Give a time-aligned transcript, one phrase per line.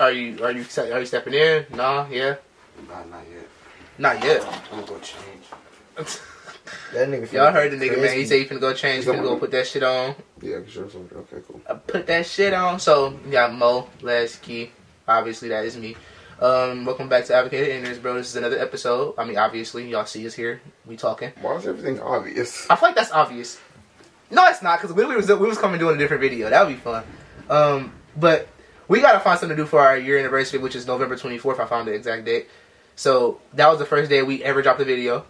[0.00, 1.66] Are you are you are you stepping in?
[1.70, 2.36] Nah, yeah,
[2.88, 3.46] Nah, not yet.
[3.98, 4.42] not yet.
[4.72, 5.44] I'm gonna go change.
[6.94, 7.30] That nigga.
[7.30, 8.16] Y'all heard the nigga man.
[8.16, 8.24] He crispy.
[8.24, 9.04] said he finna go change.
[9.04, 10.14] He finna go put that shit on.
[10.40, 10.90] Yeah, for sure.
[10.90, 11.60] so- Okay, cool.
[11.68, 12.80] I put that shit on.
[12.80, 14.70] So we got Mo, Les, Key.
[15.06, 15.94] Obviously that is me.
[16.40, 18.14] Um, welcome back to Advocated Ignorance, bro.
[18.14, 19.14] This is another episode.
[19.18, 20.60] I mean, obviously y'all see us here.
[20.86, 21.32] We talking.
[21.42, 22.68] Why is everything obvious?
[22.70, 23.60] I feel like that's obvious.
[24.30, 26.48] No, it's not because we, we was we was coming doing a different video.
[26.50, 27.04] That would be fun.
[27.50, 28.48] Um, but
[28.88, 31.60] we gotta find something to do for our year anniversary, which is November twenty fourth.
[31.60, 32.48] I found the exact date.
[32.96, 35.24] So that was the first day we ever dropped the video.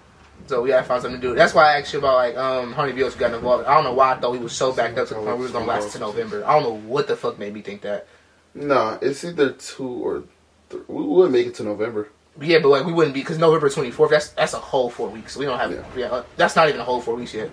[0.47, 1.35] So we gotta find something to do.
[1.35, 3.65] That's why I asked you about like um videos we got involved.
[3.67, 5.45] I don't know why I thought we was so backed up to the point we
[5.45, 6.45] was gonna last to November.
[6.45, 8.07] I don't know what the fuck made me think that.
[8.55, 10.25] Nah, it's either two or
[10.71, 12.09] th- we wouldn't make it to November.
[12.41, 14.11] Yeah, but like we wouldn't be because November twenty fourth.
[14.11, 15.33] That's that's a whole four weeks.
[15.35, 15.85] So we don't have Yeah.
[15.97, 16.07] yeah.
[16.07, 17.49] uh, that's not even a whole four weeks yet.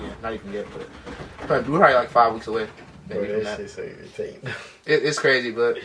[0.00, 0.66] Yeah, not even yet.
[0.72, 2.68] But, but we're probably like five weeks away.
[3.08, 3.70] Bro, Maybe from that that.
[3.70, 3.82] so.
[4.86, 5.78] It, it's crazy, but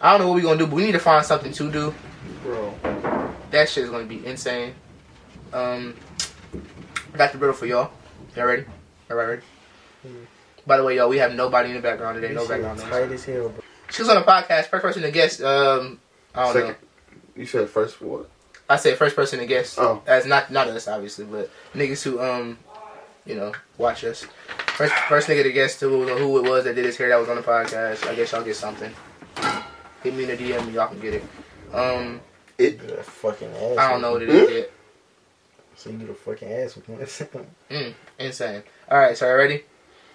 [0.00, 0.66] I don't know what we're gonna do.
[0.66, 1.94] But we need to find something to do.
[2.42, 2.74] Bro.
[3.50, 4.74] That shit is gonna be insane.
[5.52, 5.94] Um,
[7.14, 7.90] I got the riddle for y'all.
[8.36, 8.64] Y'all ready?
[9.10, 9.42] All right, ready?
[10.06, 10.26] Mhm.
[10.66, 12.34] By the way, y'all, we have nobody in the background today.
[12.34, 13.62] No background tight as hell, bro.
[13.90, 14.66] She was on the podcast.
[14.66, 15.40] First person to guess.
[15.40, 15.98] Um,
[16.34, 16.68] I don't Second.
[16.70, 16.74] know.
[17.36, 18.28] You said first what?
[18.68, 19.78] I said first person to guess.
[19.78, 20.02] Oh.
[20.06, 22.58] As not not us obviously, but niggas who um,
[23.28, 24.26] you know, watch us.
[24.76, 27.28] First first nigga to guess who, who it was that did his hair that was
[27.28, 28.06] on the podcast.
[28.08, 28.92] I guess y'all get something.
[30.02, 31.22] Hit me in the DM and y'all can get it.
[31.72, 32.20] Um,
[32.56, 32.78] It.
[32.88, 33.78] That fucking ass.
[33.78, 34.52] I don't know what it Hmm?
[34.52, 34.70] yet.
[35.76, 36.96] So you get a fucking ass with me.
[37.70, 38.62] Mm, insane.
[38.90, 39.64] All right, so you ready?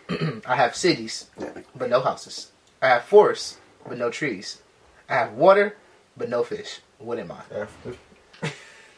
[0.46, 1.30] I have cities,
[1.76, 2.52] but no houses.
[2.82, 4.62] I have forests, but no trees.
[5.08, 5.78] I have water,
[6.18, 6.80] but no fish.
[6.98, 7.42] What am I?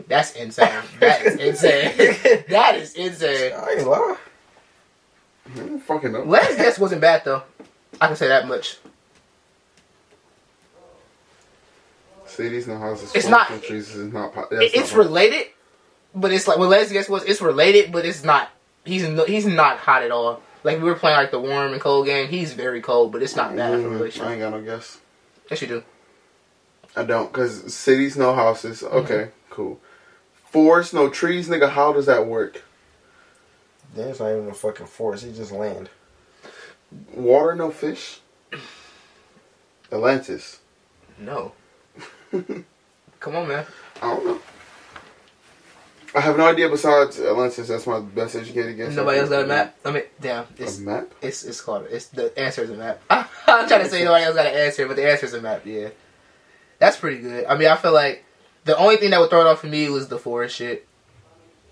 [0.07, 0.83] That's insane.
[0.99, 2.43] That is insane.
[2.49, 3.53] that is insane.
[3.53, 3.85] I ain't
[5.55, 6.23] don't fucking know.
[6.23, 7.43] Last guess wasn't bad though.
[8.01, 8.77] I can say that much.
[12.25, 13.13] Cities, no houses.
[13.15, 13.95] It's not- no trees.
[13.95, 14.33] Is not.
[14.33, 15.47] po- It- That's it's not related,
[16.13, 17.23] but it's like what last guess was.
[17.23, 18.49] It's related, but it's not.
[18.83, 20.41] He's no, he's not hot at all.
[20.63, 22.27] Like we were playing like the warm and cold game.
[22.27, 24.97] He's very cold, but it's not bad for a Mm, I ain't got no guess.
[25.49, 25.83] Yes, you do.
[26.95, 28.81] I don't, cause cities, no houses.
[28.81, 28.95] Mm-hmm.
[28.97, 29.79] Okay, cool.
[30.55, 31.69] Forests, no trees, nigga.
[31.69, 32.63] How does that work?
[33.93, 35.25] Then it's not even a fucking forest.
[35.25, 35.89] It's just land.
[37.13, 38.21] Water, no fish.
[39.91, 40.61] Atlantis.
[41.19, 41.51] No.
[42.31, 43.65] Come on, man.
[44.01, 44.39] I don't know.
[46.15, 46.69] I have no idea.
[46.69, 48.95] Besides Atlantis, that's my best educated guess.
[48.95, 49.75] Nobody else got a map.
[49.83, 50.45] I mean, damn.
[50.45, 51.11] A It's map?
[51.21, 51.87] it's it's called.
[51.89, 53.01] It's the answer is a map.
[53.09, 53.25] I'm
[53.67, 55.65] trying to say nobody else got an answer, but the answer is a map.
[55.65, 55.89] Yeah,
[56.79, 57.43] that's pretty good.
[57.45, 58.23] I mean, I feel like
[58.65, 60.87] the only thing that would throw it off for me was the forest shit.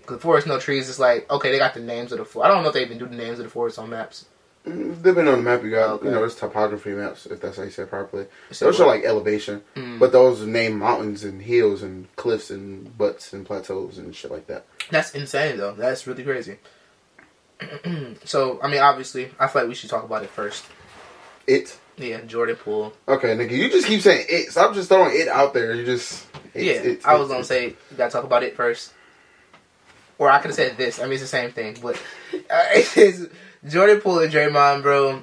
[0.06, 0.88] Cause forest no trees.
[0.88, 2.50] It's like okay, they got the names of the forest.
[2.50, 4.26] I don't know if they even do the names of the forest on maps.
[4.66, 6.06] They've been on the map you got, Okay.
[6.06, 8.24] you know, there's topography maps, if that's how you say it properly.
[8.48, 9.98] It's Those show like elevation, Mm.
[9.98, 14.46] but those name mountains and hills and cliffs and butts and plateaus and shit like
[14.46, 14.64] that.
[14.90, 15.72] That's insane though.
[15.74, 16.56] That's really crazy.
[18.24, 20.64] so I mean, obviously, I feel like we should talk about it first.
[21.46, 21.78] It.
[21.96, 22.92] Yeah, Jordan Poole.
[23.06, 24.50] Okay, nigga, you just keep saying it.
[24.50, 25.74] Stop just throwing it out there.
[25.74, 26.26] You just.
[26.52, 28.92] It's, yeah, it's, I was it's, gonna say you gotta talk about it first,
[30.18, 30.98] or I could have said this.
[30.98, 31.96] I mean, it's the same thing, but
[32.34, 33.26] uh, it's
[33.66, 35.22] Jordan Poole and Draymond, bro.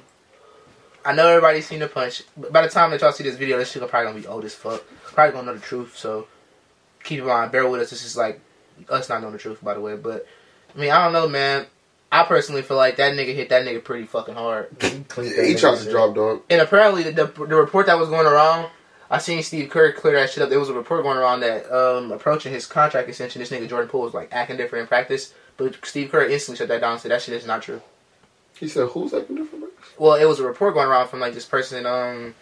[1.04, 3.58] I know everybody's seen the punch, but by the time that y'all see this video,
[3.58, 4.82] this shit probably gonna be old as fuck.
[5.04, 6.26] Probably gonna know the truth, so
[7.02, 7.90] keep in mind, bear with us.
[7.90, 8.40] This is like
[8.88, 9.96] us not knowing the truth, by the way.
[9.96, 10.26] But
[10.74, 11.66] I mean, I don't know, man.
[12.12, 14.68] I personally feel like that nigga hit that nigga pretty fucking hard.
[14.82, 16.42] He tried to drop dog.
[16.50, 18.70] And apparently, the, the the report that was going around,
[19.10, 20.50] I seen Steve Kerr clear that shit up.
[20.50, 23.88] There was a report going around that um, approaching his contract extension, this nigga Jordan
[23.88, 25.32] Poole was like acting different in practice.
[25.56, 27.80] But Steve Kerr instantly shut that down and said that shit is not true.
[28.58, 29.64] He said, "Who's acting different?"
[29.98, 31.86] Well, it was a report going around from like this person.
[31.86, 32.34] Um,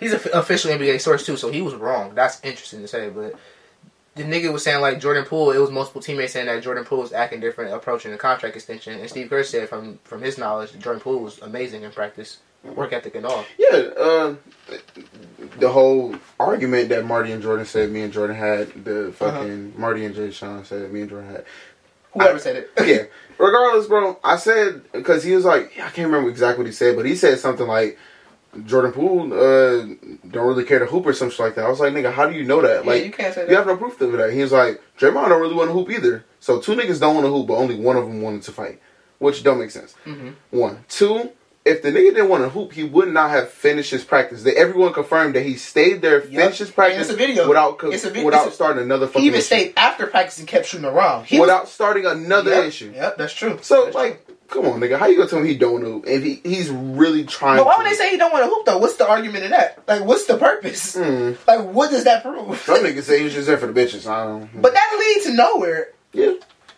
[0.00, 2.16] he's a official NBA source too, so he was wrong.
[2.16, 3.34] That's interesting to say, but.
[4.14, 5.52] The nigga was saying like Jordan Poole.
[5.52, 9.00] It was multiple teammates saying that Jordan Poole was acting different, approaching the contract extension.
[9.00, 12.92] And Steve Kerr said from from his knowledge, Jordan Poole was amazing in practice, work
[12.92, 13.44] ethic and all.
[13.58, 14.34] Yeah, uh,
[15.58, 20.04] the whole argument that Marty and Jordan said me and Jordan had, the fucking Marty
[20.04, 21.44] and Jay Sean said me and Jordan had.
[22.12, 22.70] Whoever said it.
[22.86, 23.04] yeah.
[23.38, 26.96] Regardless, bro, I said because he was like, I can't remember exactly what he said,
[26.96, 27.98] but he said something like,
[28.66, 29.82] Jordan Poole uh,
[30.28, 31.64] don't really care to hoop or something like that.
[31.64, 32.84] I was like, nigga, how do you know that?
[32.84, 33.50] Yeah, like, you can't say that.
[33.50, 34.32] you have no proof of that.
[34.32, 36.24] He was like, Draymond don't really want to hoop either.
[36.40, 38.80] So two niggas don't want to hoop, but only one of them wanted to fight,
[39.18, 39.94] which don't make sense.
[40.04, 40.34] Mhm.
[40.50, 41.30] One, two.
[41.64, 44.42] If the nigga didn't want to hoop, he would not have finished his practice.
[44.42, 47.46] They, everyone confirmed that he stayed there, finished his practice it's a video.
[47.48, 49.46] without co- It's a vi- without it's a- starting another fucking He even issue.
[49.46, 51.26] stayed after practice and kept shooting around.
[51.26, 52.92] He was- without starting another Yep, issue.
[52.96, 53.58] Yep, that's true.
[53.62, 54.98] So That's like, Come on, nigga.
[54.98, 56.02] How you gonna tell him he don't know?
[56.06, 57.56] If he he's really trying.
[57.56, 58.76] But why to, would they say he don't want to hoop though?
[58.76, 59.82] What's the argument in that?
[59.88, 60.94] Like, what's the purpose?
[60.94, 61.38] Mm.
[61.46, 62.58] Like, what does that prove?
[62.60, 64.06] Some niggas say he was just there for the bitches.
[64.06, 64.60] I don't.
[64.60, 65.92] But that leads to nowhere.
[66.12, 66.34] yeah,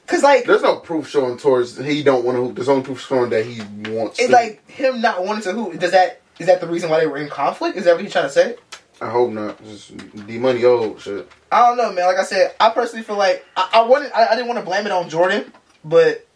[0.07, 2.55] Cause like, there's no proof showing towards he don't want to hoop.
[2.55, 3.61] There's only proof showing that he
[3.91, 4.21] wants.
[4.21, 4.33] it's to.
[4.33, 5.79] like him not wanting to hoop.
[5.81, 7.77] Does that is that the reason why they were in conflict?
[7.77, 8.57] Is that what he's trying to say?
[9.01, 9.63] I hope not.
[9.65, 11.29] Just the money old shit.
[11.51, 12.07] I don't know, man.
[12.07, 14.13] Like I said, I personally feel like I, I wanted.
[14.13, 15.53] I, I didn't want to blame it on Jordan,
[15.85, 16.27] but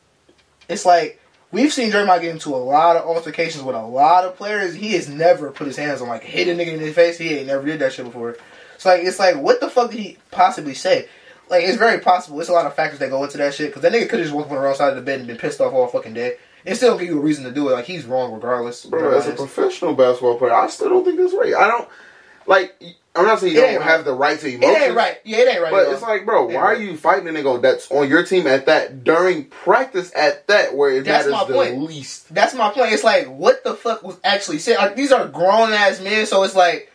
[0.69, 1.21] it's like
[1.51, 4.75] we've seen Draymond get into a lot of altercations with a lot of players.
[4.75, 7.19] He has never put his hands on like hit a nigga in his face.
[7.19, 8.37] He ain't never did that shit before.
[8.79, 11.09] So like, it's like, what the fuck did he possibly say?
[11.51, 12.41] Like, it's very possible.
[12.41, 13.69] It's a lot of factors that go into that shit.
[13.69, 15.27] Because that nigga could have just walked on the wrong side of the bed and
[15.27, 16.37] been pissed off all fucking day.
[16.65, 17.73] It still don't give you a reason to do it.
[17.73, 18.85] Like, he's wrong regardless.
[18.85, 21.55] Bro, as a professional basketball player, I still don't think that's right.
[21.55, 21.89] I don't
[22.49, 22.75] like.
[23.17, 24.81] I'm not saying you It don't have the right to it emotions.
[24.85, 25.19] ain't right.
[25.25, 25.73] Yeah, it ain't right.
[25.73, 28.23] But it's like, bro, It why ain't are you fighting a nigga that's on your
[28.23, 31.83] team at that during practice at that where it That's matters my the point.
[31.83, 32.33] least?
[32.33, 32.93] That's my point.
[32.93, 34.77] It's like, what the fuck was actually said?
[34.77, 36.93] Like, these are grown ass men, so it's like,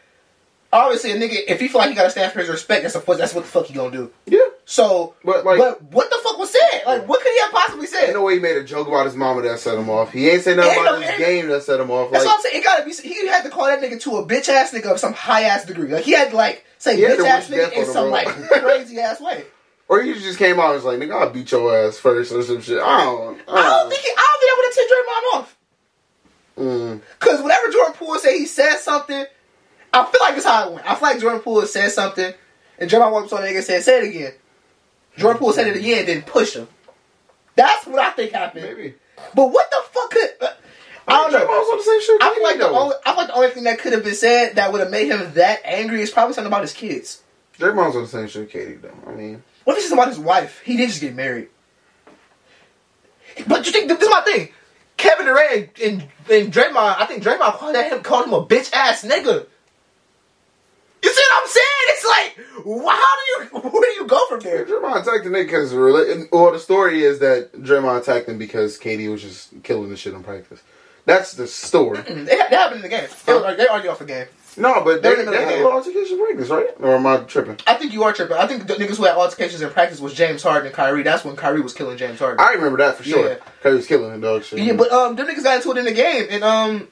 [0.71, 2.99] obviously, a nigga, if he feel like he gotta stand for his respect, that's, a,
[3.17, 4.09] that's what the fuck he gonna do.
[4.25, 6.83] Yeah, So, but like, but what the fuck was said?
[6.85, 8.05] Like, what could he have possibly said?
[8.05, 10.11] ain't no way he made a joke about his mama that set him off.
[10.13, 12.11] He ain't say nothing Ain't about no- his game that set him off.
[12.11, 12.61] That's Like, what I'm saying.
[12.61, 12.93] It gotta be.
[12.93, 15.65] He had to call that nigga to a bitch ass nigga of some high ass
[15.65, 15.89] degree.
[15.89, 18.27] Like he had to like say He had to bitch ass nigga in some like
[18.49, 19.43] crazy ass way.
[19.89, 22.41] or he just came out and was like, nigga, I'll beat your ass first or
[22.43, 22.79] some shit.
[22.81, 23.37] I don't.
[23.47, 24.01] I I don't don't, think.
[24.01, 25.57] He, I don't think that would have tipped Draymond off.
[26.57, 27.01] Mm.
[27.19, 29.25] Cause whenever Jordan Poole said he said something,
[29.91, 30.89] I feel like it's how it went.
[30.89, 32.33] I feel like Jordan Poole said something,
[32.79, 34.33] and Draymond walked up to the nigga and said, "Say it again."
[35.17, 36.67] Jordan Poole said it again, then pushed him.
[37.55, 38.65] That's what I think happened.
[38.65, 38.95] Maybe.
[39.35, 40.29] But what the fuck could?
[40.41, 40.47] Uh,
[41.07, 41.39] I don't know.
[41.39, 42.21] Draymond's on the same shit.
[42.21, 44.15] I feel like the only, I feel like the only thing that could have been
[44.15, 47.21] said that would have made him that angry is probably something about his kids.
[47.59, 48.81] Draymond's on the same shit, KD.
[48.81, 48.93] Though.
[49.07, 50.61] I mean, What if it's just about his wife?
[50.65, 51.49] He did just get married.
[53.47, 54.49] But you think this is my thing?
[54.97, 56.01] Kevin Durant and,
[56.31, 59.47] and Draymond, I think Draymond called him called him a bitch ass nigga.
[61.03, 61.65] You see what I'm saying?
[61.89, 64.65] It's like, how do you where do you go from there?
[64.65, 65.73] Draymond attacked the nigga because
[66.31, 70.13] well, the story is that Draymond attacked him because KD was just killing the shit
[70.13, 70.61] on practice.
[71.05, 71.99] That's the story.
[72.07, 73.09] They, they happened in the game.
[73.25, 74.27] They, was- they argue off the game.
[74.55, 75.65] No, but they, the they had a game.
[75.65, 76.67] altercation in practice, right?
[76.79, 77.57] Or am I tripping?
[77.65, 78.37] I think you are tripping.
[78.37, 81.01] I think the niggas who had altercations in practice was James Harden and Kyrie.
[81.03, 82.39] That's when Kyrie was killing James Harden.
[82.39, 83.27] I remember that for sure.
[83.29, 83.37] Yeah.
[83.63, 84.43] He was killing him, dog.
[84.43, 84.59] Shit.
[84.59, 86.87] Yeah, but um, them niggas got into it in the game, and um,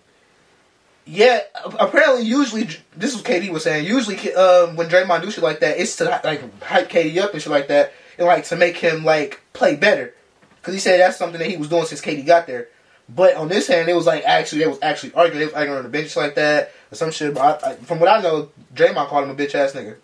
[1.05, 1.41] yeah,
[1.79, 2.63] apparently, usually
[2.95, 3.85] this is what KD was saying.
[3.85, 7.41] Usually, um, when Draymond do shit like that, it's to like hype KD up and
[7.41, 10.13] shit like that, and like to make him like play better,
[10.57, 12.67] because he said that's something that he was doing since KD got there.
[13.09, 15.77] But on this hand, it was like actually they was actually arguing, they was arguing
[15.77, 17.33] on the bench like that or some shit.
[17.33, 19.97] But I, I, from what I know, Draymond called him a bitch ass nigga,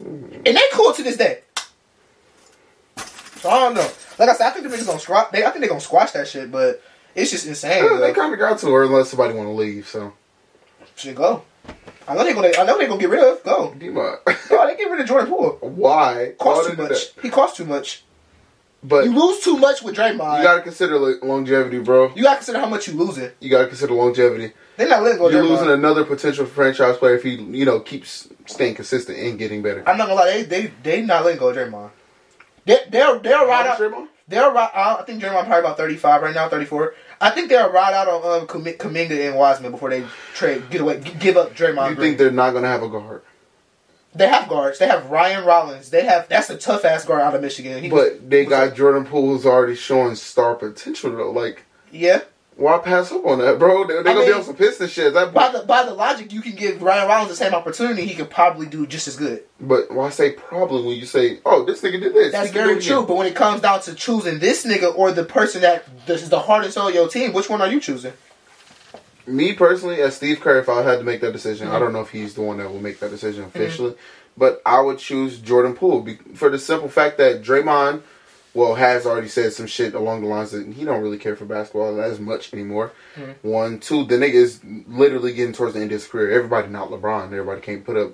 [0.00, 1.40] and they cool to this day.
[3.36, 3.88] So I don't know.
[4.18, 5.30] Like I said, I think the niggas gonna squash.
[5.30, 6.82] They, I think they gonna squash that shit, but
[7.14, 7.84] it's just insane.
[7.84, 9.86] Yeah, they kind of got to her unless somebody want to leave.
[9.88, 10.12] So,
[10.96, 11.42] Should go.
[12.06, 12.50] I know they're gonna.
[12.58, 13.42] I know they gonna get rid of.
[13.42, 13.74] Go.
[13.78, 14.18] Dima,
[14.50, 15.58] No, they get rid of Jordan Poole.
[15.60, 16.34] why?
[16.38, 16.98] Cost Why too much.
[17.22, 18.04] He costs too much.
[18.82, 20.38] But You you, lose too much with Draymond.
[20.38, 22.12] You got to consider longevity, bro.
[22.14, 23.30] You gotta consider how much you losing.
[23.40, 24.52] You got to consider longevity.
[24.76, 25.30] They're not letting go.
[25.30, 25.48] You're Draymond.
[25.48, 29.82] losing another potential franchise player if he, you know, keeps staying consistent and getting better.
[29.88, 30.30] I'm not gonna lie.
[30.30, 31.90] They they they not letting go of Draymond.
[32.66, 33.78] They they'll they'll ride out.
[33.78, 34.08] Draymond?
[34.28, 34.70] They'll ride.
[34.74, 36.94] I think Draymond probably about 35 right now, 34.
[37.20, 41.00] I think they'll ride out on um, Kuminga and Wiseman before they trade get away
[41.20, 41.90] give up Draymond.
[41.90, 42.08] You Green.
[42.08, 43.22] think they're not going to have a guard?
[44.14, 44.78] They have guards.
[44.78, 45.90] They have Ryan Rollins.
[45.90, 47.82] They have that's a tough ass guard out of Michigan.
[47.82, 51.30] He was- But they got Jordan Poole who's already showing star potential though.
[51.32, 52.20] Like, yeah.
[52.56, 53.84] Why pass up on that, bro?
[53.86, 55.12] They're, they're gonna be on some Piston shit.
[55.14, 58.04] That By the by the logic, you can give Ryan Rollins the same opportunity.
[58.06, 59.42] He could probably do just as good.
[59.60, 62.32] But why say problem when you say, "Oh, this nigga did this"?
[62.32, 62.96] That's He can do very true.
[62.98, 63.06] again.
[63.08, 66.28] But when it comes down to choosing this nigga or the person that this is
[66.28, 68.12] the hardest on your team, which one are you choosing?
[69.26, 71.76] Me personally, as Steve Kerr, if I had to make that decision, Mm-hmm.
[71.76, 73.94] I don't know if he's the one that will make that decision officially,
[74.36, 78.02] but I would choose Jordan Poole for the simple fact that Draymond,
[78.54, 81.44] well, has already said some shit along the lines that he don't really care for
[81.44, 82.92] basketball as much anymore.
[83.16, 83.48] Mm-hmm.
[83.48, 86.30] One, two, the nigga is literally getting towards the end of his career.
[86.30, 87.26] Everybody not LeBron.
[87.26, 88.12] Everybody can't put up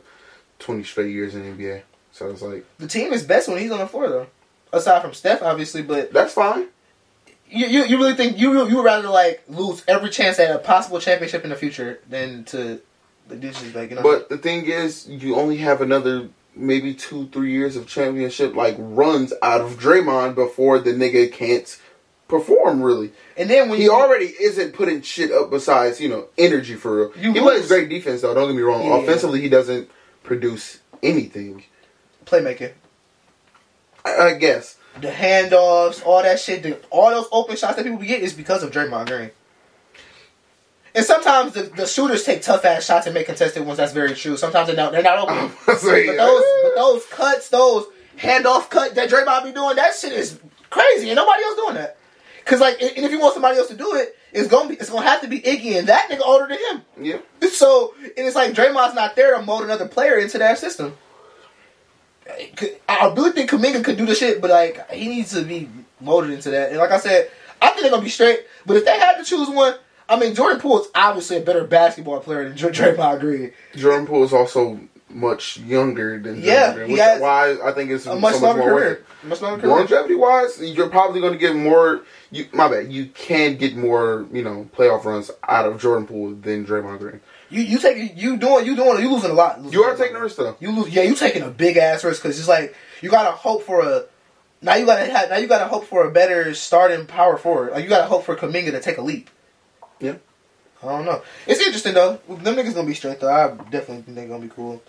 [0.58, 1.82] twenty straight years in the NBA.
[2.12, 4.26] So it's like The team is best when he's on the floor, though.
[4.72, 6.68] Aside from Steph, obviously, but that's fine.
[7.48, 10.58] you you, you really think you you would rather like lose every chance at a
[10.58, 12.80] possible championship in the future than to
[13.28, 14.02] like, like you know.
[14.02, 18.76] But the thing is, you only have another maybe two, three years of championship like
[18.78, 21.80] runs out of Draymond before the nigga can't
[22.28, 23.10] perform really.
[23.36, 26.96] and then when He you, already isn't putting shit up besides, you know, energy for
[27.12, 27.32] real.
[27.32, 28.84] He plays great defense though, don't get me wrong.
[28.84, 28.98] Yeah.
[28.98, 29.90] Offensively he doesn't
[30.22, 31.64] produce anything.
[32.26, 32.72] playmaking.
[34.04, 34.76] I, I guess.
[35.00, 38.32] the handoffs, all that shit, the, all those open shots that people be getting is
[38.32, 39.30] because of Draymond Green.
[40.94, 43.76] And sometimes the, the shooters take tough ass shots and make contested ones.
[43.78, 44.36] That's very true.
[44.36, 45.50] Sometimes they're not, they're not open.
[45.78, 47.86] Say, But those, but those cuts, those
[48.18, 51.96] handoff cut that Draymond be doing, that shit is crazy, and nobody else doing that.
[52.44, 54.90] Cause like, and if you want somebody else to do it, it's gonna be, it's
[54.90, 56.82] gonna have to be Iggy, and that nigga older than him.
[57.00, 57.48] yeah.
[57.50, 60.96] So, and it's like Draymond's not there to mold another player into that system.
[62.88, 65.68] I really think Kuminga could do the shit, but like he needs to be
[66.00, 66.70] molded into that.
[66.70, 67.30] And like I said,
[67.60, 68.40] I think they're gonna be straight.
[68.66, 69.74] But if they had to choose one,
[70.10, 73.52] I mean, Jordan Poole is obviously a better basketball player than Dr- Draymond Green.
[73.76, 77.90] Jordan Poole is also much younger than Yeah, Draymond Green, which has why I think
[77.90, 78.92] it's A so much much longer career.
[78.92, 79.04] it.
[79.26, 79.76] Much longer career.
[79.76, 82.02] Longevity wise, you're probably going to get more.
[82.32, 82.92] You, my bad.
[82.92, 87.20] You can get more, you know, playoff runs out of Jordan Poole than Draymond Green.
[87.50, 89.60] You you take you doing you doing you losing a lot.
[89.72, 90.56] You are taking a risk though.
[90.60, 91.02] You lose, yeah.
[91.02, 94.04] You taking a big ass risk because it's like you gotta hope for a.
[94.62, 97.72] Now you gotta have, now you gotta hope for a better starting power forward.
[97.72, 99.30] Like you gotta hope for Kuminga to take a leap.
[100.00, 100.14] Yeah.
[100.82, 101.22] I don't know.
[101.46, 102.18] It's interesting though.
[102.28, 103.30] Them niggas gonna be straight though.
[103.30, 104.82] I definitely think they're gonna be cool.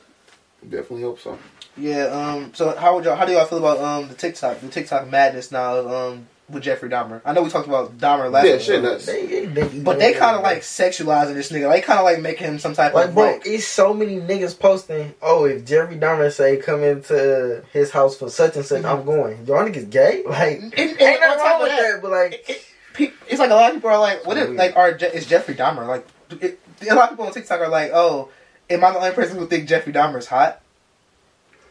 [0.64, 1.38] Definitely hope so.
[1.76, 2.06] Yeah.
[2.06, 2.54] Um.
[2.54, 3.16] So how would y'all?
[3.16, 6.90] How do y'all feel about um the TikTok the TikTok madness now um with Jeffrey
[6.90, 7.22] Dahmer?
[7.26, 8.46] I know we talked about Dahmer last.
[8.46, 9.06] Yeah, week, shit but- nuts.
[9.06, 11.68] They, they, But they kind of like sexualizing this nigga.
[11.68, 13.42] Like kind of like making him some type Like, of bro, like.
[13.46, 15.14] it's so many niggas posting.
[15.22, 19.46] Oh, if Jeffrey Dahmer say come into his house for such and such, I'm going.
[19.46, 20.24] Y'all niggas gay?
[20.26, 22.02] Like, And, and ain't nothing wrong with that, that.
[22.02, 22.66] But like, it- it-
[23.08, 25.26] pe- it's like a lot of people are like, what if like are Je- is
[25.26, 26.08] Jeffrey Dahmer like?
[26.42, 28.30] It, a lot of people on TikTok are like, oh,
[28.70, 30.62] am I the only person who think Jeffrey Dahmer is hot?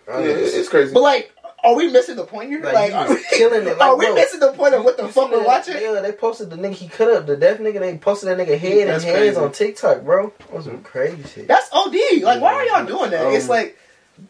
[0.08, 0.92] Yeah, it- it's crazy.
[0.92, 1.32] But like,
[1.62, 2.62] are we missing the point here?
[2.62, 3.78] Like, like are we, killing it.
[3.78, 5.74] Like, are we bro, missing the point of what the fuck we're watching?
[5.80, 7.26] Yeah, they posted the nigga he cut up.
[7.26, 10.32] The deaf nigga, they posted that nigga head That's and hands on TikTok, bro.
[10.38, 11.48] That was some crazy shit.
[11.48, 11.94] That's OD.
[12.22, 13.32] Like, why are y'all doing that?
[13.32, 13.78] it's Um, like,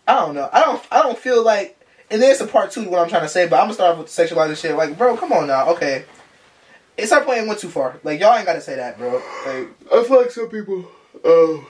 [0.06, 0.48] I don't know.
[0.52, 0.82] I don't.
[0.90, 1.76] I don't feel like.
[2.12, 3.92] And there's a part two to what I'm trying to say, but I'm gonna start
[3.92, 4.74] off with the sexualizing shit.
[4.76, 5.70] Like, bro, come on now.
[5.70, 6.04] Okay,
[6.96, 7.98] it's our playing went too far.
[8.04, 9.14] Like, y'all ain't gotta say that, bro.
[9.46, 10.84] Like, I feel like some people,
[11.24, 11.62] uh,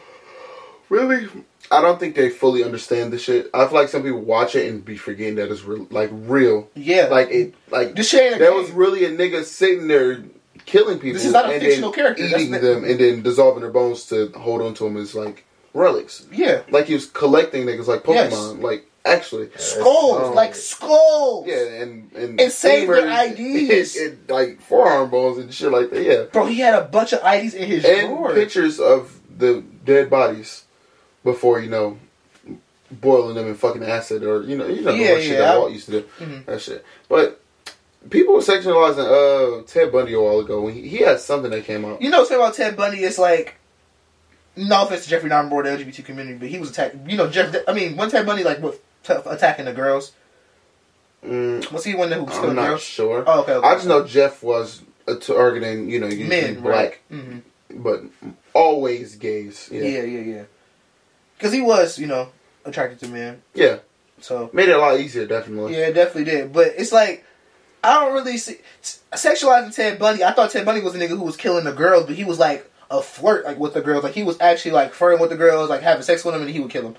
[0.88, 1.28] really,
[1.70, 3.48] I don't think they fully understand the shit.
[3.54, 6.68] I feel like some people watch it and be forgetting that it's real, like real.
[6.74, 8.60] yeah, Like it, like this shit ain't a there game.
[8.60, 10.22] was really a nigga sitting there
[10.66, 11.14] killing people.
[11.14, 12.22] This is not a and fictional character.
[12.28, 15.14] That's eating the- them and then dissolving their bones to hold on to them as
[15.14, 16.26] like relics.
[16.32, 16.62] yeah.
[16.70, 18.32] Like he was collecting niggas like Yes.
[18.34, 18.62] Pokemon.
[18.62, 21.47] Like actually, Skulls, Um, like skulls.
[21.47, 23.97] yeah, and and And save their IDs.
[23.97, 26.02] and, and, like forearm bones and shit like that.
[26.02, 28.35] Yeah, Bro, he had a bunch of IDs in his and drawer.
[28.35, 30.64] pictures of the dead bodies
[31.25, 31.99] before you know
[32.90, 35.54] boiling them in fucking acid or you know you know the Yeah, shit yeah, that
[35.54, 36.45] I- Walt used to do Mhm.
[36.47, 36.85] that shit.
[37.09, 37.40] But
[38.11, 41.64] people were sexualizing uh Ted Bundy a while ago when he, he had something that
[41.64, 42.02] came out.
[42.02, 43.04] You know what's about Ted Bundy?
[43.04, 43.54] It's like,
[44.57, 46.97] no offense to Jeffrey Dahmer or the LGBT community, but he was attacked.
[47.09, 47.54] You know, Jeff.
[47.69, 50.12] I mean, when Ted Bundy like with t- attacking the girls,
[51.25, 52.83] Mm, was he one who was I'm not girls?
[52.83, 53.25] sure.
[53.26, 53.66] Oh, okay, okay.
[53.69, 54.80] I just know Jeff was
[55.21, 57.21] targeting you know usually men, black, right?
[57.21, 57.38] hmm
[57.73, 58.00] but
[58.54, 59.69] always gays.
[59.71, 60.02] Yeah, Yeah.
[60.02, 60.42] yeah, yeah.
[61.37, 62.30] Because he was, you know,
[62.64, 63.42] attracted to men.
[63.54, 63.78] yeah,
[64.21, 65.75] So made it a lot easier definitely.
[65.78, 66.52] yeah, it definitely did.
[66.52, 67.25] But it's like.
[67.83, 68.59] I don't really see
[69.12, 70.23] sexualizing Ted Bundy.
[70.23, 72.38] I thought Ted Bundy was a nigga who was killing the girls, but he was
[72.38, 74.04] like a flirt like with the girls.
[74.04, 76.50] Like he was actually like flirting with the girls, like having sex with them, and
[76.50, 76.97] he would kill them.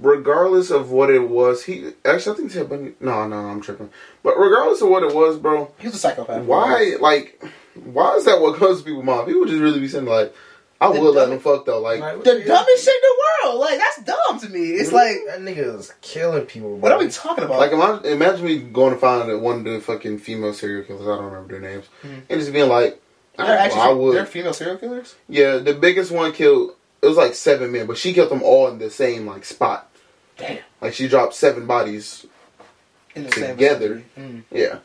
[0.00, 2.94] Regardless of what it was, he actually I think Ted Bundy.
[3.00, 3.90] No, no, I'm tripping.
[4.22, 6.44] But regardless of what it was, bro, He was a psychopath.
[6.44, 7.42] why like
[7.74, 9.26] why is that what comes to people's mind?
[9.26, 10.34] People just really be saying like,
[10.80, 11.80] I The would let dumb- them fuck though.
[11.80, 13.16] Like, Like, The the- dumbest shit in the
[13.50, 13.60] world.
[13.60, 14.70] Like that's dumb to me.
[14.72, 16.70] It's like, that nigga is killing people.
[16.70, 16.78] Bro.
[16.78, 17.58] what are we talking about?
[17.58, 21.02] like imagine, imagine me going to find one of the fucking female serial killers.
[21.02, 22.22] I don't remember their names, Mhm.
[22.30, 23.00] and just being like,
[23.36, 24.16] they're well, actually I would.
[24.16, 25.14] they're female serial killers.
[25.28, 26.72] Yeah, the biggest one killed.
[27.02, 29.88] It was like seven men, but she killed them all in the same like spot.
[30.38, 30.58] Damn.
[30.80, 32.26] Like she dropped seven bodies.
[33.14, 34.02] In the same Together.
[34.16, 34.44] vicinity.
[34.50, 34.78] Yeah,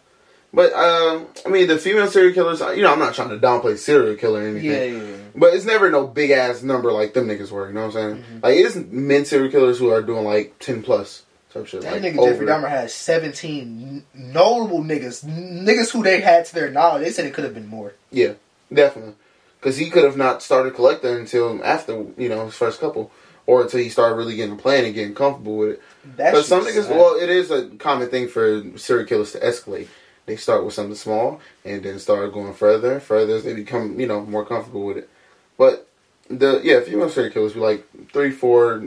[0.54, 2.60] but um, I mean the female serial killers.
[2.60, 4.50] You know, I'm not trying to downplay serial killer or Mm.
[4.60, 4.70] anything.
[4.72, 5.18] Yeah, yeah, yeah.
[5.36, 7.68] But it's never no big ass number like them niggas were.
[7.70, 8.24] You know what I'm saying?
[8.40, 8.44] Mhm.
[8.44, 11.82] Like it isn't men serial killers who are doing like ten plus type shit.
[11.84, 12.32] That like, nigga over.
[12.32, 15.24] Jeffrey Dahmer had 17 n- notable niggas.
[15.24, 17.04] N- Niggas who they had to their knowledge.
[17.04, 17.94] They said it could have been more.
[18.12, 18.34] Yeah,
[18.74, 19.14] definitely.
[19.60, 23.12] Because he could have not started collecting until after you know his first couple,
[23.48, 25.82] or until he started really getting a plan and getting comfortable with it.
[26.18, 29.40] That Because some shit's niggas, well, it is a common thing for serial killers to
[29.40, 29.88] escalate.
[30.26, 33.98] They start with something small and then start going further and further as they become,
[34.00, 35.10] you know, more comfortable with it.
[35.58, 35.88] But
[36.30, 38.84] the yeah, female serial killers be like three, four,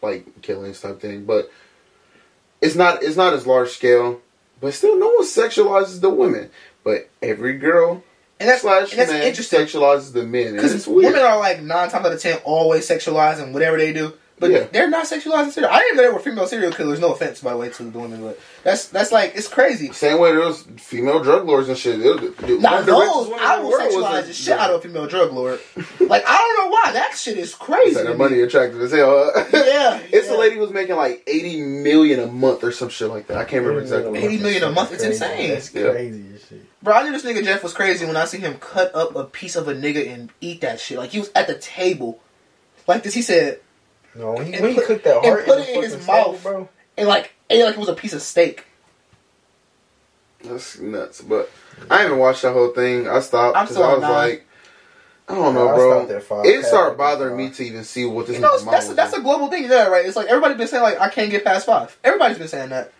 [0.00, 1.24] like killings type thing.
[1.24, 1.50] But
[2.60, 4.20] it's not it's not as large scale.
[4.60, 6.50] But still, no one sexualizes the women.
[6.84, 8.04] But every girl
[8.40, 9.60] and that's, slash and that's man interesting.
[9.60, 10.54] sexualizes the men.
[10.56, 14.12] Because women are like nine times out of ten always sexualizing whatever they do.
[14.38, 14.64] But Yeah.
[14.70, 15.72] they're not sexualizing serial.
[15.72, 17.00] I didn't know they were female serial killers.
[17.00, 19.90] No offense, by the way, to doing it, but that's that's like it's crazy.
[19.92, 21.98] Same way there was female drug lords and shit.
[22.04, 24.82] It was- Now of the richest those, I will sexualize the shit out of a
[24.82, 25.58] female drug lord.
[26.00, 27.94] like I don't know why that shit is crazy.
[27.94, 28.18] Said to that me.
[28.18, 29.32] money attractive as hell.
[29.34, 29.44] huh?
[29.54, 30.34] Yeah, it's yeah.
[30.34, 33.38] a lady who was making like eighty million a month or some shit like that.
[33.38, 34.18] I can't remember exactly.
[34.22, 35.48] 80 million a month, it's insane.
[35.48, 35.92] That's Yeah.
[35.92, 36.62] crazy as shit.
[36.86, 39.24] Bro, I knew this nigga Jeff was crazy when I see him cut up a
[39.24, 40.98] piece of a nigga and eat that shit.
[40.98, 42.20] Like he was at the table,
[42.86, 43.12] like this.
[43.12, 43.58] He said,
[44.14, 45.92] No, when he, And when he put- cooked that and put in, it in his
[45.96, 46.42] fucking steak, mouth.
[46.44, 46.68] bro.
[46.96, 48.66] and like ate it like it was a piece of steak.
[50.44, 51.22] That's nuts.
[51.22, 51.50] But
[51.90, 53.08] I haven't watched that whole thing.
[53.08, 54.10] I stopped I'm because I was nine.
[54.12, 54.46] like,
[55.28, 55.90] I don't know, bro.
[56.04, 56.46] stopped at five.
[56.46, 59.20] It started bothering me to even see what this You know, that's was that's a
[59.20, 60.06] global thing, yeah, right?
[60.06, 61.98] It's like everybody's been saying like I can't get past five.
[62.04, 62.92] Everybody's been saying that.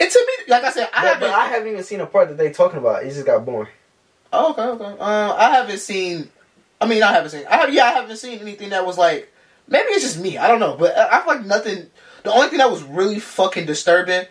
[0.00, 1.20] And to me, like I said, I But, haven't.
[1.20, 3.04] but I haven't even seen a part that they talking about.
[3.04, 3.68] It just got boring.
[4.32, 4.96] Oh, okay, okay.
[4.98, 6.30] Uh, I haven't seen.
[6.80, 7.44] I mean, I haven't seen.
[7.50, 9.30] I have, yeah, I haven't seen anything that was like.
[9.68, 10.38] Maybe it's just me.
[10.38, 11.90] I don't know, but I, I feel like nothing.
[12.24, 14.26] The only thing that was really fucking disturbing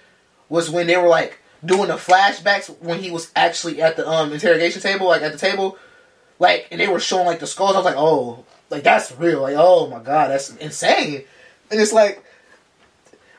[0.50, 4.34] was when they were like doing the flashbacks when he was actually at the um
[4.34, 5.78] interrogation table, like at the table,
[6.40, 7.76] like, and they were showing like the skulls.
[7.76, 9.42] I was like, oh, like that's real.
[9.42, 11.24] Like, oh my god, that's insane.
[11.70, 12.24] And it's like.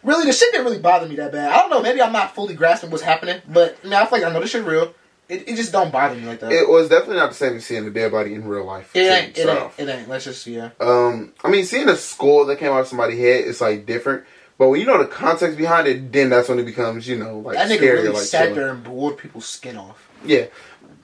[0.03, 1.53] Really, the shit didn't really bother me that bad.
[1.53, 1.83] I don't know.
[1.83, 4.41] Maybe I'm not fully grasping what's happening, but I, mean, I feel like I know
[4.41, 4.95] this shit real.
[5.29, 6.51] It, it just don't bother me like that.
[6.51, 8.91] It was definitely not the same as seeing a dead body in real life.
[8.95, 9.39] It ain't.
[9.39, 9.73] It ain't.
[9.79, 10.09] It ain't.
[10.09, 10.71] Let's just yeah.
[10.81, 14.25] Um, I mean, seeing a skull that came out of somebody's head is like different.
[14.59, 17.39] But when you know the context behind it, then that's when it becomes, you know,
[17.39, 17.99] like that nigga scary.
[18.01, 18.55] really like sat chilling.
[18.57, 20.11] there and bored people's skin off.
[20.25, 20.47] Yeah.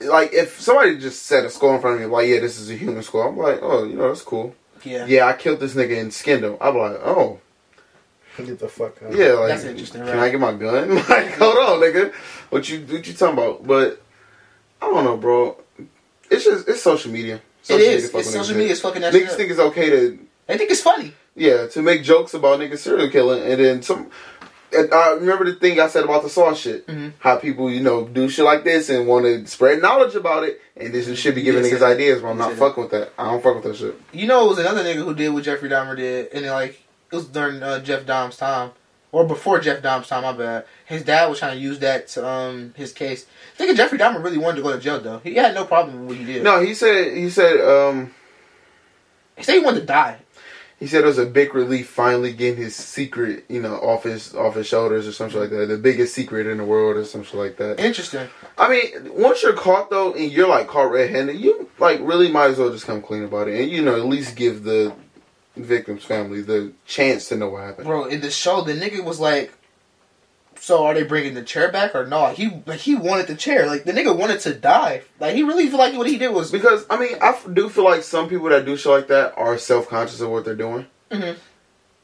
[0.01, 2.69] Like if somebody just set a skull in front of me, like, yeah, this is
[2.69, 3.29] a human skull.
[3.29, 4.53] I'm like, oh, you know, that's cool.
[4.83, 5.05] Yeah.
[5.07, 6.57] Yeah, I killed this nigga and skinned him.
[6.61, 7.39] I'm like, oh,
[8.45, 9.13] Get the fuck out.
[9.15, 10.19] yeah, like, That's interesting, Can right?
[10.27, 10.95] I get my gun?
[11.09, 12.13] like, hold on, nigga.
[12.49, 13.65] What you what you talking about?
[13.65, 14.01] But
[14.81, 15.57] I don't know, bro.
[16.29, 17.35] It's just it's social media.
[17.35, 18.05] It Social is.
[18.05, 19.37] fucking It's social media is fucking that Niggas shit.
[19.37, 21.13] think it's okay to They think it's funny.
[21.35, 24.09] yeah to make jokes about niggas serial killing, and then some.
[24.73, 26.85] And I remember the thing I said about the saw shit.
[26.87, 27.13] Mhm.
[27.19, 30.59] How people, you know, do shit like this and want to spread knowledge about it,
[30.75, 32.21] and this should be You giving did niggas ideas.
[32.21, 33.13] But I'm not fucking with that.
[33.17, 33.95] I don't fuck with that shit.
[34.11, 36.83] You know, it was another nigga who did what Jeffrey Dahmer did, and then, like
[37.11, 38.71] it was during uh, Jeff Dom's time,
[39.11, 40.23] or before Jeff Dom's time.
[40.23, 40.65] My bad.
[40.85, 43.25] His dad was trying to use that to um his case.
[43.55, 45.19] I think Jeffrey Dahmer really wanted to go to jail though.
[45.19, 46.43] He had no problem with what he did.
[46.43, 48.13] No, he said he said um
[49.35, 50.17] he said he wanted to die.
[50.79, 54.33] he said it was a big relief finally getting his secret, you know, off his
[54.35, 55.67] off his shoulders or something like that.
[55.67, 57.79] The biggest secret in the world or something like that.
[57.79, 58.27] Interesting.
[58.57, 62.51] I mean, once you're caught though, and you're like caught red-handed, you like really might
[62.51, 64.93] as well just come clean about it, and you know at least give the
[65.63, 67.87] victim's family the chance to know what happened.
[67.87, 69.51] Bro, in the show, the nigga was like,
[70.59, 73.67] "So are they bringing the chair back or not?" He like he wanted the chair.
[73.67, 75.03] Like the nigga wanted to die.
[75.19, 77.83] Like he really feel like what he did was Because I mean, I do feel
[77.83, 81.35] like some people that do shit like that are self-conscious of what they're doing, Mhm.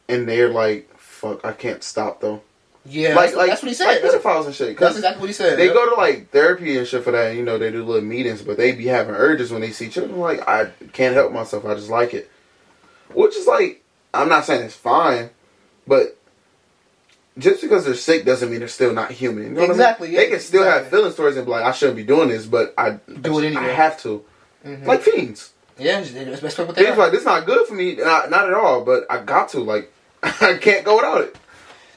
[0.09, 2.41] and they're like, "Fuck, I can't stop though."
[2.85, 3.15] yeah.
[3.15, 3.87] like, that's, like that's what he said.
[3.87, 4.77] Like that's, pedophiles and shit.
[4.77, 5.57] that's exactly what he said.
[5.57, 5.73] they yeah.
[5.73, 7.29] go to like therapy and shit for that.
[7.29, 9.87] And, you know, they do little meetings, but they be having urges when they see
[9.87, 10.19] children.
[10.19, 11.63] Like, I can't help myself.
[11.65, 12.29] I just like it.
[13.13, 15.29] Which is like, I'm not saying it's fine,
[15.87, 16.17] but
[17.37, 19.43] just because they're sick doesn't mean they're still not human.
[19.45, 20.19] You know Exactly, I mean?
[20.19, 22.29] yeah, they can still have feelings feeling stories and be like, I shouldn't be doing
[22.29, 23.63] this, but I Do it anyway.
[23.63, 24.23] I have to.
[24.65, 24.85] Mhm.
[24.85, 25.51] Like fiends.
[25.77, 27.01] yeah, that's that's what they Fiends are.
[27.01, 28.83] like this not good for me, not, not at all.
[28.85, 29.59] But I got to.
[29.61, 29.91] Like,
[30.23, 31.35] I can't go without it.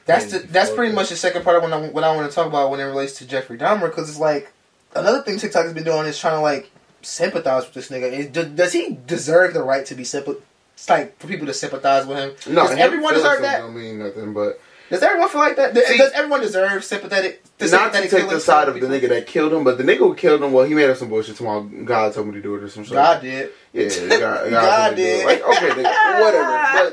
[0.06, 2.34] That's the, that's pretty much the second part of what I, what I want to
[2.34, 4.52] talk about when it relates to Jeffrey Dahmer because it's like
[4.94, 6.70] another thing TikTok has been doing is trying to like
[7.02, 8.10] sympathize with this nigga.
[8.12, 10.40] Is, do, does he deserve the right to be sympath?
[10.76, 12.54] It's like for people to sympathize with him.
[12.54, 13.60] No, does everyone deserve that?
[13.60, 14.60] Don't mean nothing, but.
[14.90, 15.74] Does everyone feel like that?
[15.74, 17.42] Does, See- does everyone deserve sympathetic?
[17.58, 19.78] the not to sympathetic take the side from of the nigga that killed him, but
[19.78, 21.62] the nigga who killed him, well, he made up some bullshit tomorrow.
[21.62, 22.92] God told me to do it or some shit.
[22.92, 23.50] God did.
[23.72, 25.16] Yeah, God, God, God told me to do it.
[25.16, 25.26] did.
[25.26, 26.88] Like, okay, nigga, whatever.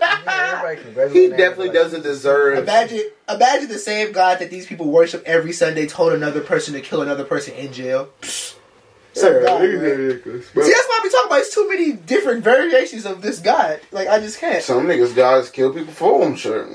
[0.96, 2.58] But Yeah, he definitely Like, doesn't deserve.
[2.60, 6.82] Imagine, imagine the same God that these people worship every Sunday told another person to
[6.82, 8.10] kill another person in jail.
[8.22, 8.56] Psh.
[9.16, 9.70] Yeah, God, man.
[9.70, 10.48] ridiculous.
[10.48, 11.40] See, that's why we talking about.
[11.40, 13.80] It's too many different variations of this God.
[13.92, 14.64] Like I just can't.
[14.64, 16.68] some niggas guys kill people for him, sure.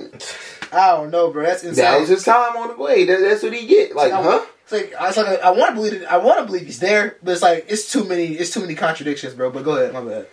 [0.73, 1.45] I don't know, bro.
[1.45, 1.85] That's insane.
[1.85, 3.05] That was his time on the way.
[3.07, 3.97] That, that's what he get.
[3.97, 4.45] Like, huh?
[4.65, 6.05] It's like it's like I want to believe it.
[6.05, 8.27] I want to believe he's there, but it's like it's too many.
[8.27, 9.51] It's too many contradictions, bro.
[9.51, 10.27] But go ahead, my bad.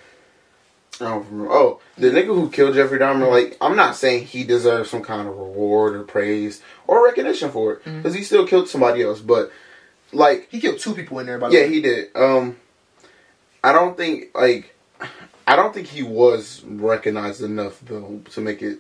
[1.02, 1.06] I.
[1.06, 5.28] Oh, the nigga who killed Jeffrey Dahmer, like, I'm not saying he deserves some kind
[5.28, 7.98] of reward or praise or recognition for it, mm-hmm.
[7.98, 9.20] because he still killed somebody else.
[9.20, 9.52] But,
[10.16, 11.38] like, He killed two people in there.
[11.38, 11.70] By the Yeah, way.
[11.74, 12.10] he did.
[12.16, 12.58] Um,
[13.64, 14.76] I don't think like
[15.48, 18.80] I don't think he was recognized enough though to make it.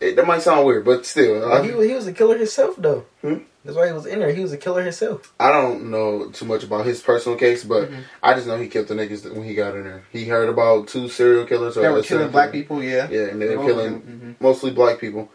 [0.00, 2.36] it that might sound weird, but still, Like, uh, he, was- he was a killer
[2.36, 3.04] himself though.
[3.22, 3.38] Hmm?
[3.64, 4.32] That's why he was in there.
[4.32, 5.32] He was a killer himself.
[5.40, 7.96] I don't know too much about his personal case, but Mhm.
[8.22, 10.04] I just know he killed the niggas when he got in there.
[10.12, 11.76] He heard about two serial killers.
[11.76, 12.62] Or They were killing black killer.
[12.62, 13.08] people, yeah.
[13.10, 15.28] Yeah, and they were killing them, mostly black people.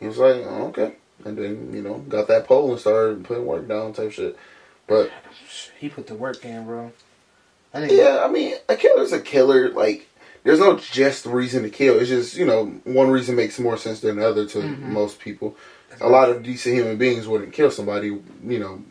[0.00, 0.94] He was like, oh, okay.
[1.24, 4.36] And then, you know, got that pole and started putting work down type shit.
[4.88, 5.10] But.
[5.78, 6.92] He put the work in, bro.
[7.72, 9.70] I yeah, I mean, a killer's a killer.
[9.70, 10.08] Like,
[10.42, 11.98] there's no just reason to kill.
[12.00, 14.78] It's just, you know, one reason makes more sense than the other to Mhm.
[14.80, 15.56] most people.
[16.00, 18.82] A lot of decent human beings wouldn't kill somebody, you know,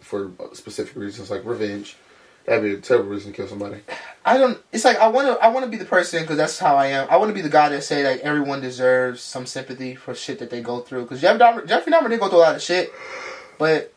[0.00, 1.96] for specific reasons like revenge.
[2.44, 3.80] That'd be a terrible reason to kill somebody.
[4.24, 4.58] I don't.
[4.72, 5.44] It's like I want to.
[5.44, 7.08] I want to be the person because that's how I am.
[7.10, 10.38] I want to be the guy that say like everyone deserves some sympathy for shit
[10.38, 11.02] that they go through.
[11.02, 12.92] Because Jeff Dahmer, Jeffrey Dahmer did go through a lot of shit,
[13.58, 13.92] but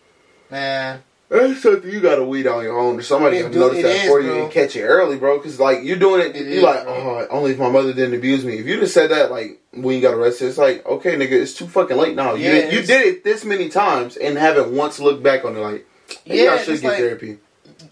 [0.49, 3.01] man, That's something you gotta weed on your own.
[3.03, 4.43] Somebody do- notice that is, for you bro.
[4.43, 5.37] and catch it early, bro.
[5.37, 6.93] Because like you're doing it, It you're is, like, bro.
[6.93, 8.57] oh, only if my mother didn't abuse me.
[8.57, 11.53] If you just said that like when you got arrested, it's like, okay, nigga, it's
[11.53, 12.33] too fucking late now.
[12.33, 15.55] You Yeah, did, you did it this many times and haven't once looked back on
[15.55, 15.59] it.
[15.59, 15.87] Like,
[16.25, 17.37] Yeah, I should get like- therapy.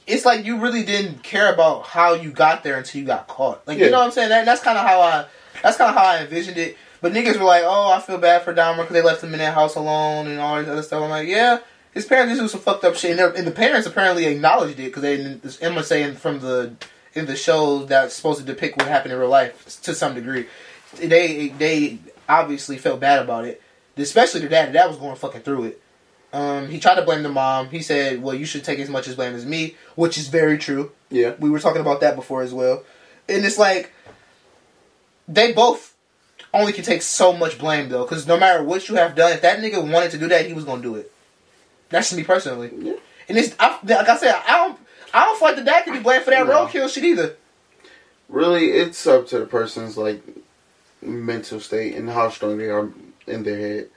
[0.07, 3.67] it's like you really didn't care about how you got there until you got caught.
[3.67, 3.85] Like Yeah.
[3.85, 4.29] you know what I'm saying?
[4.29, 5.25] That, that's kind of how I.
[5.61, 6.75] That's kind of how I envisioned it.
[7.01, 9.39] But niggas were like, "Oh, I feel bad for Dahmer because they left him in
[9.39, 11.59] that house alone and all this other stuff." I'm like, "Yeah,
[11.97, 14.85] his parents did do some fucked up shit, and, and the parents apparently acknowledged it
[14.85, 16.73] because they this Emma saying from the
[17.15, 20.45] in the shows that's supposed to depict what happened in real life to some degree.
[20.95, 21.97] They they
[22.29, 23.61] obviously felt bad about it,
[23.97, 24.69] especially the dad.
[24.69, 25.81] The dad was going fucking through it.
[26.33, 27.69] Um, he tried to blame the mom.
[27.69, 30.59] He said, "Well, you should take as much as blame as me," which is very
[30.59, 30.91] true.
[31.09, 32.83] Yeah, We were talking about that before as well.
[33.27, 33.91] And it's like
[35.27, 35.95] they both
[36.53, 39.41] only can take so much blame though, because no matter what you have done, if
[39.41, 41.11] that nigga wanted to do that, he was gonna do it.
[41.89, 42.71] That's just me personally.
[42.77, 42.93] Yeah.
[43.29, 44.79] And it's I, like I said, I don't
[45.13, 46.65] I don't feel like the dad can be blamed for that No.
[46.65, 47.35] roadkill shit either.
[48.29, 50.21] really, it's up to the person's like
[51.01, 52.89] mental state and how strong they are
[53.27, 53.87] in their head.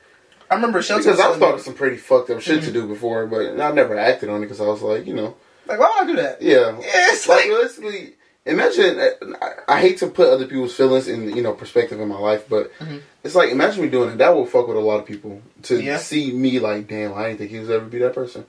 [0.50, 2.72] I remember Shelton Because I've telling thought of some pretty fucked up shit to Mhm.
[2.72, 5.78] do before, but I never acted on it because I was like, you know, like,
[5.78, 6.42] why would I do that?
[6.42, 8.14] yeah, Yeah, it's like like, realistically,
[8.50, 9.00] imagine.
[9.40, 12.48] I, I hate to put other people's feelings in you know perspective in my life,
[12.48, 13.00] but Mhm.
[13.24, 14.18] it's like imagine me doing it.
[14.18, 15.98] That will fuck with a lot of people to Yeah.
[15.98, 18.44] see me like, damn, I didn't think he was ever be that person.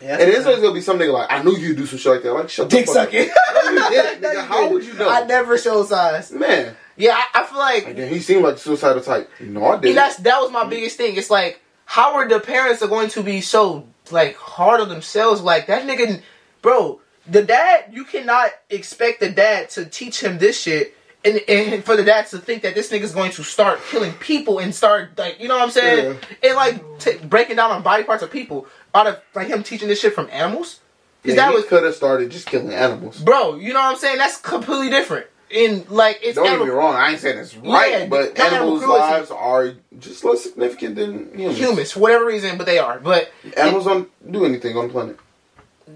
[0.00, 2.22] yeah, And it's always gonna be something like, I knew you'd do some shit like
[2.24, 2.32] that.
[2.34, 3.30] Like, shut dick the fuck sucking.
[3.54, 4.34] No, you didn't, No, nigga.
[4.34, 5.08] you How would you know?
[5.08, 6.30] I never show signs.
[6.32, 9.30] Man, Yeah, I, I feel like like, he seemed like suicidal type.
[9.40, 9.94] No, I didn't.
[9.96, 11.16] that's that was my biggest thing.
[11.16, 15.40] It's like how are the parents are going to be so like hard on themselves?
[15.40, 16.20] Like that nigga,
[16.62, 17.00] bro.
[17.26, 21.96] The dad, you cannot expect the dad to teach him this shit, and, and for
[21.96, 25.40] the dad to think that this nigga's going to start killing people and start like
[25.40, 28.66] you know what I'm saying, and like t- breaking down on body parts of people
[28.94, 30.80] out of like him teaching this shit from animals.
[31.22, 33.18] Because Yeah, that he was, could have started just killing animals.
[33.20, 33.54] bro.
[33.54, 34.18] You know what I'm saying?
[34.18, 35.26] That's completely different.
[35.50, 38.38] and like it's Don't get animal- me wrong, I ain't saying it's right, Yeah, but
[38.38, 41.58] animals' animal lives are just less significant than humans.
[41.58, 42.98] humans for whatever reason, but they are.
[43.00, 45.18] But Animals don't do anything on the planet.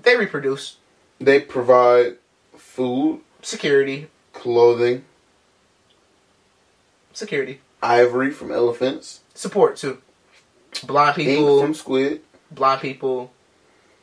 [0.02, 0.77] they reproduce.
[1.20, 2.16] They provide
[2.56, 5.04] food, security, clothing,
[7.12, 9.98] security, ivory from elephants, support too.
[10.86, 12.20] Blind ink people, from squid.
[12.50, 13.32] blind people,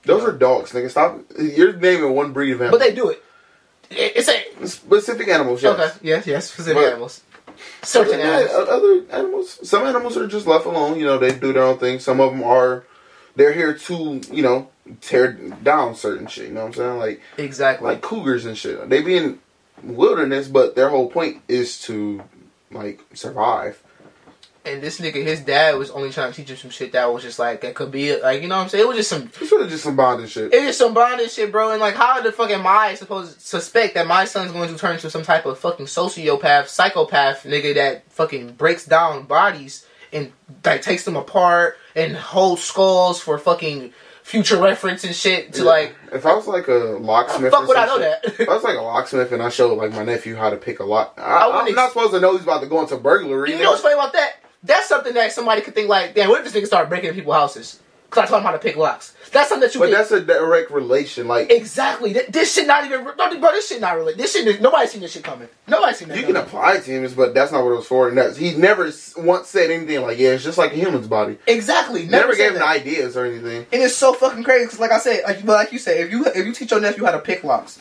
[0.04, 0.90] Those are dogs, nigga.
[0.90, 1.20] Stop.
[1.40, 3.24] You're naming one breed of but they do it.
[3.90, 5.80] It- It's a Specific animals, yes.
[5.80, 7.22] okay, yes, yes, specific But- animals,
[7.84, 8.70] certain animals.
[8.70, 9.60] Other animals.
[9.70, 11.00] Some animals are just left alone.
[11.00, 12.00] You know, they do their own thing.
[12.00, 12.84] Some of them are.
[13.38, 14.70] They're here to, you know,
[15.02, 16.48] tear down certain shit.
[16.48, 16.98] You know what I'm saying?
[17.00, 17.88] Like, Exactly.
[17.88, 18.88] like cougars and shit.
[18.90, 19.40] They be in
[19.84, 22.22] wilderness, but their whole point is to,
[22.72, 23.82] like, survive.
[24.66, 27.22] and this nigga, his dad was only trying to teach him some shit that was
[27.22, 28.84] just like that could be like you know what I'm saying.
[28.84, 29.30] It was just some.
[29.40, 30.52] It's really just some bonding shit.
[30.52, 31.70] It was just some bonding shit, bro.
[31.72, 34.78] And like, how the fuck am I supposed to suspect that my son's going to
[34.78, 40.32] turn into some type of fucking sociopath, psychopath nigga that fucking breaks down bodies and
[40.64, 43.94] like takes them apart and holds skulls for fucking
[44.26, 45.70] future reference and shit to Yeah.
[45.70, 45.96] like.
[46.12, 48.40] if I was like a locksmith, Fuck would I know shit- that?
[48.40, 50.80] If I was like a locksmith and I showed like my nephew how to pick
[50.80, 52.98] a lock, I, I I'm ex- not supposed to know he's about to go into
[52.98, 53.52] burglary.
[53.52, 54.38] You know what's funny about that?
[54.64, 57.20] That's something that somebody could think like, damn, what if this nigga started breaking into
[57.22, 57.80] people's houses?
[58.16, 59.14] Because I taught him how to pick locks.
[59.34, 61.28] That's something that you but can- that's a direct relation.
[61.28, 62.14] Like Exactly.
[62.14, 63.04] Th- This shit not even.
[63.04, 63.16] Bro,
[63.52, 64.14] this shit not really.
[64.14, 64.62] This shit.
[64.62, 65.50] Nobody seen this shit coming.
[65.68, 66.18] Nobody seen that.
[66.18, 68.08] you can apply it to humans, but that's not what it was for.
[68.08, 71.38] And that's he never once said anything like, "Yeah, it's just like a human's body."
[71.48, 72.06] Exactly.
[72.06, 73.66] Never, Never, gave him ideas or anything.
[73.74, 76.12] And it's so fucking crazy because, like I said, like, but like you said, if
[76.12, 77.80] you if you teach your nephew how to pick locks,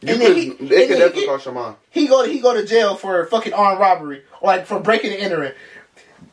[0.00, 1.76] You And could, then he- it could definitely cost your mind.
[1.90, 5.12] he go to he go to jail for fucking armed robbery or like for breaking
[5.12, 5.52] and entering.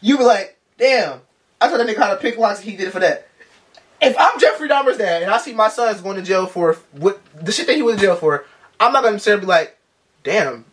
[0.02, 1.22] You be like, damn,
[1.62, 2.60] I taught that nigga how to pick locks.
[2.62, 3.27] and He did it for that.
[4.02, 7.20] If I'm Jeffrey Dahmer's dad and I see my son's going to jail for what
[7.36, 8.46] the shit that he went to jail for,
[8.80, 9.78] I'm not gonna necessarily be like,
[10.24, 10.66] damn,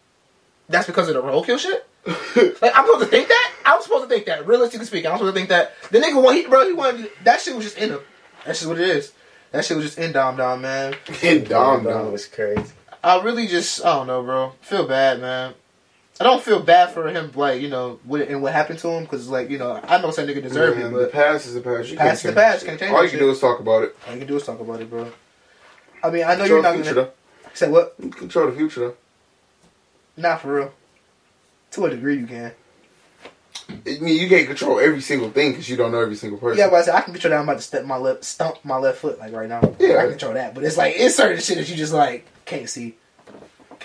[0.68, 1.86] that's because of the roadkill shit.
[2.60, 3.52] Like I'm supposed to think that.
[3.64, 4.46] I was supposed to think that.
[4.46, 5.72] Realistically speaking, I'm supposed to think that.
[5.90, 8.00] The nigga, want he, bro, he wanted that shit was just in him.
[8.44, 9.12] That's just what it is.
[9.52, 10.96] That shit was just in Dom Dom, man.
[11.22, 12.12] in Dom Dom Dom.
[12.12, 12.72] was crazy.
[13.02, 14.52] I really just, I don't know, bro.
[14.62, 15.54] Feel bad, man.
[16.20, 19.02] I don't feel bad for him, like you know, what and what happened to him,
[19.02, 21.60] because like you know, I know some nigga deserve Man, it, the past is the
[21.60, 21.90] past.
[21.90, 23.26] You Past can't is the past, can't change All you can shit.
[23.26, 23.96] do is talk about it.
[24.06, 25.10] all you can do is talk about it, bro.
[26.02, 27.48] I mean, I know Control you're not future gonna though.
[27.54, 27.94] say what?
[28.00, 28.94] You Control the future though.
[30.16, 30.72] Not for real.
[31.72, 32.52] To a degree, you can.
[33.68, 36.58] I mean, you can't control every single thing because you don't know every single person.
[36.58, 37.38] Yeah, but I said I can control that.
[37.38, 39.60] I'm about to step my left, stump my left foot like right now.
[39.80, 39.96] Yeah.
[39.96, 40.54] I can control that.
[40.54, 42.94] But it's like it's certain shit that you just like can't see,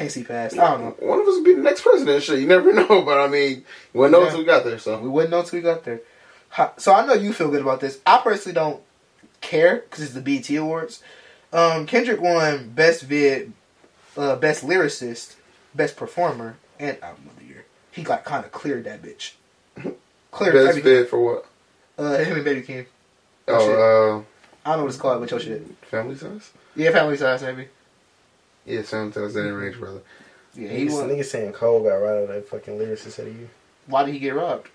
[0.08, 0.58] see past.
[0.58, 1.08] I don't know.
[1.08, 2.24] One of us will be the next president.
[2.24, 3.02] Shit, you never know.
[3.04, 4.26] But I mean, we wouldn't know Yeah.
[4.28, 4.80] until we got there.
[4.80, 6.02] So We wouldn't know until we got there.
[6.78, 8.00] So I know you feel good about this.
[8.06, 8.82] I personally don't
[9.42, 11.04] care because it's the BET Awards.
[11.52, 13.54] Um, Kendrick won Best Vid,
[14.18, 15.36] uh, Best Lyricist,
[15.76, 17.66] Best Performer, and Album of the Year.
[17.92, 19.34] He got kind of cleared that bitch.
[20.32, 20.84] Cleared best everything.
[21.04, 21.46] fit for what?
[21.98, 22.66] Uh, him and Baby Keem.
[22.68, 22.88] Shit.
[23.48, 24.24] Oh,
[24.64, 25.62] I don't know what it's called, but your shit.
[25.64, 26.52] uh, family size.
[26.76, 27.68] Yeah, Family Ties maybe.
[28.70, 30.02] Yeah, sometimes that ain't range, brother.
[30.56, 31.10] Yeah, he Niggas, won.
[31.10, 33.50] niggas saying Cole got right out of that fucking lyricist of the year.
[33.88, 34.68] Why did he get robbed?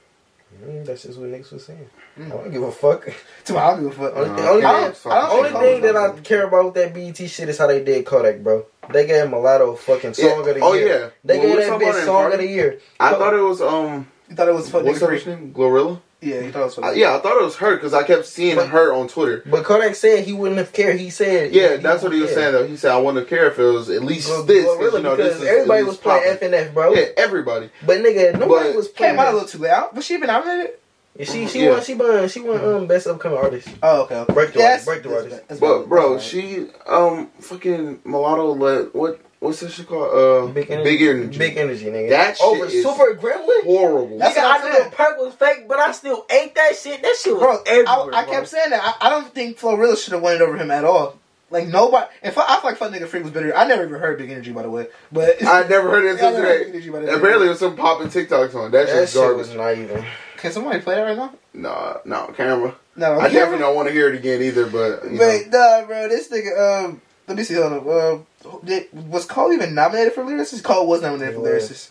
[0.65, 1.89] Mm, that's just what niggas was saying.
[2.19, 2.27] Mm.
[2.27, 3.09] I don't give a fuck.
[3.47, 4.17] To I don't give a fuck.
[4.17, 6.75] Only, Nah, thing- only, I don't- I don't only thing that I care about with
[6.75, 8.65] that BET shit is how they did Kodak, bro.
[8.91, 10.39] They gave Mulatto fucking song Yeah.
[10.51, 10.87] of the Oh, year.
[10.89, 11.09] yeah.
[11.25, 12.79] They When we gave was that talking about it bitch in song of the year.
[13.01, 14.09] I Co- thought it was um.
[14.31, 16.41] You thought it was fucking What's nigga her free?
[16.41, 16.41] name?
[16.41, 16.41] Glorilla.
[16.41, 18.27] Yeah, you thought it was Uh, yeah, I thought it was her because I kept
[18.27, 19.43] seeing But- her on Twitter.
[19.47, 20.99] But Kodak said he wouldn't have cared.
[20.99, 22.37] He said, Yeah, that's what he was yeah.
[22.37, 22.67] saying though.
[22.67, 24.95] He said I wouldn't have cared if it was at least Gl- this Glorilla, because
[24.95, 26.33] you know because this everybody was playing popping.
[26.37, 26.95] F and F, bro.
[26.95, 27.71] Yeah, everybody.
[27.87, 29.13] But nigga, nobody But was playing.
[29.15, 29.71] Came out a little too late.
[29.71, 30.75] I- Was she even nominated?
[31.17, 31.71] Yeah, She she Yeah.
[31.71, 33.69] won she won she won um best upcoming artist.
[33.85, 34.17] Oh, okay.
[34.17, 34.33] okay.
[34.33, 35.61] Break the Yeah, artist, break the artist.
[35.61, 40.11] But bro, she um fucking mulatto let what what's this shit called?
[40.13, 41.39] Uh, Big big energy, energy.
[41.39, 42.09] big energy, nigga.
[42.11, 43.65] That shit over is Super Gremlin.
[43.65, 44.19] horrible.
[44.19, 46.77] That's Nigga, what I'm I knew the perk was fake, but I still ate that
[46.77, 47.03] shit.
[47.03, 47.63] That shit was bro.
[47.67, 48.15] everywhere.
[48.15, 48.33] I, I bro.
[48.33, 48.83] kept saying that.
[49.01, 51.19] I, I don't think Glorilla should have won it over him at all.
[51.51, 52.07] Like nobody.
[52.23, 53.55] If I, I feel like Fuck Nigga Freak was better.
[53.57, 56.25] I never even heard Big Energy by the way, but I never heard it Yeah,
[56.27, 56.71] I until never heard Big today.
[56.79, 57.17] Energy by the.
[57.17, 58.87] Apparently, there's some popping TikToks on that.
[58.89, 59.39] that shit garbage.
[59.49, 60.05] was not even.
[60.39, 61.33] Can somebody play that right now?
[61.55, 62.75] Nah, no camera.
[62.97, 64.67] No, I definitely don't want to hear it again either.
[64.67, 65.41] But you know.
[65.51, 66.85] Nah, bro, this nigga.
[66.87, 67.55] Um, let me see.
[67.55, 68.13] Hold on.
[68.15, 68.27] Um,
[68.65, 70.63] did, was Cole even nominated for lyricist?
[70.63, 71.71] Cole was nominated He for was.
[71.71, 71.91] lyricist.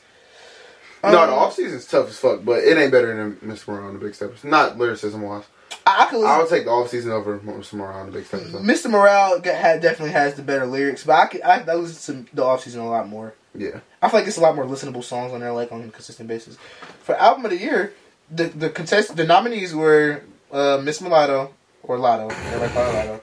[1.03, 3.67] no, the Um, off season's tough as fuck, but it ain't better than Mr.
[3.69, 4.43] Morale on the Big Steppers.
[4.43, 5.43] Not lyricism wise.
[5.85, 7.73] I, I could I would take the off season over Mr.
[7.73, 8.51] Morale on the Big Steppers.
[8.53, 8.89] Mr.
[8.89, 12.63] Morale definitely has the better lyrics, but I could, I, I listen to the off
[12.63, 13.33] season a lot more.
[13.55, 13.79] Yeah.
[14.01, 16.27] I feel like it's a lot more listenable songs on there, like on a consistent
[16.29, 16.57] basis.
[17.03, 17.93] For album of the year,
[18.31, 23.21] the the contest the nominees were uh, Miss Mulatto or Lotto, everybody call Lotto.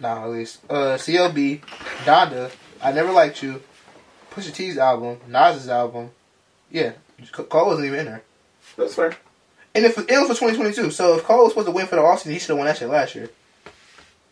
[0.00, 1.60] Nah, at least uh, CLB,
[2.04, 3.62] Donda, I Never Liked You,
[4.30, 6.10] Pusha T's album, Nas's album.
[6.70, 6.92] Yeah,
[7.32, 8.22] Cole wasn't even in there.
[8.76, 9.16] That's fair.
[9.74, 12.02] And if it was for 2022, so if Cole was supposed to win for the
[12.02, 13.28] offseason, he should have won that shit last year.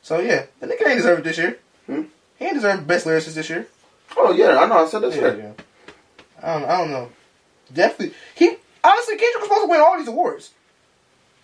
[0.02, 1.58] So yeah, the nigga ain't deserve it this year.
[1.86, 2.02] Hmm?
[2.38, 3.66] He ain't deserve best lyricist this year.
[4.16, 4.84] Oh yeah, I know.
[4.84, 5.36] I said that's Yeah, fair.
[5.38, 5.52] yeah.
[6.42, 6.68] I don't.
[6.70, 7.08] I don't know.
[7.72, 10.52] Definitely, he honestly Kendrick was supposed to win all these awards.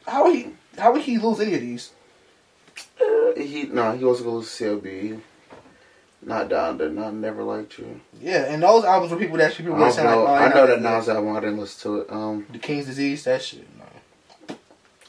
[0.07, 0.49] How would he?
[0.79, 1.91] How would he lose any of these?
[3.01, 5.21] Uh, he no, he wasn't gonna lose to CLB.
[6.25, 6.89] Not down there.
[6.89, 8.01] Not never liked you.
[8.21, 10.17] Yeah, and those albums were people that people would sound like.
[10.17, 10.27] know.
[10.27, 11.37] Oh, I know that Nas album.
[11.37, 12.13] I didn't listen to it.
[12.13, 13.25] Um, The King's Disease.
[13.25, 13.67] That shit.
[13.77, 13.85] No.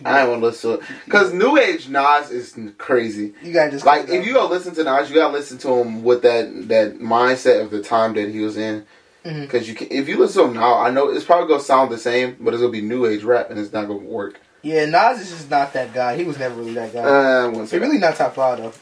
[0.06, 3.34] I didn't want to listen to it because New Age Nas is crazy.
[3.44, 6.04] You gotta just Like if you go listen to Nas, you gotta listen to him
[6.04, 8.86] with that that mindset of the time that he was in.
[9.24, 11.92] Because you can, if you listen to him now, I know it's probably gonna sound
[11.92, 14.42] the same, but it's gonna be New Age rap, and it's not gonna work.
[14.64, 16.16] Yeah, Nas is just not that guy.
[16.16, 17.02] He was never really that guy.
[17.04, 18.74] Uh, I wouldn't say He's really not top five though.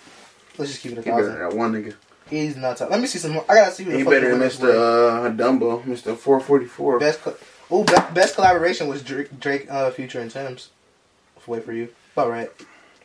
[0.58, 1.96] Let's just keep it a he better than one nigga.
[2.30, 2.92] He's not top.
[2.92, 3.32] Let me see some.
[3.34, 3.46] more.
[3.50, 4.70] I gotta see who the He fuck better than Mr.
[4.70, 6.16] Uh, Dumbo, Mr.
[6.16, 7.00] Four Forty Four.
[7.00, 7.22] Best.
[7.22, 7.36] Co-
[7.72, 10.70] oh, be- best collaboration was Drake, Drake uh, Future, and Tems.
[11.48, 11.90] Wait for you.
[12.16, 12.50] All right.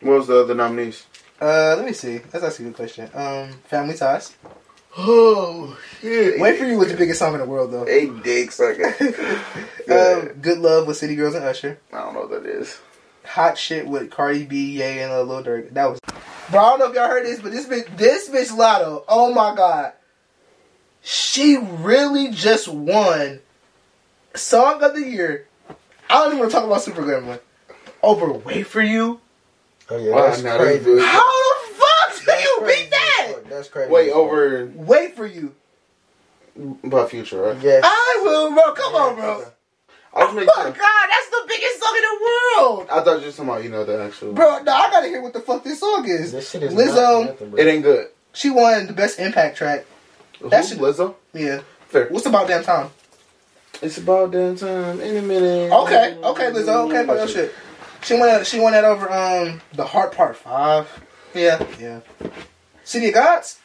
[0.01, 1.07] What was the other nominees?
[1.41, 2.19] Uh, let me see.
[2.19, 3.11] That's actually a good question.
[3.15, 4.37] Um, Family Ties.
[4.99, 6.41] Oh shit!
[6.41, 7.85] Wait for you was the biggest song in the world though.
[7.85, 8.95] Hey, dick sucker.
[9.89, 11.79] Um, Good Love with City Girls and Usher.
[11.93, 12.77] I don't know what that is.
[13.25, 15.71] Hot shit with Cardi B, Ye, and uh, Lil Durk.
[15.75, 16.01] That was.
[16.51, 19.05] Bro, I don't know if y'all heard this, but this bitch, this bitch Lotto.
[19.07, 19.93] Oh my god,
[21.03, 23.39] she really just won
[24.35, 25.47] song of the year.
[26.11, 27.39] I don't even want to talk about Super Gremlin.
[28.03, 29.21] Over Wait for You.
[29.89, 31.01] Oh yeah, Wow, that's now that's crazy.
[31.01, 33.25] How the fuck do That's you crazy beat that?
[33.29, 33.46] as fuck.
[33.57, 33.91] That's crazy.
[33.91, 35.55] Wait, over Wait for You.
[36.85, 37.59] by Future, right?
[37.63, 37.83] Yes.
[37.85, 38.75] I will, bro.
[38.75, 39.33] Come on, bro.
[40.15, 40.71] I was Oh making my sure.
[40.73, 42.87] god, that's the biggest song in the world.
[42.91, 44.33] I thought you were talking about you know the actual.
[44.35, 46.33] Bro, no, I gotta hear what the fuck this song is.
[46.33, 47.21] This shit is Lizzo.
[47.25, 47.59] not nothing, bro.
[47.61, 48.09] It ain't good.
[48.35, 49.85] She won the best impact track.
[50.41, 50.51] Who?
[50.51, 51.15] That shit- Lizzo.
[51.33, 51.63] Yeah.
[51.89, 52.09] Fair.
[52.09, 52.91] What's about damn time?
[53.83, 55.73] It's about damn time in a minute.
[55.73, 56.89] Okay, okay, Lizzo.
[56.91, 57.55] Okay, put that shit.
[58.03, 58.29] She won.
[58.29, 60.89] That, she won that over um the Heart Part Five.
[61.35, 62.01] Yeah, yeah.
[62.87, 63.59] City of Gods.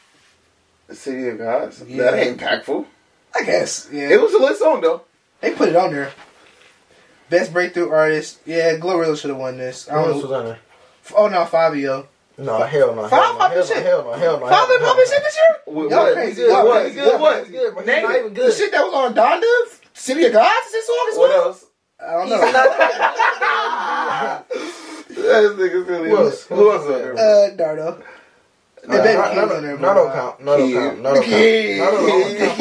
[0.92, 1.84] City of Gods.
[1.88, 2.04] Yeah.
[2.12, 2.86] That ain't impactful.
[3.36, 3.88] I guess.
[3.92, 4.10] Yeah.
[4.10, 5.02] It was a lit song though.
[5.42, 6.12] They put it on there.
[7.30, 8.40] Best breakthrough artist.
[8.48, 9.88] Yeah, Glorilla should have won this.
[9.90, 10.60] I don't else was on there?
[11.16, 12.08] Oh no, Fivio.
[12.40, 13.08] No, hell no.
[13.08, 13.84] Five hell no, hell no, shit.
[13.86, 14.48] hell no, hell no.
[14.48, 15.58] Five hell no, shit this year.
[15.66, 15.90] What?
[15.92, 16.14] Y'all what?
[16.14, 16.36] crazy.
[16.42, 16.82] Good, Y'all what?
[16.82, 16.96] crazy.
[16.96, 17.48] Good, what?
[17.52, 18.20] Good, but Name not it.
[18.20, 21.30] even The shit that was on Donda, City of Gods is this song as What
[21.30, 21.46] well?
[21.48, 21.66] else?
[22.00, 22.42] I don't know.
[22.52, 24.48] not-
[25.12, 26.10] That nigga's really.
[26.10, 26.46] Who else?
[26.48, 27.14] Who else on there?
[27.14, 28.02] uh, Dardo.
[28.88, 30.08] Nah, And Baby not- Keem's not- on there, Not bro.
[30.08, 30.44] on count.
[30.44, 31.02] Not on count.
[31.02, 31.78] Not on count.
[31.78, 32.58] Not on count.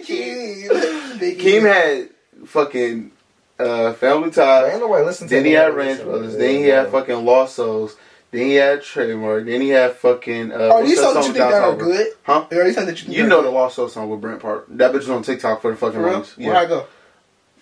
[0.06, 1.18] Keem.
[1.20, 2.08] Big had
[2.46, 3.12] fucking
[3.58, 4.72] uh, Family Ties.
[4.72, 6.02] Ain't nobody listen to Then he had Range.
[6.02, 6.36] Brothers.
[6.36, 7.96] Then he had fucking Lost Souls.
[8.30, 9.44] Then he had Trademark.
[9.46, 10.52] Then he had fucking.
[10.52, 12.06] Uh, Are what's these songs that song you think that are good?
[12.22, 12.46] Huh?
[12.50, 14.66] Are these songs that you think You know the Lost Souls song with Brent Park.
[14.70, 16.12] That bitch was on TikTok for the fucking For real?
[16.14, 16.38] longest.
[16.38, 16.86] Where I go?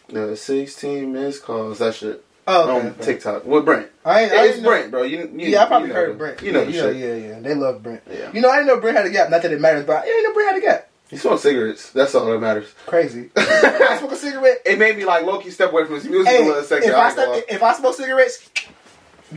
[0.09, 1.79] The 16 missed calls.
[1.79, 2.25] That shit.
[2.51, 2.87] Oh, okay.
[2.89, 3.89] on TikTok with Brent.
[4.07, 5.03] I ain't, I It's didn't know- Brent, bro.
[5.03, 6.43] You, you, Yeah, I probably you know heard the- of Brent.
[6.43, 6.97] You know yeah, the yeah, shit.
[6.97, 7.41] yeah, yeah.
[7.41, 8.03] They love Brent.
[8.11, 8.33] Yeah.
[8.33, 9.29] You know, I didn't know Brent had a gap.
[9.31, 10.89] Not that it matters, but I didn't know Brent had a gap.
[11.11, 11.91] He smoked cigarettes.
[11.93, 12.69] That's all that matters.
[12.87, 13.31] Crazy.
[13.37, 14.59] I smoke a cigarette.
[14.67, 16.89] It made me like Loki step away from his music Hey, a second.
[16.91, 18.49] if I I, step, if I smoke cigarettes,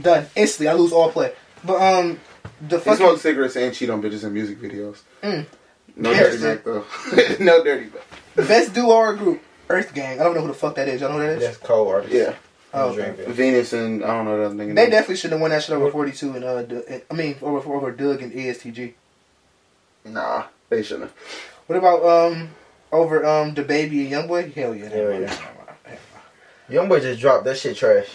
[0.01, 0.67] done instantly.
[0.69, 1.33] I lose all play.
[1.63, 2.19] But um,
[2.67, 4.97] the He fucking smoked cigarettes and cheat on bitches in music videos.
[5.23, 5.45] Mm.
[5.95, 6.43] No Yeah, dirty shit.
[6.43, 6.85] Mac though.
[7.43, 7.89] no dirty
[8.35, 8.47] Mac.
[8.47, 10.19] best duo or group, Earth Gang.
[10.19, 11.01] I don't know who the fuck that is.
[11.01, 11.43] Y'all know who that is?
[11.43, 12.13] That's cold artist.
[12.13, 12.33] Yeah,
[12.73, 13.13] Oh, okay.
[13.31, 14.75] Venus and I don't know that nigga.
[14.75, 17.57] They definitely should have won that shit over 42 and uh, Du- I mean over
[17.73, 18.93] over Dugg and ESTG.
[20.05, 21.09] Nah, they shouldn't.
[21.09, 21.17] have.
[21.67, 22.49] What about um
[22.91, 24.53] over um the baby and Youngboy?
[24.53, 24.89] Hell yeah.
[24.89, 25.37] Hell yeah.
[26.69, 28.07] Young boy just dropped that shit trash.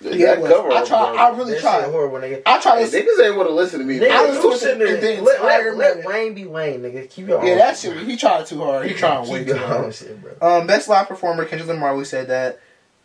[0.00, 0.50] Yeah, it was.
[0.50, 1.16] I tried.
[1.16, 1.84] I really that tried.
[1.84, 2.42] horrible, nigga.
[2.46, 3.02] I tried Hey, to.
[3.02, 3.98] niggas ain't want to listen to me.
[3.98, 4.96] Nigga, I was you too sitting there.
[5.00, 6.06] the Let, entire let, let.
[6.06, 7.08] Wayne be Wayne, nigga.
[7.10, 7.92] Keep your Yeah, own that shit.
[7.98, 8.06] shit.
[8.06, 8.86] He tried too hard.
[8.86, 9.94] He trying way Keep too hard.
[9.94, 10.32] shit, bro.
[10.60, 11.94] Um, best live performer Kendrick Lamar.
[11.94, 12.58] We said that.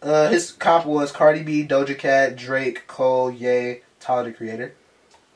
[0.05, 4.73] Uh, his comp was Cardi B, Doja Cat, Drake, Cole, Ye, Tyler the Creator.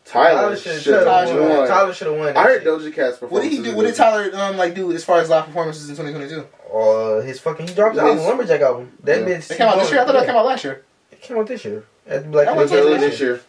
[0.06, 1.58] Tyler Tyler should should have Tyler have won.
[1.60, 1.68] won.
[1.68, 2.28] Tyler should have won.
[2.30, 2.68] I that heard shit.
[2.68, 3.32] Doja Cat's performance.
[3.32, 3.76] What did he do?
[3.76, 6.48] What did Tyler um like do as far as live performances in 2022?
[6.76, 8.92] Uh, his fucking he dropped the His- album, Lumberjack album.
[9.04, 9.26] That Yeah.
[9.38, 9.52] bitch.
[9.52, 10.02] It came out this year.
[10.02, 10.20] I thought yeah.
[10.22, 10.84] that came out last year.
[11.12, 11.84] It came out this year.
[12.08, 13.42] At Black That It was was early this this year.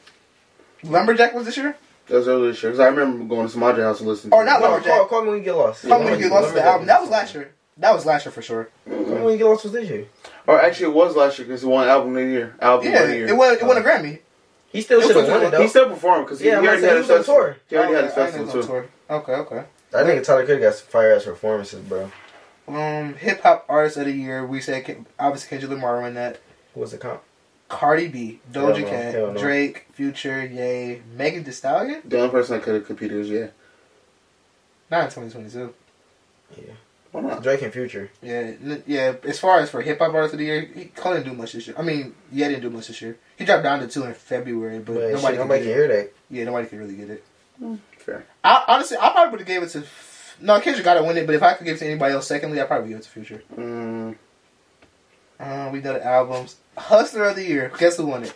[0.85, 1.77] Lumberjack was this year.
[2.09, 2.73] That was earlier this year.
[2.73, 4.65] Because I remember going to Samaja house and listening to Oh, not it.
[4.65, 4.97] Lumberjack.
[4.99, 5.87] call, call me when you get lost.
[5.87, 6.87] Call Me When You Get Lost the album.
[6.87, 7.53] That was last year.
[7.79, 8.69] That was last year for sure.
[8.87, 10.07] Call me when you get lost was this year.
[10.47, 12.57] Or actually, it was last year because it won album of the year.
[12.61, 13.29] Album Yeah, of the year.
[13.29, 13.55] it won.
[13.55, 14.19] It won a Grammy.
[14.73, 15.63] He still should have won it though.
[15.63, 17.35] He still performed because he, I'm he already had he his festival.
[17.35, 17.57] tour.
[17.69, 18.69] He already had his Okay, I didn't festival too.
[18.69, 18.89] tour.
[19.11, 19.65] Okay, okay.
[19.93, 22.11] I think Tyler could have got some fire ass performances, bro.
[22.69, 24.47] Um, hip hop artist of the year.
[24.47, 26.39] We said obviously Kendrick Lamar won that.
[26.75, 27.21] Who was the comp?
[27.69, 29.35] Cardi B, Doja no, Cat, no.
[29.37, 32.03] Drake, Future, Ye, Megan Thee Stallion.
[32.05, 33.49] The only person that could have competed was yeah.
[34.91, 35.75] Not in 2022.
[37.13, 37.43] Why not?
[37.43, 38.11] Drake and Future.
[38.23, 38.53] Yeah,
[38.87, 39.15] yeah.
[39.25, 41.67] As far as for hip hop artist of the year, he couldn't do much this
[41.67, 41.75] year.
[41.79, 43.19] I mean, yeah, didn't do much this year.
[43.37, 45.75] He dropped down to two in February, but, But nobody, nobody, could nobody can it.
[45.75, 46.13] hear that.
[46.31, 47.25] Yeah, nobody could really get it.
[47.99, 48.25] Fair.
[48.45, 49.85] I honestly, I probably would have gave it to.
[50.41, 52.27] No, Kendrick got to win it, but if I could give it to anybody else,
[52.27, 53.43] secondly, I probably give it to Future.
[53.57, 54.17] Mm,
[55.39, 56.57] Uh, we done the albums.
[56.79, 57.71] Hustler of the year.
[57.79, 58.35] Guess who won it?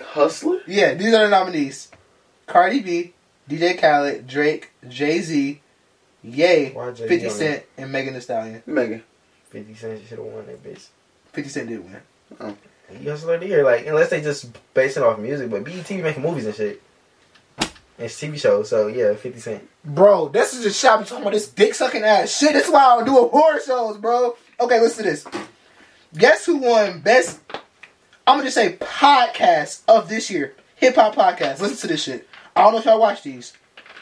[0.00, 0.60] Hustler?
[0.66, 1.88] Yeah, these are the nominees:
[2.46, 3.12] Cardi B,
[3.48, 5.60] DJ Khaled, Drake, Jay Z,
[6.22, 8.62] Ye, Why Fifty on Cent, and Megan Thee Stallion.
[8.66, 9.02] Megan.
[9.50, 10.88] 50 Cent should have won that bitch.
[11.32, 12.00] Fifty Cent did win.
[12.38, 12.56] Oh.
[13.00, 15.88] You hustler of the year, like unless they just base it off music, but BET
[15.88, 16.82] be making movies and shit.
[17.58, 19.68] And it's TV shows, so yeah, 50 Cent.
[19.84, 22.52] Bro, this is just shop talking about this dick sucking ass shit.
[22.52, 24.36] That's why I don't do horror shows, bro.
[24.58, 25.26] Okay, listen to this.
[26.16, 27.40] Guess who won best?
[28.26, 30.54] I'm gonna just say podcast of this year.
[30.76, 31.60] Hip hop podcast.
[31.60, 32.28] Listen to this shit.
[32.56, 33.52] I don't know if y'all watch these.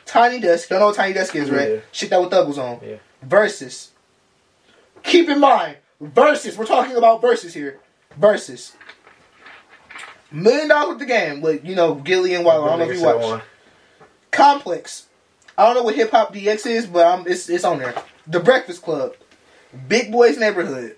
[0.08, 0.68] Tiny Desk.
[0.70, 1.70] Y'all know what Tiny Desk is, right?
[1.70, 1.80] Yeah.
[1.92, 2.80] Shit that with Thug was on.
[2.82, 2.96] Yeah.
[3.22, 3.92] Versus.
[5.02, 6.56] Keep in mind, versus.
[6.56, 7.78] We're talking about versus here.
[8.16, 8.74] Versus.
[10.30, 12.64] Million dollars with the game with you know Gillie and Wallo.
[12.64, 13.42] I don't know if you watch.
[14.30, 15.06] Complex.
[15.56, 17.94] I don't know what Hip Hop DX is, but um, it's it's on there.
[18.26, 19.14] The Breakfast Club,
[19.88, 20.96] Big Boys Neighborhood,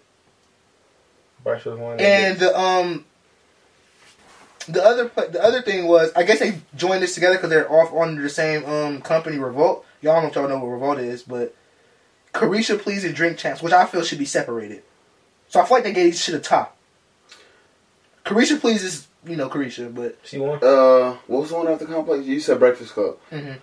[1.45, 3.05] Bryce should've won that and the um.
[4.73, 7.93] The other the other thing was I guess they joined this together because they're off
[7.95, 9.85] under the same um company Revolt.
[10.03, 11.55] Y'all don't know if y'all know what Revolt is, but
[12.33, 14.83] Caresha Please and Drink Champs, which I feel should be separated.
[15.49, 16.77] So I feel like they gave these shit a top.
[18.25, 20.59] Caresha Please is you know Caresha, but She won.
[20.63, 22.25] Uh, what was the one after Complex?
[22.27, 23.17] You said Breakfast Club.
[23.31, 23.59] mhm.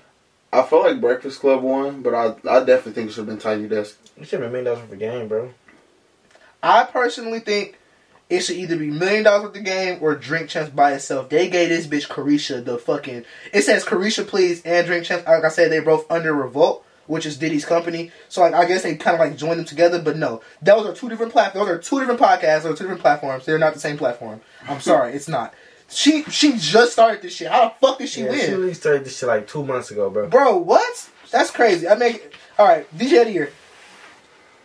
[0.52, 3.38] I felt like Breakfast Club won, but I I definitely think it should have been
[3.38, 3.98] Tiny Desk.
[4.18, 5.54] You should have been million dollars for the game, bro.
[6.64, 7.77] I personally think
[8.30, 11.30] it should either be million dollars with the game or drink champs by itself.
[11.30, 13.26] They gave this bitch Caresha the fucking.
[13.54, 15.28] It says Caresha please and drink champs.
[15.28, 18.12] Like I said, they both under revolt, which is Diddy's company.
[18.28, 20.94] So like I guess they kind of like joined them together, but no, those are
[20.94, 21.68] two different platforms.
[21.68, 22.64] Those are two different podcasts.
[22.64, 23.46] Those are two different platforms.
[23.46, 24.42] They're not the same platform.
[24.68, 25.54] I'm sorry, it's not.
[25.90, 27.48] She she just started this shit.
[27.48, 28.40] How the fuck did she yeah, win?
[28.42, 30.28] she really started this shit like two months ago, bro.
[30.28, 31.10] Bro, what?
[31.32, 31.88] That's crazy.
[31.88, 32.86] I make all right.
[32.98, 33.52] DJ of the year.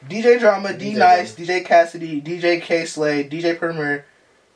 [0.09, 4.05] DJ Drama, D Nice, DJ Cassidy, DJ Kay Slay, DJ Premier,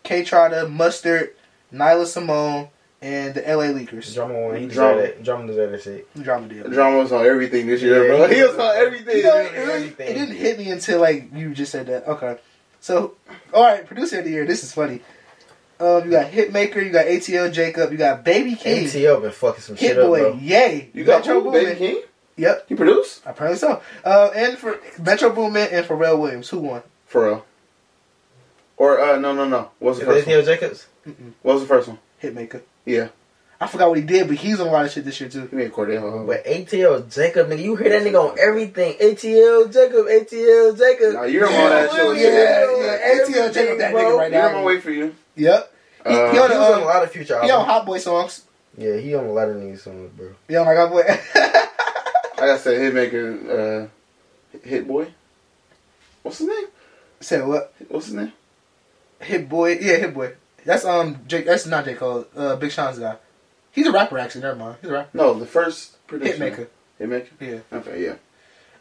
[0.03, 1.35] K Trotta, Mustard,
[1.73, 2.69] Nyla Symone,
[3.03, 4.13] and the LA Leakers.
[4.15, 5.01] Drama one, he Drama.
[5.03, 5.25] deserved it.
[5.25, 6.23] Drama deserved that shit.
[6.23, 6.69] Drama deal.
[6.69, 8.29] Drama was on everything this year, Yeah, bro.
[8.29, 9.17] he He was was on on- everything.
[9.19, 12.07] You know, it, really, it didn't hit me until like you just said that.
[12.09, 12.39] Okay,
[12.81, 13.15] so
[13.55, 14.47] all right, producer of the year.
[14.47, 15.01] This is funny.
[15.79, 19.61] Um, you got Hitmaker, you got ATL Jacob, you got Baby Keem, ATL been fucking
[19.61, 20.33] some Hit shit up, bro.
[20.41, 21.53] yay, You got Metro who?
[21.53, 21.79] Baby Boomin.
[21.79, 22.03] King?
[22.37, 23.23] Yep, He produced?
[23.25, 23.81] apparently so.
[24.05, 26.83] Uh, and for Metro Boomin and Pharrell Williams, who won?
[27.07, 27.47] For real.
[28.77, 29.71] Or, uh, no, no, no.
[29.79, 30.43] What was the Is first that one?
[30.43, 30.87] ATL Jacobs?
[31.43, 31.99] What was the first one?
[32.23, 32.61] Hitmaker.
[32.85, 33.09] Yeah.
[33.59, 35.47] I forgot what he did, but he's on a lot of shit this year too.
[35.47, 36.27] He made Cordell.
[36.27, 38.99] But ATL Jacob, nigga, you hear that nigga on everything.
[38.99, 41.15] ATL Jacob, ATL Jacob.
[41.15, 44.03] Nah, you're on that shit with yeah, yeah, ATL Jacob, that bro.
[44.03, 44.49] nigga right You're now.
[44.49, 45.15] on my way for you.
[45.37, 45.73] Yep.
[46.07, 47.65] He, Uh, he He on, was the, on a lot of future he on.
[47.65, 48.43] Hot Boy songs.
[48.77, 50.35] Yeah, he on a lot of niggas songs, bro.
[50.49, 50.91] He on like Hot
[52.37, 55.09] I gotta say, Hitmaker, uh, Hit Boy?
[56.23, 56.67] What's his name?
[57.21, 57.73] Say what?
[57.89, 58.33] What's his name?
[59.21, 59.79] Hit Boy.
[59.79, 60.35] Yeah, Hit Boy.
[60.65, 61.21] That's um.
[61.27, 62.27] Jake, that's not J Cole.
[62.37, 63.17] Uh, Big Sean's guy.
[63.73, 64.43] He's a rapper actually.
[64.43, 64.77] Never mind.
[64.81, 65.17] He's a rapper.
[65.17, 66.37] No, the first producer.
[66.37, 66.67] Hitmaker.
[67.01, 67.29] Hitmaker?
[67.41, 67.79] Yeah.
[67.79, 68.15] Okay, yeah.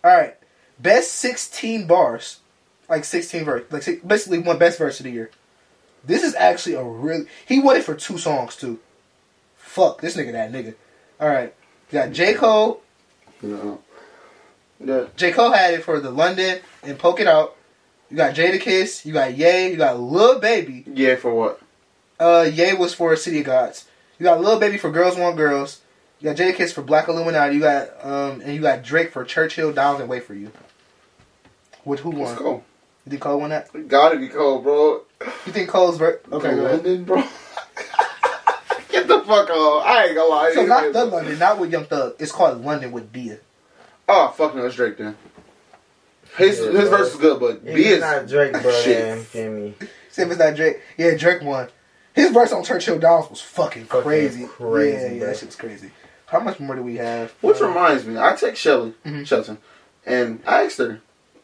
[0.04, 0.36] All right.
[0.80, 2.40] Best sixteen bars,
[2.90, 5.30] like sixteen verse, like si- basically one best verse of the year.
[6.04, 7.26] This is actually a really.
[7.46, 8.80] He won it for two songs too.
[9.56, 10.34] Fuck this nigga.
[10.34, 10.76] That nigga.
[11.20, 11.54] All right.
[11.92, 12.82] You got J Cole.
[13.42, 15.06] Yeah.
[15.16, 17.56] J Cole had it for the London and Poke It Out.
[18.10, 19.06] You got Jada Kiss.
[19.06, 19.70] You got Ye.
[19.72, 20.84] You got Lil Baby.
[20.94, 21.62] Yeah, for what?
[22.20, 23.86] Uh, Ye was for City of Gods.
[24.20, 25.82] You got Lil Baby for Girls Want Girls.
[26.20, 27.56] You got Jada Kiss for Black Illuminati.
[27.56, 30.52] You got um, and you got Drake for Churchill Downs and Wait for You.
[31.84, 32.44] Which who Let's won?
[32.44, 32.64] go.
[33.06, 33.70] You think Cole won that?
[33.74, 35.02] It gotta be cold, bro.
[35.46, 36.56] You think Cole's ver- okay?
[36.56, 36.64] Go.
[36.64, 37.24] London, bro.
[39.26, 39.84] Get the fuck on.
[39.86, 40.52] I ain't gonna lie.
[40.54, 42.16] So not the London, not with Young Thug.
[42.20, 43.40] It's called London with Bia.
[44.08, 45.16] Oh, fuck no, it's Drake then.
[46.38, 46.98] His Yeah, his bro.
[46.98, 48.98] verse is good, but If B is not Drake, bro, Shit.
[49.00, 49.74] then feel me.
[50.10, 50.82] See if it's not Drake.
[50.98, 51.70] Yeah, Drake won.
[52.14, 54.46] His verse on Churchill Downs was fucking Fucking crazy.
[54.46, 55.92] crazy, yeah, yeah, that shit's crazy.
[56.28, 57.32] How much more do we have?
[57.42, 59.26] Which reminds me, I text Shelly Mhm.
[59.28, 59.58] Shelton,
[60.06, 61.00] and I asked her,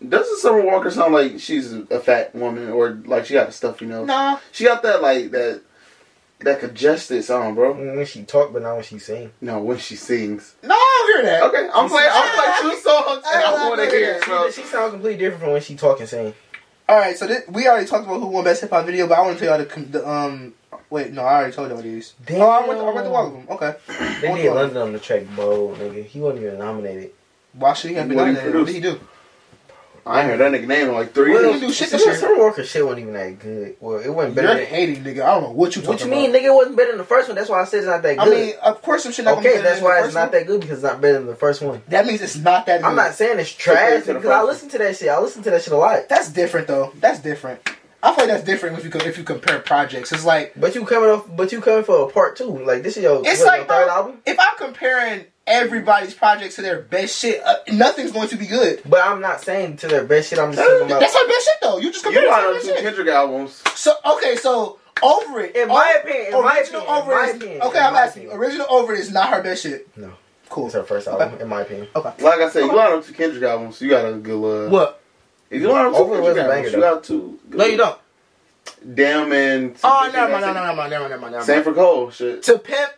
[0.07, 3.85] "Doesn't Summer Walker sound like she's a fat woman, or like she got a stuffy
[3.85, 4.07] nose?
[4.07, 5.61] Nah, She got that like that
[6.43, 7.73] that congested sound, bro.
[7.73, 9.31] When she talk, but not when she sing.
[9.41, 10.55] No, when she sings.
[10.63, 11.43] no, I don't hear that.
[11.43, 12.09] Okay, I'm playing.
[12.11, 14.49] I'm playing two songs, and I want to hear it, bro.
[14.49, 16.33] She, she sounds completely different from when she talk and sing.
[16.89, 19.17] All right, so this, we already talked about who won best hip hop video, but
[19.17, 20.53] I want to tell y'all the, the um.
[20.89, 22.15] Wait, no, I already told y'all these.
[22.25, 22.41] Damn.
[22.41, 23.45] Oh, I went, I went to all of them.
[23.49, 23.75] Okay.
[24.19, 24.55] They What did one?
[24.57, 26.03] London on the track, bro, nigga.
[26.05, 27.11] He wasn't even nominated.
[27.53, 28.57] Why should he have been What on he there?
[28.57, 28.99] What did he do?
[30.05, 31.61] I ain't heard that nigga name in like three Well, years.
[31.61, 32.15] he do shit Summer, this year.
[32.15, 33.75] Summer Walker shit wasn't even that good.
[33.79, 34.65] Well, it wasn't better You're than...
[34.65, 35.21] hating, nigga.
[35.23, 36.41] I don't know what you talking What you mean, about.
[36.41, 36.45] nigga?
[36.45, 37.35] It wasn't better than the first one.
[37.35, 38.27] That's why I said it's not that good.
[38.27, 40.31] I mean, of course, some shit not okay, that's why it's not one.
[40.31, 41.81] that good because it's not better than the first one.
[41.89, 42.87] That means it's not that good.
[42.87, 45.09] I'm not saying it's trash because I listen to that shit.
[45.09, 46.09] I listen to that shit a lot.
[46.09, 46.91] That's different though.
[46.99, 47.61] That's different.
[48.03, 50.11] I feel like that's different if you if you compare projects.
[50.11, 52.45] It's like But you coming off, but you coming for a part two.
[52.65, 54.17] Like this is your, it's what, like your third bro, album.
[54.25, 58.81] if I'm comparing everybody's projects to their best shit, uh, nothing's going to be good.
[58.85, 60.39] But I'm not saying to their best shit.
[60.39, 60.99] I'm just talking about.
[61.01, 61.77] That's our best shit though.
[61.77, 62.83] You just compare You it to line best two shit.
[62.83, 63.61] Kendrick albums.
[63.75, 65.55] So okay, so over it.
[65.55, 67.79] In my opinion, in my original opinion, over in my is opinion, okay.
[67.79, 68.21] I'm asking.
[68.27, 68.39] opinion.
[68.39, 69.97] Original over it is not her best shit.
[69.97, 70.13] No.
[70.49, 70.65] Cool.
[70.65, 71.87] It's her first album, in my opinion.
[71.95, 72.11] Okay.
[72.23, 74.67] Like I said, you line up two Kendrick albums, you got a good.
[74.67, 75.01] Uh, What?
[75.49, 76.95] If you line up two Over was Kendrick a banger, albums, you though.
[76.95, 77.39] got two.
[77.49, 77.99] Good No, you don't.
[78.95, 79.75] Damn and.
[79.83, 80.41] Oh, never mind.
[80.41, 80.89] No, no, never mind.
[80.91, 81.09] Never mind.
[81.09, 81.31] Never mind.
[81.33, 81.63] Never Same mind.
[81.65, 82.09] for Cole.
[82.11, 82.43] Shit.
[82.43, 82.91] To pimp,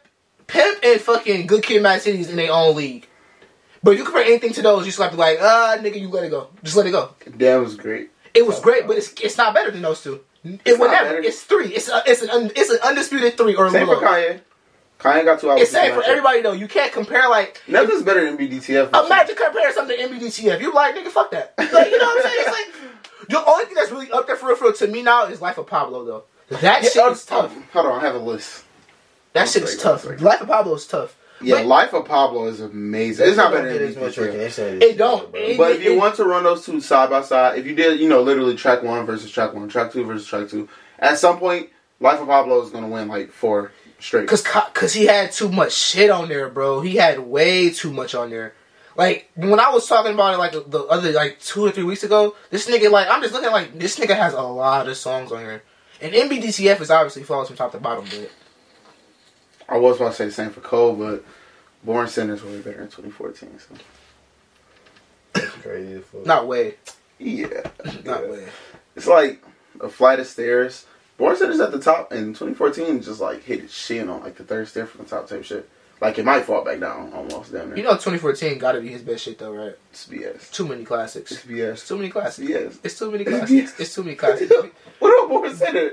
[0.54, 3.08] pimp, and fucking good kid, Mad City's in their own league.
[3.82, 6.00] But if you compare anything to those, you just have to be like, ah, nigga,
[6.00, 6.48] you let it go.
[6.64, 7.14] Just let it go.
[7.28, 8.12] That was great.
[8.34, 10.22] It was great, but it's it's not better than those two.
[10.44, 11.10] It It's would not never.
[11.16, 11.22] better.
[11.28, 11.68] It's three.
[11.68, 13.96] It's a, it's an un, it's an undisputed three or Same for.
[13.98, 14.42] Kanye.
[15.00, 15.64] Kanye got two albums.
[15.64, 16.12] It's same for Imagine.
[16.12, 16.54] everybody though.
[16.54, 18.90] You can't compare like Nothing's better than BDTF.
[18.90, 19.06] for sure.
[19.06, 20.60] imagine comparing something to MBDTF.
[20.62, 21.54] You're like nigga, fuck that.
[21.58, 22.36] Like, you know what I'm saying?
[22.40, 25.02] It's like the only thing that's really up there for real, for real to me
[25.04, 26.24] now is Life of Pablo though.
[26.62, 27.54] That Yeah, shit uh, is tough.
[27.74, 28.63] Hold on, I have a list.
[29.34, 30.04] That shit is tough.
[30.04, 30.18] sorry.
[30.18, 31.16] Life of Pablo is tough.
[31.42, 33.28] Yeah, But- Life of Pablo is amazing.
[33.28, 34.26] It's not better Don't than get as much BDTF.
[34.28, 35.32] recognition It don't.
[35.32, 35.42] bro.
[35.42, 37.76] It- But if you it- want to run those two side by side, if you
[37.76, 40.70] did, you know, literally track one versus track one, track two versus track two,
[41.00, 41.70] at some point,
[42.00, 44.28] Life of Pablo is going to win like four straight.
[44.28, 46.82] Cause, cause he had too much shit on there, bro.
[46.82, 48.54] He had way too much on there.
[48.96, 52.04] Like when I was talking about it, like the other like two or three weeks
[52.04, 55.32] ago, this nigga like I'm just looking like this nigga has a lot of songs
[55.32, 55.64] on here,
[56.00, 58.30] and MBDTF is obviously falls from top to bottom, but
[59.68, 61.24] I was about to say the same for Cole, but
[61.84, 63.60] Born Sinners were way better in 2014.
[63.60, 65.42] So.
[65.62, 66.26] crazy fuck.
[66.26, 66.76] Not way.
[67.20, 67.48] Yeah,
[68.04, 68.30] Not yeah.
[68.30, 68.48] way.
[68.96, 69.44] It's like
[69.82, 70.86] a flight of stairs.
[71.18, 74.44] Born Sinner's at the top in 2014, just like hit its shin on like the
[74.44, 75.70] third stair from the top type shit.
[76.02, 77.78] Like it might fall back down almost Damn there.
[77.78, 79.76] You know, 2014 got to be his best shit though, right?
[79.92, 80.52] it's BS.
[80.52, 81.32] Too many classics.
[81.32, 81.46] It's.
[81.46, 81.88] BS.
[81.88, 82.50] Too many classics.
[82.50, 82.80] BS.
[82.84, 83.80] It's too many classics.
[83.80, 84.52] It's too many classics.
[85.00, 85.92] what about Born Sinner?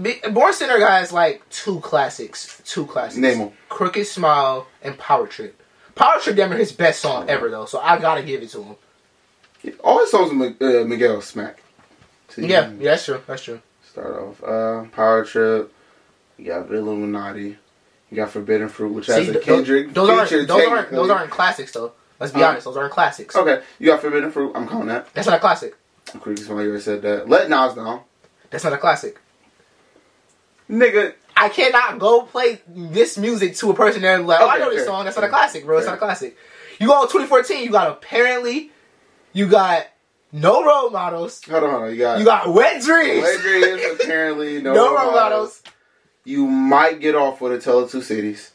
[0.00, 2.62] Be- Born Sinner guys like two classics.
[2.64, 3.18] Two classics.
[3.18, 3.52] Name them.
[3.68, 5.60] Crooked Smile and Power Trip.
[5.94, 8.76] Power Trip, damn his best song ever though, so I gotta give it to him.
[9.84, 11.62] All his songs with uh, Miguel Smack.
[12.30, 13.20] To Yeah, yeah, that's true.
[13.26, 13.60] That's true.
[13.84, 14.42] Start off.
[14.42, 15.72] Uh, Power Trip.
[16.38, 17.58] You got Illuminati.
[18.12, 20.44] You got Forbidden Fruit, which has a Kendrick those aren't feature.
[20.44, 21.92] those aren't those aren't classics though.
[22.20, 22.48] Let's be Huh?
[22.48, 23.34] honest, those aren't classics.
[23.34, 24.52] Okay, you got Forbidden Fruit.
[24.54, 25.12] I'm calling that.
[25.14, 25.74] That's not a classic.
[26.20, 27.26] Creepy Smile, you already said that.
[27.26, 28.02] Let Nas down.
[28.50, 29.18] That's not a classic.
[30.70, 34.68] Nigga, I cannot go play this music to a person that like, oh, I know
[34.68, 34.86] this fair.
[34.88, 35.04] song.
[35.06, 35.78] That's not a classic, bro.
[35.78, 36.36] It's not a classic.
[36.78, 37.64] You go on 2014.
[37.64, 38.72] You got apparently,
[39.32, 39.86] you got
[40.32, 41.42] no role models.
[41.48, 41.90] hold on, hold on.
[41.92, 43.22] You got You got wet dreams.
[43.22, 45.62] Wet Dreams, apparently no, no role role models.
[46.24, 48.52] You might get off with a Tale of Two Cities.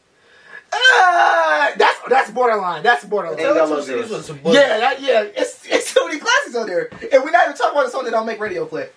[0.74, 2.84] Ah, that's that's borderline.
[2.84, 3.40] That's borderline.
[3.40, 5.22] And I Tell love Two Cities was a Yeah, that, yeah.
[5.24, 8.04] It's it's so many classics on there, and we're not even talking about the song
[8.06, 8.90] that don't make radio play.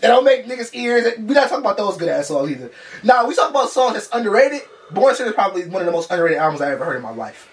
[0.00, 1.04] That don't make niggas ears.
[1.18, 2.70] We're not talking about those good ass songs either.
[3.04, 4.62] Nah, we talk about songs that's underrated.
[4.90, 7.12] Born Sinner is probably one of the most underrated albums I ever heard in my
[7.14, 7.48] life.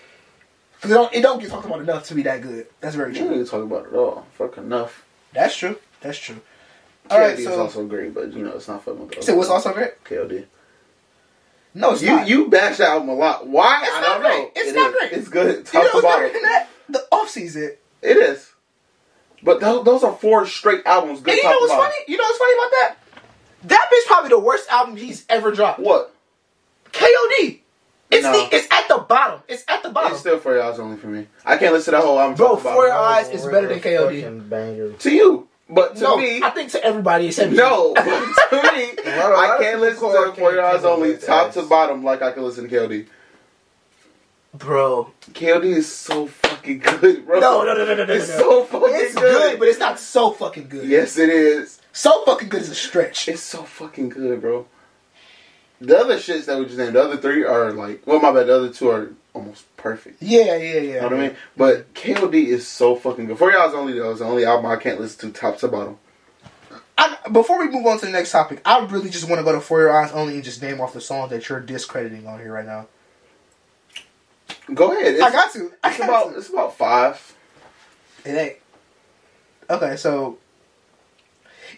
[0.82, 2.66] Cause it don't it don't get talked about enough to be that good.
[2.80, 3.36] That's very We don't true.
[3.36, 4.26] even talk about it at all.
[4.34, 5.06] Fuck enough.
[5.34, 5.78] That's true.
[6.02, 6.40] That's true.
[7.10, 9.22] All right, KOD is so also great, but you know it's not fucking with the
[9.24, 10.04] so what's also great?
[10.04, 10.46] KOD.
[11.74, 12.28] No, it's You not.
[12.28, 13.48] you bash that album a lot.
[13.48, 13.82] Why?
[13.84, 14.30] It's I not don't great.
[14.44, 14.52] know.
[14.56, 14.96] It's It not is.
[14.96, 15.12] great.
[15.14, 15.56] It's good.
[15.58, 16.34] you Top know to what's better bottom.
[16.34, 16.68] than that?
[16.90, 17.76] The off season.
[18.02, 18.52] It is.
[19.44, 21.22] But those, those are four straight albums.
[21.22, 21.86] Good And you top know what's bottom.
[21.92, 21.96] funny?
[22.08, 22.96] You know what's funny about that?
[23.66, 25.80] That bitch probably the worst album he's ever dropped.
[25.80, 26.14] What?
[26.92, 27.60] KOD.
[28.12, 28.32] It's No.
[28.32, 29.42] the, it's at the bottom.
[29.48, 30.12] It's at the bottom.
[30.14, 31.28] It's still for your eyes only for me.
[31.46, 32.36] I can't listen to that whole album.
[32.36, 32.94] Bro, top For Your.
[32.94, 34.50] Eyes is better than KOD.
[34.50, 34.94] Banger.
[34.94, 37.94] to you, but to no, me, I think to everybody except no.
[37.94, 38.10] to me,
[39.06, 41.54] I can't listen to can't For Your Eyes cover only top ass.
[41.56, 43.08] to bottom like I can listen to KOD.
[44.54, 47.40] Bro, KOD is so fucking good, bro.
[47.40, 48.14] no, no, no, no, no, no.
[48.14, 48.38] It's no.
[48.38, 49.22] so fucking It's good.
[49.52, 50.88] good, but it's not so fucking good.
[50.90, 51.80] yes, it is.
[51.94, 53.28] So fucking good is a stretch.
[53.28, 54.66] It's so fucking good, bro.
[55.82, 58.48] The other shits that we just named, the other three are like, well, my bad.
[58.48, 60.22] The other two are almost perfect.
[60.22, 60.82] Yeah, yeah, yeah.
[60.82, 61.36] You know what I mean?
[61.56, 63.38] But KOD is so fucking good.
[63.38, 65.68] For Your Eyes only though is the only album I can't listen to top to
[65.68, 65.98] bottom.
[66.98, 69.54] I, before we move on to the next topic, I really just want to go
[69.54, 72.40] to For Your Eyes Only and just name off the songs that you're discrediting on
[72.40, 72.88] here right now.
[74.74, 75.14] Go ahead.
[75.14, 75.72] It's, I got to.
[75.82, 76.38] I it's got about to.
[76.38, 77.36] it's about five.
[78.26, 78.56] It ain't.
[79.70, 80.38] Okay, so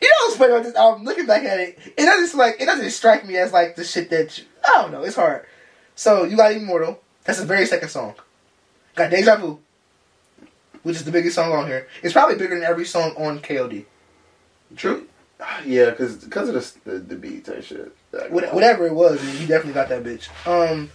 [0.02, 1.04] you know what's funny about this album?
[1.04, 4.10] Looking back at it, it doesn't like it doesn't strike me as like the shit
[4.10, 5.04] that you, I don't know.
[5.04, 5.46] It's hard.
[5.96, 7.02] So you got Immortal.
[7.24, 8.16] That's the very second song.
[8.96, 9.60] Got Deja Vu,
[10.84, 11.88] which is the biggest song on here.
[12.02, 13.86] It's probably bigger than every song on KOD.
[14.76, 15.08] True.
[15.66, 17.96] Yeah, because because of the, the the beat type shit.
[18.30, 20.30] What, whatever it was, you definitely got that bitch.
[20.48, 20.92] Um.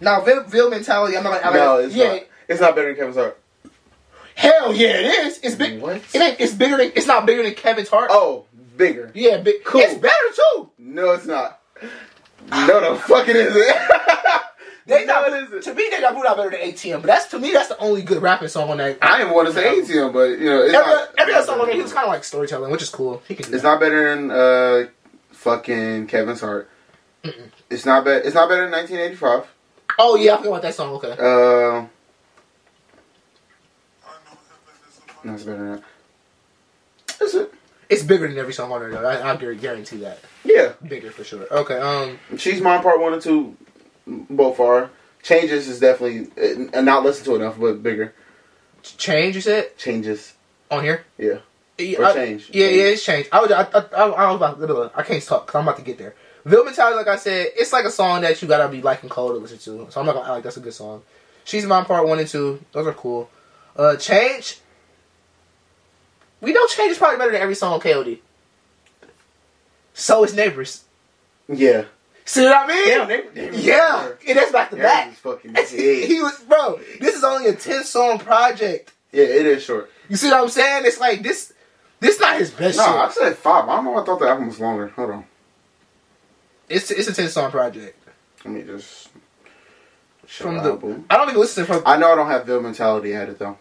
[0.00, 1.16] Now, Ville, Ville mentality.
[1.16, 1.46] I'm not gonna.
[1.46, 2.12] I'm No, it's yeah.
[2.12, 2.22] not.
[2.48, 3.40] It's not better than Kevin's Heart.
[4.38, 5.38] Hell yeah, it is.
[5.42, 5.80] It's big.
[5.80, 5.96] What?
[6.14, 6.40] It ain't.
[6.40, 6.92] It's bigger than.
[6.94, 8.08] It's not bigger than Kevin's heart.
[8.12, 8.44] Oh,
[8.76, 9.10] bigger.
[9.14, 9.64] Yeah, big.
[9.64, 9.80] Cool.
[9.80, 10.70] It's better too.
[10.78, 11.60] No, it's not.
[12.50, 13.76] No, the fuck it isn't.
[14.86, 15.62] They no, not, it isn't.
[15.64, 18.00] to me, Deja Vu not better than ATM, but that's to me that's the only
[18.00, 18.96] good rapping song on that.
[19.02, 21.08] I didn't want to say ATM, but you know, it's every not.
[21.18, 23.22] every other song on there, he was kind of like storytelling, which is cool.
[23.28, 23.68] He can do It's that.
[23.68, 24.86] not better than uh,
[25.32, 26.70] fucking Kevin's Heart.
[27.68, 28.24] It's not bad.
[28.24, 29.46] It's not better than 1985.
[29.98, 30.94] Oh yeah, I forgot about that song.
[30.94, 31.84] Okay, Uh,
[35.24, 35.82] no, it's better than that.
[37.18, 37.52] That's it.
[37.88, 39.04] it's bigger than every song on there though.
[39.04, 40.20] I, I guarantee that.
[40.44, 41.46] Yeah, Bigger for sure.
[41.52, 41.78] Okay.
[41.78, 42.18] Um.
[42.38, 43.56] She's Mine Part One and Two,
[44.06, 44.90] both are.
[45.22, 46.28] Changes is definitely
[46.72, 48.14] uh, not listened to enough, but bigger.
[48.82, 49.34] Change.
[49.34, 50.34] You said Changes.
[50.70, 51.04] on here.
[51.18, 51.38] Yeah.
[51.76, 52.50] Yeah, Or I- change.
[52.52, 52.76] Yeah, Change.
[52.76, 53.28] yeah, it's changed.
[53.32, 55.76] I was, I, I, I, I was about to, I can't talk because I'm about
[55.78, 56.14] to get there.
[56.44, 59.32] Ville Mentality, like I said, it's like a song that you gotta be liking cold
[59.32, 59.90] to listen to.
[59.90, 61.02] So I'm not gonna act like that's a good song.
[61.44, 63.28] She's Mine Part One and Two, those are cool.
[63.76, 64.58] Uh, Change.
[66.40, 68.20] We know Change is probably better than every song on KOD.
[69.94, 70.84] So is Neighbors.
[71.48, 71.84] Yeah.
[72.24, 72.88] See what I mean?
[72.88, 75.14] Damn, they yeah, and that's back to back.
[75.14, 76.20] fucking he big.
[76.22, 76.78] was, bro.
[77.00, 78.92] This is only a ten song project.
[79.12, 79.90] Yeah, it is short.
[80.10, 80.84] You see what I'm saying?
[80.84, 81.54] It's like this.
[82.00, 82.84] This not his best No.
[82.84, 83.66] I said five.
[83.68, 83.96] I don't know.
[83.98, 84.88] I thought the album was longer.
[84.88, 85.24] Hold on.
[86.68, 87.98] It's it's a ten song project.
[88.44, 89.08] Let me just.
[90.26, 91.06] From the album.
[91.08, 91.82] I don't even listen from.
[91.86, 93.56] I, I know I don't have Ville mentality at it though.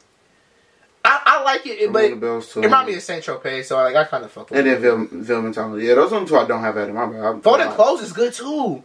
[1.25, 3.95] I like it, From but Ring it the reminds me of Saint Tropez, so like
[3.95, 4.81] I kind of fuck with and it.
[4.81, 5.85] then Ville, Ville mentality.
[5.85, 6.93] Yeah, those are the two I don't have at it.
[6.93, 7.19] My bad.
[7.21, 8.83] I'm- Folded I'm- Clothes is good too.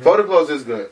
[0.00, 0.90] Photo clothes is good.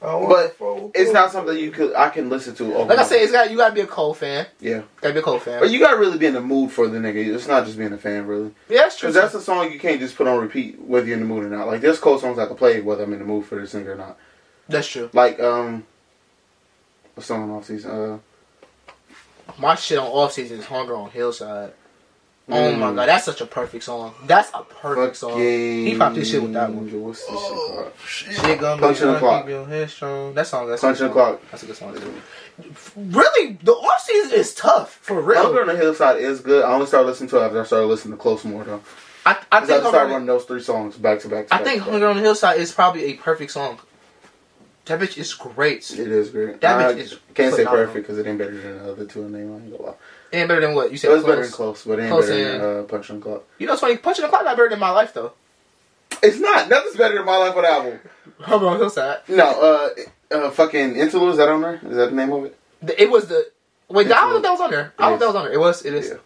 [0.00, 0.56] But.
[0.94, 2.74] It's not something you could I can listen to.
[2.74, 4.46] Over Like I said, it's got you gotta be a Cole fan.
[4.60, 4.82] yeah.
[5.00, 5.58] Gotta be a Cole fan.
[5.60, 7.34] But you gotta really be in the mood for the nigga.
[7.34, 8.54] It's not just being a fan, really.
[8.68, 9.08] yeah, that's true.
[9.08, 11.44] Because that's a song you can't just put on repeat whether you're in the mood
[11.44, 11.66] or not.
[11.66, 13.92] Like there's Cole songs I can play whether I'm in the mood for the singer
[13.92, 14.16] or not.
[14.68, 15.10] that's true.
[15.12, 15.84] Like um,
[17.14, 17.90] what's song off season?
[17.90, 18.18] Uh,
[19.58, 21.72] My shit on off season is Hunger on Hillside.
[22.48, 24.14] Oh my mm, god, that's such a perfect song.
[24.24, 25.36] That's a perfect song.
[25.40, 26.88] He popped his shit with that one.
[27.02, 27.92] What's this shit called?
[28.06, 29.42] Shit gonna Punch be in the gonna clock.
[29.42, 30.34] keep your head strong.
[30.34, 30.68] That song.
[30.68, 31.12] That's a good the song.
[31.12, 31.40] clock.
[31.50, 32.22] That's a good song.
[32.96, 35.42] Really, the off season is tough for real.
[35.42, 36.64] Hunger on the Hillside is good.
[36.64, 38.80] I only started listening to it after I started listening to Close more though.
[39.24, 41.48] I, I 'Cause I think just started running those three songs back to back.
[41.48, 41.90] To I back think to back.
[41.92, 43.80] Hunger on the Hillside is probably a perfect song.
[44.86, 45.90] That bitch is great.
[45.90, 46.60] It is great.
[46.60, 49.22] That I bitch is can't say perfect because it ain't better than the other two
[49.22, 49.52] in the name.
[49.52, 49.94] I ain't gonna lie.
[50.32, 51.10] It ain't better than what you said.
[51.10, 51.32] It was close.
[51.32, 53.42] better than close, but it ain't Close better than and- uh, Punch on Clock.
[53.58, 53.96] You know, it's funny.
[53.96, 55.32] Punching the clock not better than my life though.
[56.22, 56.68] It's not.
[56.68, 58.00] Nothing's better than my life on the album.
[58.40, 59.18] Hunger on Hillside.
[59.28, 59.94] No,
[60.30, 61.32] uh, uh, fucking Interlude.
[61.32, 61.74] Is that on there?
[61.84, 62.56] Is that the name of it?
[62.82, 63.50] The- It was the
[63.88, 64.06] wait.
[64.06, 64.94] I don't know that was on there.
[64.98, 65.52] I don't know that was on there.
[65.52, 65.84] It was.
[65.84, 66.08] It is.
[66.10, 66.16] Yeah.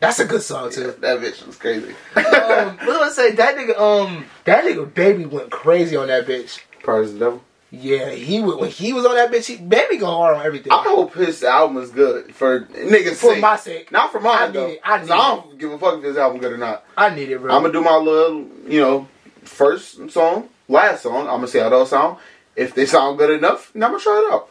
[0.00, 0.92] That's a good song too.
[1.00, 1.88] that bitch was crazy.
[2.14, 3.32] um, I say?
[3.32, 6.60] That nigga, um, that nigga, baby went crazy on that bitch.
[6.86, 7.42] Of the devil.
[7.70, 9.44] Yeah, he went when he was on that bitch.
[9.46, 10.72] He, baby go hard on everything.
[10.72, 13.42] I hope his album is good for niggas' for sake.
[13.42, 14.66] my sake, Not for I mine need though.
[14.68, 14.80] it.
[14.82, 16.84] I need I don't give a fuck if his album good or not.
[16.96, 17.54] I need it, bro.
[17.54, 19.08] I'm gonna do my little, you know,
[19.44, 21.22] first song, last song.
[21.22, 22.16] I'm gonna see how those sound.
[22.56, 24.48] If they sound good enough, then I'm gonna try it out.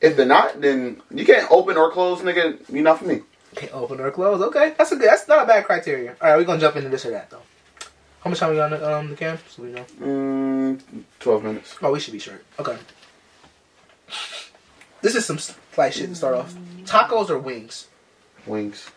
[0.00, 2.58] If they're not, then you can't open or close, nigga.
[2.72, 3.22] You're not for me.
[3.56, 4.40] Can't open or close.
[4.40, 5.08] Okay, that's a good.
[5.08, 6.16] That's not a bad criteria.
[6.20, 7.42] All right, we're gonna jump into this or that though.
[8.22, 9.38] How much time we got on the, um, the cam?
[9.48, 9.84] So we know.
[10.00, 10.80] Mm,
[11.18, 11.76] Twelve minutes.
[11.82, 12.44] Oh, we should be short.
[12.58, 12.76] Okay.
[15.00, 16.54] This is some slight shit to start off.
[16.84, 17.88] Tacos or wings?
[18.46, 18.90] Wings.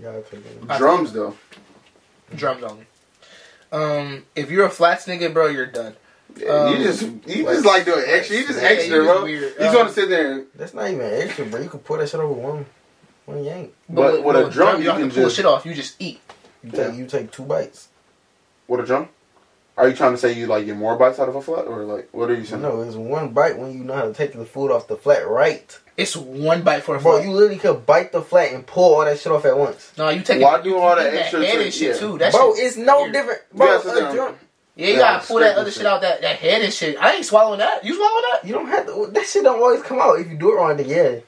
[0.00, 0.58] Yeah, I'll take it.
[0.68, 1.36] I- Drums though.
[2.34, 2.86] Drums only.
[3.72, 5.94] Um, if you're a flats nigga, bro, you're done.
[6.48, 8.36] Um, you just you just like doing extra.
[8.36, 9.22] You just Yeah, extra, you bro.
[9.24, 9.42] weird.
[9.42, 10.32] You just Um, want to sit there.
[10.32, 11.60] And, That's not even extra, bro.
[11.60, 12.66] You can pour that shit over one,
[13.26, 13.74] one yank.
[13.88, 15.64] But with a drum, you don't can to pull just- shit off.
[15.64, 16.20] You just eat.
[16.62, 16.88] You Yeah.
[16.88, 17.88] take you take two bites.
[18.70, 19.08] What a drum?
[19.76, 21.82] Are you trying to say you like get more bites out of a flat, or
[21.82, 22.62] like what are you saying?
[22.62, 25.26] No, it's one bite when you know how to take the food off the flat
[25.26, 25.76] right.
[25.96, 27.24] It's one bite for a Bro, flat.
[27.26, 29.90] you literally could bite the flat and pull all that shit off at once.
[29.98, 30.44] no, you take it.
[30.44, 32.00] Why it, do you all eat that extra head to- and shit yeah.
[32.00, 32.18] too.
[32.18, 33.12] That bro, shit- it's no weird.
[33.12, 33.40] different.
[33.52, 34.34] Bro, gotta sit a drum-
[34.76, 35.86] Yeah, you Yeah, gotta pull that other shit shit.
[35.86, 36.96] out that that head and shit.
[37.02, 37.84] I ain't swallowing that.
[37.84, 38.40] You swallow that?
[38.46, 39.08] you don't have to.
[39.10, 40.76] That shit don't always come out if you do it wrong.
[40.76, 41.22] Then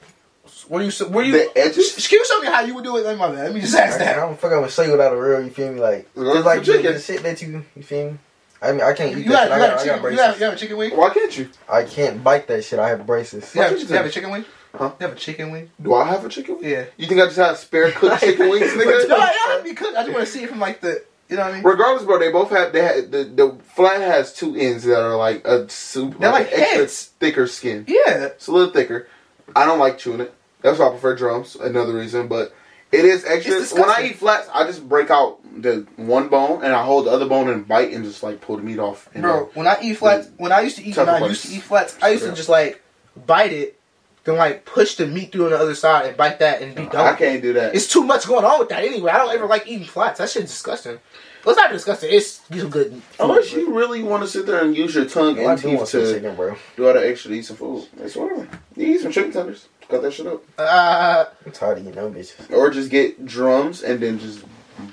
[0.69, 0.91] yeah, Were you?
[1.09, 1.31] Were you?
[1.33, 1.95] The edges?
[1.97, 3.05] Excuse me, how you would do it?
[3.05, 3.45] Like my bad.
[3.45, 4.19] Let me just ask I, that.
[4.19, 5.43] I'm fucking gonna show you without a real.
[5.43, 5.79] You feel me?
[5.79, 6.93] Like Look just like the, chicken.
[6.93, 7.63] the shit that you.
[7.75, 8.17] You feel me?
[8.61, 9.57] I mean, I can't You eat got, that.
[9.57, 9.61] you shit.
[9.61, 10.11] I got a got, I got.
[10.11, 10.95] You have, you have a chicken wing.
[10.95, 11.49] Why can't you?
[11.69, 12.79] I can't bite that shit.
[12.79, 13.53] I have braces.
[13.53, 14.45] You have, you you have a chicken wing?
[14.73, 14.91] Huh?
[14.99, 15.69] You have a chicken wing?
[15.81, 16.69] Do I have a chicken wing?
[16.69, 16.85] Yeah.
[16.97, 19.11] You think I just have spare cooked chicken wings, no, nigga?
[19.11, 19.97] I have to be cooked.
[19.97, 21.63] I just want to see it from like the, you know what I mean?
[21.63, 25.15] Regardless, bro, they both have they had the the flat has two ends that are
[25.17, 27.85] like a super They're like extra thicker skin.
[27.87, 28.25] Yeah.
[28.27, 29.07] It's a little thicker.
[29.55, 30.33] I don't like chewing it.
[30.63, 31.55] That's why I prefer drums.
[31.55, 32.55] Another reason, but
[32.91, 33.61] it is extra.
[33.79, 37.11] When I eat flats, I just break out the one bone and I hold the
[37.11, 39.09] other bone and bite and just like pull the meat off.
[39.13, 41.53] And Bro, when I eat flats, when I used to eat, when I used to
[41.55, 42.81] eat flats, I used to just like
[43.25, 43.79] bite it,
[44.23, 46.85] then like push the meat through on the other side and bite that and be
[46.85, 47.13] done.
[47.13, 47.75] I can't do that.
[47.75, 49.11] It's too much going on with that anyway.
[49.11, 50.19] I don't ever like eating flats.
[50.19, 50.99] That shit's disgusting.
[51.43, 52.09] Well, it's not disgusting.
[52.13, 53.01] It's some good.
[53.19, 56.13] Unless you really want to sit there and use your tongue and teeth some to
[56.13, 56.55] chicken, bro.
[56.77, 57.85] do all the extra to eat some food.
[57.97, 58.47] That's whatever.
[58.77, 59.67] You eat some chicken tenders.
[59.89, 60.43] Cut that shit up.
[60.57, 62.51] Uh, I'm tired of eating them bitches.
[62.51, 64.43] Or just get drums and then just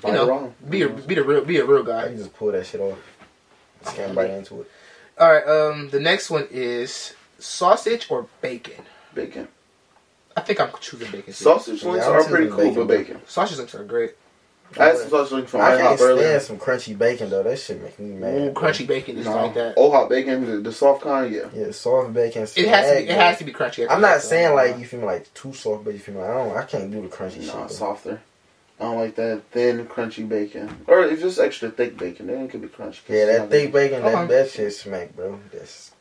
[0.01, 0.69] bite you know, around.
[0.69, 2.07] be a be the real be a real I guy.
[2.09, 2.97] can just pull that shit off.
[3.83, 4.71] Just can't bite into it.
[5.19, 5.47] All right.
[5.47, 8.83] Um, the next one is sausage or bacon.
[9.13, 9.47] Bacon.
[10.35, 11.25] I think I'm choosing bacon.
[11.25, 11.31] Too.
[11.33, 13.21] Sausage links Yeah, are pretty cool, bacon, but bacon.
[13.27, 14.11] Sausage links are great.
[14.79, 16.39] I had some sausage links from I IHOP can't earlier.
[16.39, 17.43] stand some crunchy bacon though.
[17.43, 18.33] That shit make me mad.
[18.33, 19.73] Ooh, crunchy bacon is No, like that.
[19.77, 21.49] Oh, hot bacon, the, the soft kind, yeah.
[21.53, 22.43] Yeah, soft bacon.
[22.43, 22.67] It has to be.
[22.67, 23.87] It smack, has to be crunchy.
[23.89, 26.29] I'm not saying like you feel me like too soft, but you feel me like
[26.29, 26.57] I don't.
[26.57, 27.71] I can't do the crunchy No, shit.
[27.77, 28.21] softer.
[28.79, 30.85] I don't like that thin, crunchy bacon.
[30.87, 33.01] Or if it's extra thick bacon, then it could be crunchy.
[33.09, 34.11] Yeah, that thick bacon, Okay.
[34.13, 35.39] that that shit smack, bro.
[35.51, 35.91] That's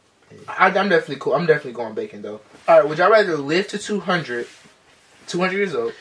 [0.49, 1.35] I, I'm definitely cool.
[1.35, 2.41] I'm definitely going bacon though.
[2.69, 2.89] All right.
[2.89, 4.47] Would y'all rather live to 200,
[5.27, 5.93] 200 years old,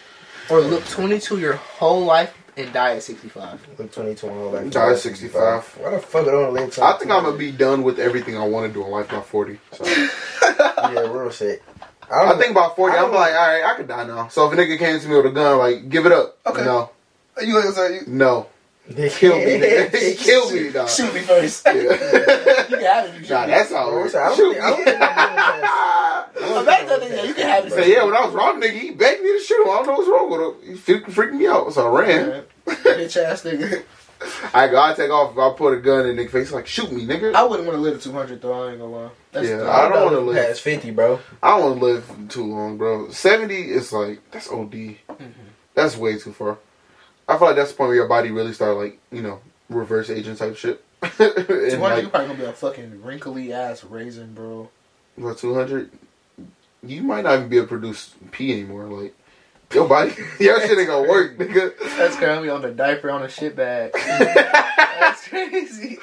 [0.50, 3.68] or look 22 your whole life and die at 65?
[3.78, 4.70] look 22 and all that.
[4.70, 5.78] Die at 65.
[5.82, 6.80] Why the fuck I don't live?
[6.80, 9.22] I think I'm gonna be done with everything I want to do in life by
[9.22, 9.60] 40.
[9.74, 9.86] So.
[10.80, 11.62] Yeah, real shit.
[12.12, 14.28] I, I don't think about 40, I I'm don't- like, alright, I could die now.
[14.30, 16.38] So if a nigga came to me with a gun, like, give it up.
[16.48, 16.64] Okay.
[16.66, 16.90] No.
[17.42, 18.48] You gonna say No.
[18.90, 20.18] They Kill me, nigga.
[20.18, 20.90] Kill me, dog.
[20.90, 21.64] Shoot me first.
[21.66, 21.74] Yeah.
[21.74, 23.22] you can have it.
[23.22, 23.52] you nah, me.
[23.52, 24.16] that's how Bro, it works.
[24.16, 27.28] I Shoot think- I don't think I'm back to that nigga.
[27.28, 27.72] You can have it.
[27.74, 29.70] Say, yeah, when I was robbing nigga, he begged me to shoot him.
[29.70, 30.76] I don't know what's wrong with him.
[30.76, 32.44] He freaking freaked me out, so I ran.
[32.66, 33.84] Bitch ass nigga.
[34.54, 35.38] I gotta take off.
[35.38, 37.34] I put a gun in nigga face, like shoot me, nigga.
[37.36, 38.52] I wouldn't want to live to 200 though.
[38.68, 39.10] I ain't gonna lie.
[39.32, 40.48] That's Yeah, the- I don't wanna live live.
[40.48, 41.20] past fifty, bro.
[41.42, 43.12] I don't want to live too long, bro.
[43.12, 44.72] Seventy is like that's OD.
[44.74, 45.24] Mm-hmm.
[45.76, 46.58] That's way too far.
[47.30, 50.10] I feel like that's the point where your body really start like you know reverse
[50.10, 50.84] aging type shit.
[51.02, 54.70] and 200, like, you probably gonna be a fucking wrinkly ass raisin, bro.
[55.18, 55.92] for two hundred,
[56.84, 58.86] you might not even be able to produce pee anymore.
[58.86, 59.16] Like
[59.74, 61.78] your body, your shit ain't gonna work, nigga.
[61.98, 63.92] That's currently on the diaper on a shit bag.
[63.94, 66.00] That's crazy.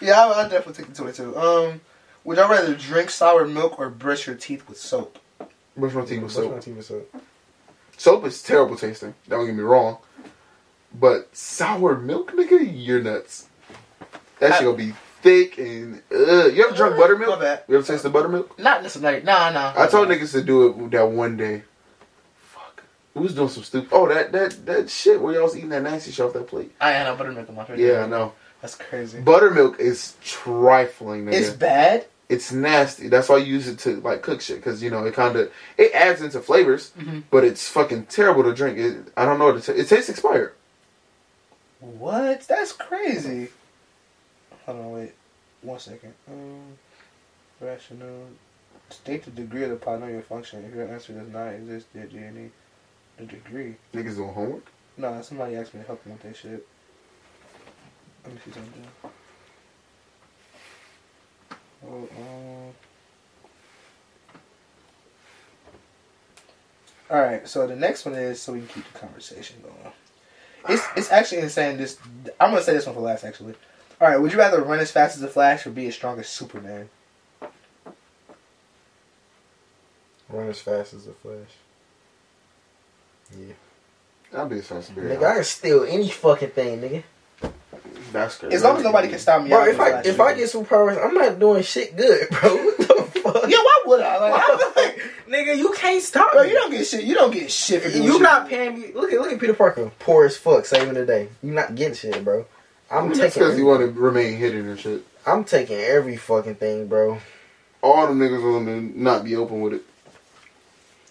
[0.00, 1.36] Yeah, I, I definitely take the 22.
[1.38, 1.80] Um,
[2.24, 5.18] would y'all rather drink sour milk or brush your teeth with soap?
[5.76, 7.22] Brush my teeth with Brush my teeth with soap.
[7.96, 9.14] Soap is terrible tasting.
[9.28, 9.98] Don't get me wrong.
[10.98, 13.48] But sour milk, nigga, you're nuts.
[14.38, 14.92] That shit gonna be
[15.22, 17.40] thick and uh, you ever drunk buttermilk?
[17.40, 17.62] bad.
[17.68, 18.58] You ever tasted buttermilk?
[18.58, 19.22] Not necessarily.
[19.22, 19.72] Nah, nah.
[19.76, 21.62] I told niggas to do it that one day.
[22.38, 22.82] Fuck.
[23.14, 23.88] We was doing some stupid.
[23.92, 26.72] Oh, that that that shit where y'all was eating that nasty shit off that plate.
[26.80, 27.80] I had no buttermilk in my fridge.
[27.80, 28.32] Yeah, I know.
[28.62, 29.20] That's crazy.
[29.20, 31.32] Buttermilk is trifling, nigga.
[31.34, 32.06] It's bad.
[32.28, 33.08] it's nasty.
[33.08, 35.52] That's why I use it to like cook shit because you know it kind of
[35.78, 37.22] it adds into flavors, Mhm.
[37.30, 38.78] but it's fucking terrible to drink.
[38.78, 39.46] It, I don't know.
[39.46, 40.52] What it, ta- it tastes expired.
[41.80, 42.42] What?
[42.48, 43.48] That's crazy.
[44.64, 45.12] Hold on, wait.
[45.62, 46.14] One second.
[46.28, 46.78] Um,
[47.60, 48.26] rational.
[48.90, 50.64] State the degree of the polynomial function.
[50.64, 52.52] If your answer does not exist, then you need
[53.16, 53.76] the degree.
[53.92, 54.66] Niggas doing homework.
[54.96, 56.66] No, somebody asked me to help them with that shit.
[58.24, 58.86] Let me see something.
[61.84, 62.72] Oh.
[67.08, 69.92] All right, so the next one is so we can keep the conversation going.
[70.68, 71.76] It's it's actually insane.
[71.76, 71.98] This
[72.40, 73.24] I'm gonna say this one for last.
[73.24, 73.54] Actually,
[74.00, 74.20] all right.
[74.20, 76.88] Would you rather run as fast as the Flash or be as strong as Superman?
[80.28, 81.54] Run as fast as a flash.
[83.36, 83.54] Yeah.
[84.34, 87.02] I'll be as fast as Nigga, I can steal any fucking thing, nigga.
[88.12, 88.54] That's crazy.
[88.54, 89.50] As long as nobody can stop me.
[89.50, 92.56] Bro, if I if I get superpowers, I'm not doing shit good, bro.
[92.76, 93.50] What the fuck?
[93.50, 94.18] yeah, why would I?
[94.18, 94.94] Like, Why the fuck?
[95.28, 96.48] nigga, you can't stop bro, me.
[96.50, 97.04] you don't get shit.
[97.04, 98.22] You don't get shit for doing You shit.
[98.22, 98.92] not paying me.
[98.94, 101.28] Look at look at Peter Parker, poor as fuck, saving the day.
[101.42, 102.44] You not getting shit, bro.
[102.90, 103.42] I'm That's taking.
[103.42, 105.02] because you want to remain hidden and shit.
[105.26, 107.18] I'm taking every fucking thing, bro.
[107.82, 109.82] All them niggas want to not be open with it.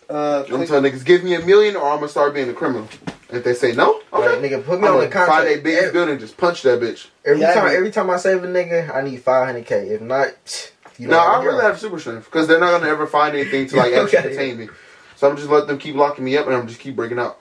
[0.09, 2.87] Uh, I'm telling niggas, give me a million or I'm gonna start being a criminal.
[3.31, 4.49] If they say no, Like, okay.
[4.49, 6.79] nigga, put me I'm on the gonna find a big Every, building, just punch that
[6.79, 7.07] bitch.
[7.25, 7.77] every Yeah, time, agree.
[7.77, 9.89] every time I save a nigga, I need 500k.
[9.91, 13.35] If not, you No, I'd rather have super strength because they're not gonna ever find
[13.35, 14.29] anything to like actually Okay.
[14.29, 14.69] contain me.
[15.15, 17.39] So I'm just let them keep locking me up and I'm just keep breaking out.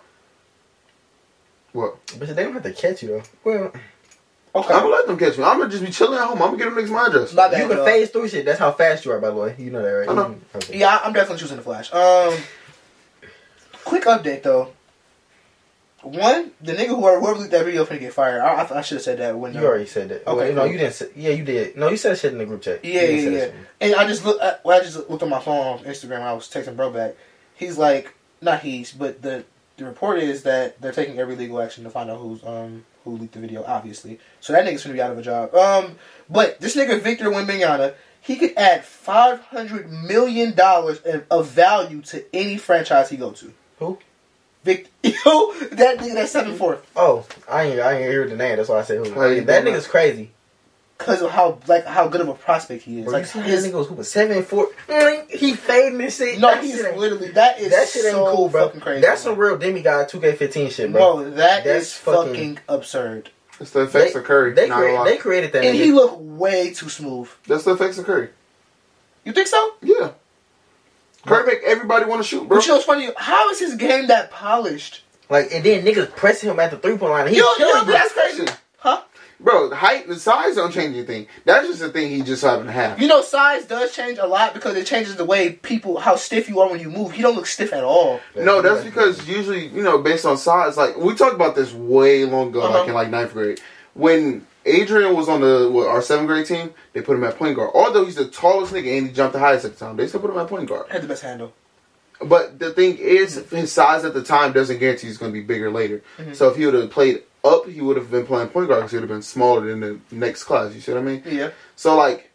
[1.72, 1.96] What?
[2.18, 3.22] But they don't have to catch you though.
[3.42, 3.72] Well,
[4.55, 4.74] okay.
[4.74, 5.44] I'm gonna let them catch me.
[5.44, 6.40] I'm gonna just be chilling at home.
[6.40, 7.32] I'm gonna get them niggas my address.
[7.32, 7.86] My bad, you can dog.
[7.86, 8.44] phase through shit.
[8.44, 9.57] That's how fast you are, by the way.
[9.59, 10.09] You know that, right?
[10.09, 10.40] I know.
[10.55, 10.78] Okay.
[10.78, 11.92] Yeah, I'm definitely choosing the Flash.
[11.92, 12.38] Um,
[13.84, 14.72] quick update though.
[16.05, 18.40] One, the nigga who whoever leaked that video finna get fired.
[18.40, 19.55] I, I, I should have said that when.
[19.55, 20.26] You already said that.
[20.26, 20.94] Okay, no, you didn't.
[20.94, 21.76] Say, yeah, you did.
[21.76, 22.84] No, you said shit in the group chat.
[22.84, 23.50] Yeah, yeah, yeah.
[23.80, 24.40] And I just look.
[24.42, 26.20] At, well, I just looked on my phone on Instagram.
[26.20, 27.16] I was texting bro back.
[27.55, 29.44] He's like, not he's, but the
[29.76, 33.16] the report is that they're taking every legal action to find out who's um who
[33.16, 33.64] leaked the video.
[33.66, 35.55] Obviously, so that nigga's gonna be out of a job.
[35.55, 35.96] Um,
[36.28, 41.00] but this nigga Victor Wembanyama, he could add five hundred million dollars
[41.30, 43.52] of value to any franchise he go to.
[43.78, 43.98] Who?
[44.65, 46.85] Victor, yo, that nigga that's seven fourth.
[46.97, 47.81] Oh, I ain't.
[47.81, 48.57] I ain't hear the name.
[48.57, 49.12] That's why I said who.
[49.15, 50.31] How you that nigga's crazy.
[50.97, 53.05] Cause of how like how good of a prospect he is.
[53.05, 53.33] Bro, like his,
[53.65, 54.69] that nigga was hooping seven four.
[54.89, 56.39] Mm, he fading and shit.
[56.39, 58.67] no, That he's shit literally that is That shit ain't so cool, bro.
[58.67, 59.01] fucking crazy.
[59.03, 61.17] That's some real demigod 2K15 shit, bro.
[61.17, 63.31] Bro, that That's is fucking, fucking- absurd.
[63.61, 64.53] It's the effects They- of Curry.
[64.55, 65.65] They, Not crea- they created that.
[65.65, 65.85] And nigga.
[65.85, 67.29] he looked way too smooth.
[67.49, 68.29] That's the effects of Curry.
[69.25, 69.73] You think so?
[69.83, 70.12] Yeah.
[71.27, 72.59] Curry make everybody want to shoot, bro.
[72.59, 73.09] But you know what's funny?
[73.16, 75.03] How is his game that polished?
[75.31, 77.27] like, and then niggas pressing him at the three point line.
[77.27, 77.93] And he's Yo, yo, killing you.
[77.93, 78.47] that's crazy.
[78.79, 79.03] Huh?
[79.41, 81.27] Bro, the height and size don't change anything.
[81.45, 83.01] That's just the thing he just happen to have.
[83.01, 86.49] You know, size does change a lot because it changes the way people, how stiff
[86.49, 87.12] you are when you move.
[87.12, 88.20] He don't look stiff at all.
[88.37, 92.25] No, that's because usually, you know, based on size, like we talked about this way
[92.25, 92.79] long ago, Uh-huh.
[92.81, 93.61] like in like ninth grade.
[93.95, 97.57] When Adrian was on the what, our seventh grade team, they put him at point
[97.57, 97.71] guard.
[97.75, 100.21] Although he's the tallest nigga and he jumped the highest at the time, they still
[100.21, 100.91] put him at point guard.
[100.91, 101.53] Had the best handle.
[102.25, 105.45] But the thing is, his size at the time doesn't guarantee he's going to be
[105.45, 106.03] bigger later.
[106.19, 106.35] Mhm.
[106.35, 108.93] So if he would have played up, he would have been playing point guard because
[108.93, 110.75] he would have been smaller than the next class.
[110.75, 111.23] You see what I mean?
[111.27, 111.51] Yeah.
[111.77, 112.31] So like,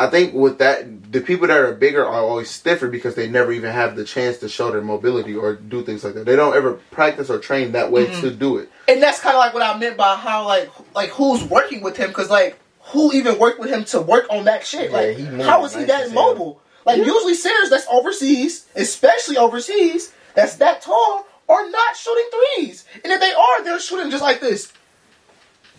[0.00, 3.52] I think with that, the people that are bigger are always stiffer because they never
[3.52, 6.24] even have the chance to show their mobility or do things like that.
[6.24, 8.20] They don't ever practice or train that way Mhm.
[8.22, 8.70] to do it.
[8.88, 11.98] And that's kind of like what I meant by how like like who's working with
[11.98, 14.90] him because like who even worked with him to work on that shit?
[14.90, 16.62] Yeah, like he moving how is he that mobile?
[16.86, 22.24] Like usually centers that's overseas, especially overseas, that's that tall, are not shooting
[22.56, 22.86] threes.
[23.04, 24.72] And if they are, they're shooting just like this.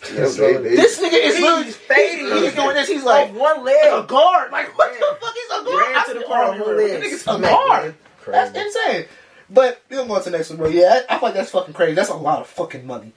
[0.09, 2.25] Yeah, they- they- This nigga is literally He's fading.
[2.43, 2.87] He's doing this.
[2.87, 4.07] He's Like like one a leg.
[4.07, 4.51] guard.
[4.51, 4.99] Like what Yeah.
[4.99, 5.87] the fuck is a guard?
[5.87, 7.01] Ran I to the said, car, oh, one this leg.
[7.03, 7.95] nigga's a Smack, guard.
[8.27, 9.05] That's insane.
[9.49, 10.69] But we'll go on to the next one, bro.
[10.69, 11.93] Yeah, I, I feel like that's fucking crazy.
[11.93, 13.11] That's a lot of fucking money.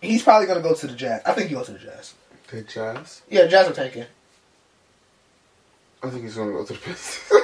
[0.00, 1.22] He's probably gonna go to the Jazz.
[1.24, 2.14] I think he goes to the Jazz.
[2.50, 3.22] the Jazz.
[3.28, 4.06] Yeah, Jazz are tanking.
[6.02, 7.32] I think he's gonna go to the Pistons.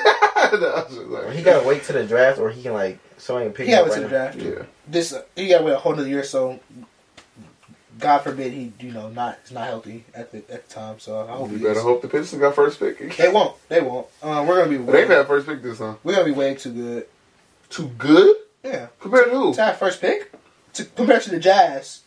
[0.52, 2.98] No, I was just like- He gotta wait to the draft, or he can like
[3.16, 4.32] somebody can pick He him got up to right the now.
[4.32, 4.36] draft.
[4.38, 4.66] Yeah.
[4.88, 6.24] This uh, he got to wait a whole nother year.
[6.24, 6.58] So,
[8.02, 10.98] God forbid he, you know, not is not healthy at the at the time.
[10.98, 11.82] So I hope You better is.
[11.82, 13.16] hope the Pistons got first pick.
[13.16, 13.56] They won't.
[13.68, 14.06] They won't.
[14.22, 14.76] Uh, we're gonna be.
[14.76, 15.96] They've Way, had first pick this time.
[16.04, 17.06] we're gonna be way too good.
[17.70, 18.88] Too good Yeah.
[19.00, 19.54] compared to who?
[19.54, 20.30] To have first pick,
[20.74, 22.00] to compared to the Jazz,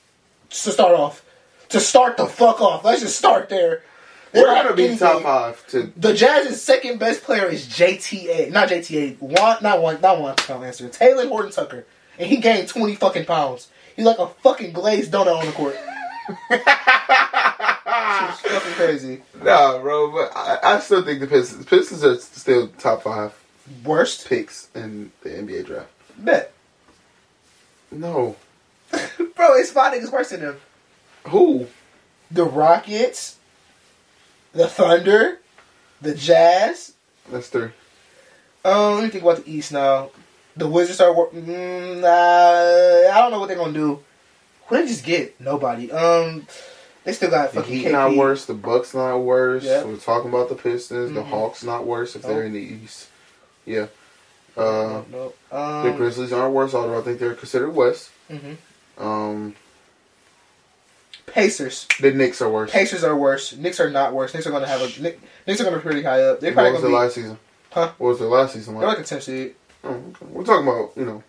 [0.51, 1.23] to start off,
[1.69, 2.83] to start the fuck off.
[2.85, 3.81] Let's just start there.
[4.31, 4.99] They We're gonna be anything.
[4.99, 9.15] top five to The Jazz's second best player is JTA, not JTA.
[9.21, 10.35] One, not one, not one.
[10.63, 10.89] Answer.
[10.89, 11.85] Talen Horton Tucker,
[12.19, 13.69] and he gained twenty fucking pounds.
[13.95, 15.75] He's like a fucking glazed donut on the court.
[17.87, 19.21] It's fucking crazy.
[19.41, 23.33] Nah, bro, but I, I still think the Pistons Pistons are still top five
[23.83, 25.89] Worst picks in the NBA draft.
[26.17, 26.51] bet,
[27.91, 28.35] No.
[28.91, 29.53] bro.
[29.55, 30.57] It's five niggas worse than him.
[31.27, 31.67] Who?
[32.31, 33.37] The Rockets,
[34.53, 35.39] the Thunder,
[36.01, 36.93] the Jazz.
[37.31, 37.69] That's three.
[38.63, 40.09] Um, let me think about the East now.
[40.57, 41.13] The Wizards are.
[41.13, 44.01] Mm, uh, I don't know what they're gonna do.
[44.67, 45.39] Who they just get?
[45.39, 45.91] Nobody.
[45.91, 46.47] Um,
[47.03, 47.91] they still got The fucking Heat KP.
[47.91, 48.45] not worse.
[48.45, 49.63] The Bucks not worse.
[49.63, 49.85] Yep.
[49.85, 51.13] We're talking about the Pistons.
[51.13, 51.27] The Mhm.
[51.27, 52.31] Hawks not worse if Nope.
[52.31, 53.07] they're in the East.
[53.65, 53.87] Yeah.
[54.57, 55.33] Uh, no, no.
[55.51, 55.57] the
[55.91, 58.09] Um, Grizzlies aren't worse, although I think they're considered West.
[58.31, 59.03] Mm-hmm.
[59.05, 59.55] Um,
[61.27, 61.87] Pacers.
[61.99, 62.71] the Knicks are worse.
[62.71, 63.53] Pacers are worse.
[63.55, 64.33] Knicks are not worse.
[64.33, 65.01] Knicks are gonna have a.
[65.45, 66.39] Knicks are gonna be pretty high up.
[66.39, 66.93] They're what probably was the be.
[66.93, 67.37] last season?
[67.71, 67.91] Huh?
[67.97, 68.97] What was the last season They're like?
[68.97, 69.55] like a ten seed.
[69.85, 70.25] Oh, okay.
[70.31, 71.23] We're talking about you know.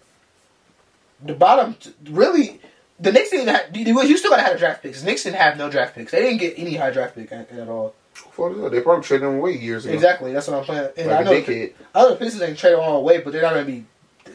[1.24, 1.76] The bottom,
[2.10, 2.60] really,
[3.00, 3.74] the Knicks didn't have.
[3.76, 5.02] You you still gotta have a draft picks.
[5.02, 6.12] Knicks didn't have no draft picks.
[6.12, 7.94] They didn't get any high draft pick at, at all.
[8.38, 8.70] It.
[8.70, 9.94] They probably traded them away years ago.
[9.94, 10.32] Exactly.
[10.32, 10.90] That's what I'm playing.
[10.96, 11.32] And I Like know.
[11.32, 11.72] a dickhead.
[11.94, 13.84] I know the Pistons ain't trade all away, but they're not gonna be.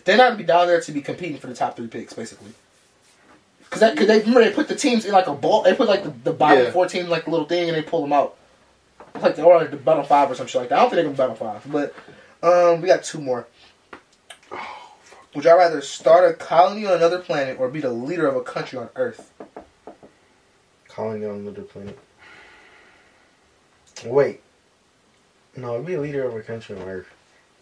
[0.05, 2.51] They're not gonna be down there to be competing for the top three picks, basically.
[3.69, 5.61] Cause, that, cause they remember they put the teams in like a ball.
[5.63, 6.71] They put like the, the bottom Yeah.
[6.71, 8.35] four teams like a little thing, and they pull them out.
[9.21, 10.79] Like the, or like the bottom five or some shit like that.
[10.79, 11.95] I don't think they're gonna be bottom five, but
[12.43, 13.47] um, we got two more.
[15.33, 18.41] Would y'all rather start a colony on another planet or be the leader of a
[18.41, 19.31] country on Earth?
[20.87, 21.97] Calling on another planet.
[24.05, 24.41] Wait.
[25.55, 27.07] No, be a leader of a country on Earth.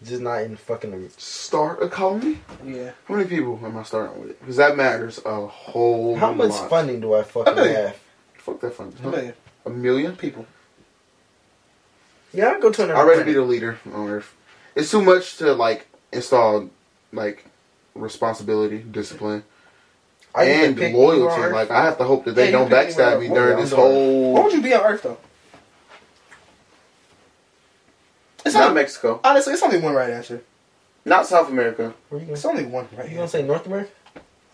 [0.04, 1.10] Just not in fucking.
[1.18, 2.40] Start a colony.
[2.66, 4.40] Yeah, How many people am I starting with?
[4.40, 6.70] Because that matters a whole How much lot.
[6.70, 7.76] funding do I fucking A million.
[7.88, 8.00] have?
[8.38, 8.94] Fuck that fun.
[9.04, 9.34] a million
[9.66, 10.16] A million?
[10.16, 10.46] people.
[12.34, 14.34] Yeah, I'll go to another I'd rather be the leader on Earth.
[14.76, 16.70] It's too much to like install
[17.12, 17.46] like
[17.96, 19.44] responsibility, discipline,
[20.36, 21.54] I can and pick anywhere loyalty.
[21.54, 24.32] Like I have to hope that they Yeah, don't backstab me during this I'm sorry.
[24.34, 25.18] Why would you be on Earth though?
[28.46, 30.42] It's Not only, Mexico, honestly, it's only one right answer.
[31.06, 31.94] not South America.
[32.10, 33.40] Where you It's only one right You gonna answer.
[33.40, 33.92] say North America?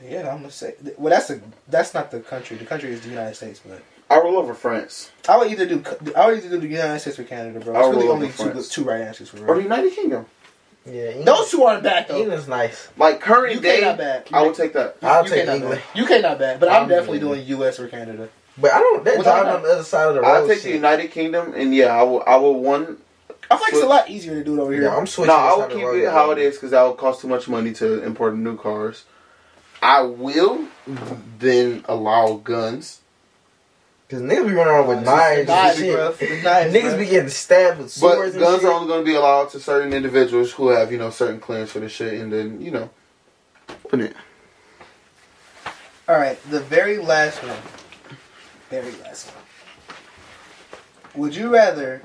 [0.04, 0.76] Yeah, I'm gonna say.
[0.98, 2.58] Well, that's the that's not the country.
[2.58, 5.84] The country is the United States, but I roll over France I would either do
[6.16, 7.76] I would either do the United States or Canada, bro.
[7.76, 8.70] I'll It's really roll only two, France.
[8.70, 9.50] two right answers for real.
[9.52, 9.64] or the.
[9.64, 10.26] United Kingdom.
[10.86, 11.06] Yeah.
[11.08, 12.20] England, Those two aren't bad though.
[12.20, 12.90] England's nice.
[12.98, 14.28] Like current UK day, not bad.
[14.32, 14.98] I would take that.
[15.02, 15.82] I'll UK take not England.
[15.94, 16.04] bad.
[16.04, 18.30] UK not bad, but I'm, I'm definitely doing US or Canada.
[18.58, 19.04] But I don't.
[19.04, 20.28] That Well, driving on the other side of the road.
[20.28, 20.72] I'll take the.
[20.72, 22.24] United Kingdom, and yeah, I will.
[22.26, 22.98] I will one.
[23.50, 24.84] I feel like it's a lot easier to do it over here.
[24.84, 25.28] Yeah, I'm switching.
[25.28, 25.40] No.
[25.40, 26.02] I this will side of the keep road.
[26.04, 29.04] it how it is because that will cost too much money to import new cars.
[29.82, 30.66] I will
[31.40, 33.02] then allow guns.
[34.16, 36.44] Cause niggas be running around with knives and Knives, shit.
[36.44, 37.00] knives, niggas bruh.
[37.00, 38.70] be getting stabbed with But swords and guns shit.
[38.70, 41.72] are only going to be allowed to certain individuals who have, you know, certain clearance
[41.72, 42.90] for the shit, and then, you know,
[43.90, 44.16] put it.
[46.08, 47.58] All right, the very last one.
[48.70, 49.44] Very last one.
[51.16, 52.02] Would you rather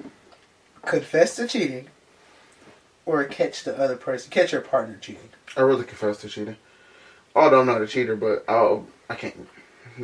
[0.84, 1.86] confess to cheating
[3.06, 5.28] or catch the other person, catch your partner cheating?
[5.56, 6.56] I really confess to cheating.
[7.36, 9.46] Although I'm not a cheater, but I'll, I can't.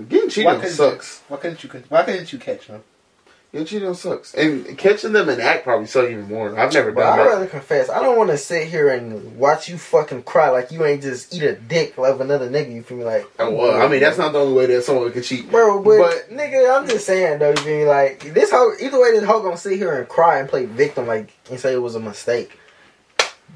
[0.04, 1.22] Getting cheated on sucks.
[1.28, 1.70] You, why couldn't you?
[1.88, 2.82] Why couldn't you catch them?
[3.52, 4.34] Getting cheated on sucks.
[4.34, 6.58] And catching them in act probably suck even more.
[6.58, 7.88] I've never But done I'd rather confess.
[7.88, 11.32] I don't want to sit here and watch you fucking cry like you ain't just
[11.34, 12.74] eat a dick like another nigga.
[12.74, 13.04] You feel me?
[13.04, 15.48] Like, Oh, well, I mean, that's not the only way that someone can cheat.
[15.50, 15.80] bro.
[15.82, 17.50] But, But- nigga, I'm just saying though.
[17.50, 17.84] You feel me?
[17.86, 21.06] Like this whole Either way, this hoe gonna sit here and cry and play victim
[21.06, 22.58] like and say it was a mistake,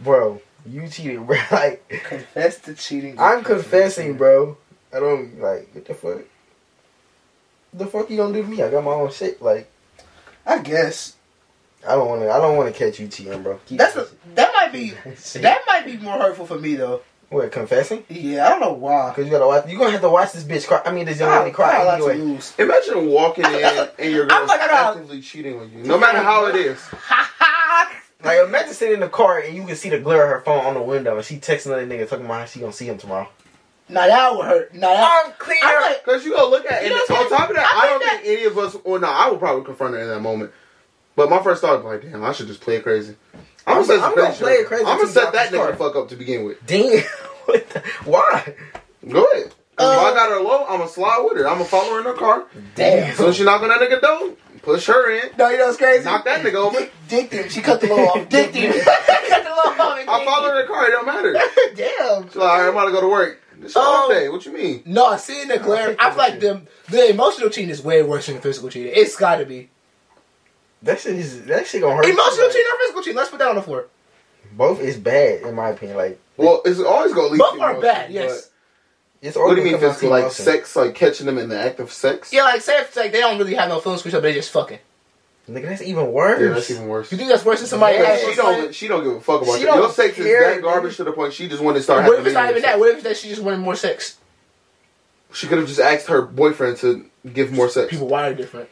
[0.02, 0.40] bro.
[0.66, 1.36] You cheated, bro.
[1.50, 3.16] Like Confess to cheating.
[3.18, 4.56] I'm confessing, bro.
[4.92, 6.18] I don't like what the fuck.
[7.72, 8.62] The fuck you gonna do to me?
[8.62, 9.40] I got my own shit.
[9.40, 9.70] Like
[10.44, 11.14] I guess
[11.86, 12.30] I don't want to.
[12.30, 13.60] I don't want to catch you cheating, bro.
[13.66, 14.92] Keep that's that a, that might be
[15.40, 17.02] that might be more hurtful for me though.
[17.28, 18.02] What confessing?
[18.08, 19.12] Yeah, I don't know why.
[19.14, 19.68] Cause you gotta watch.
[19.68, 20.82] You gonna have to watch this bitch cry.
[20.84, 22.26] I mean, this young lady I cry got a to anyway.
[22.32, 22.54] lose.
[22.58, 23.52] Imagine walking in
[24.00, 26.56] and your I'm girl's like, I got- actively cheating on you, no matter how it
[26.56, 26.80] is.
[28.22, 30.66] Like imagine sitting in the car and you can see the glare of her phone
[30.66, 32.98] on the window and she texting another nigga talking about how she gonna see him
[32.98, 33.26] tomorrow.
[33.90, 34.74] Now that would hurt.
[34.74, 35.58] Now that I'm clear.
[35.62, 37.66] I'm like, Because you gonna look at You and know what on top of that.
[37.74, 38.76] I I don't think think any of us.
[38.84, 40.52] Well, no, I would probably confront her in that moment.
[41.16, 43.16] But my first thought was like, damn, I should just play it crazy.
[43.66, 45.66] I'm, I'm- gonna set I'm gonna play it crazy I'm gonna until set that nigga
[45.68, 46.64] this the fuck up to begin with.
[46.66, 47.02] Damn.
[47.46, 48.54] The- Why?
[49.08, 49.52] Go ahead.
[49.76, 51.48] 'Cause if Uh, I got her low, I'm gonna slide with her.
[51.48, 52.44] I'm gonna follow her in her car.
[52.76, 53.14] damn.
[53.16, 56.04] So she knock on that nigga door, push her in, No, you know what's crazy?
[56.04, 56.78] knock that nigga over.
[56.78, 57.48] Dick, dick him.
[57.48, 58.28] She cut the low off.
[58.28, 58.72] Dick him.
[58.84, 59.98] cut the low off.
[59.98, 60.86] and I dick follow her in the car.
[60.86, 61.32] It don't matter.
[61.74, 62.26] Damn.
[62.28, 63.40] She's like, all right, I'm about to go to work.
[63.62, 64.28] It's your off Um, day.
[64.28, 64.82] What you mean?
[64.86, 68.36] No, seeing the glare, I feel like the the emotional cheating is way worse than
[68.36, 68.92] the physical cheating.
[68.94, 69.70] It's got to be
[70.82, 72.04] That shit is that shit gonna hurt.
[72.06, 73.16] emotional cheating or physical cheating.
[73.16, 73.86] Let's put that on the floor.
[74.52, 75.96] Both is bad in my opinion.
[75.98, 78.10] Like Well, it's always gonna lead Both to are bad.
[78.10, 78.48] Yes.
[79.22, 80.08] it's What do you mean always physical?
[80.08, 80.44] coming Like emotion.
[80.44, 82.32] sex, like catching them in the act of sex?
[82.32, 84.34] Yeah, like say if like they don't really have no feelings for each other, they
[84.34, 84.78] just fucking.
[85.48, 86.40] Nigga, that's even worse.
[86.40, 87.10] Yeah, that's even worse.
[87.10, 87.96] You think that's worse than somebody?
[87.96, 88.74] Yeah, having She don't.
[88.74, 89.74] She don't give a fuck about She that.
[89.74, 92.04] Your don't sex is that garbage to the point she just wanted to start.
[92.06, 92.78] What if it's not even that?
[92.78, 94.18] What if it's that she just wanted more sex?
[95.32, 97.90] She could have just asked her boyfriend to give more sex.
[97.90, 98.68] People wired different.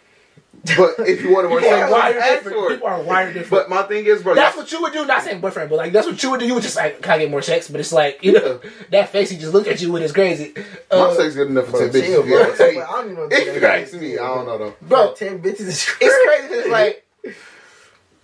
[0.65, 2.57] But if you want more People sex, are wired just ask different.
[2.59, 2.75] for it.
[2.77, 3.69] People are wired different.
[3.69, 5.07] But my thing is, bro, That's what you would do.
[5.07, 6.47] Not saying boyfriend, but like that's what you would do.
[6.47, 9.09] You would just like kind of get more sex, but it's like you know that
[9.11, 10.53] face he just looked at you with is crazy.
[10.91, 12.29] my Uh, sex good enough for Bro, ten chill, bitches.
[12.29, 12.39] bro.
[12.39, 13.63] Yeah, But I don't even know if that you is.
[13.65, 14.75] ask me, I don't know though.
[14.83, 16.15] bro, ten bitches is it's crazy.
[16.27, 16.49] crazy.
[16.49, 17.05] 'cause It's like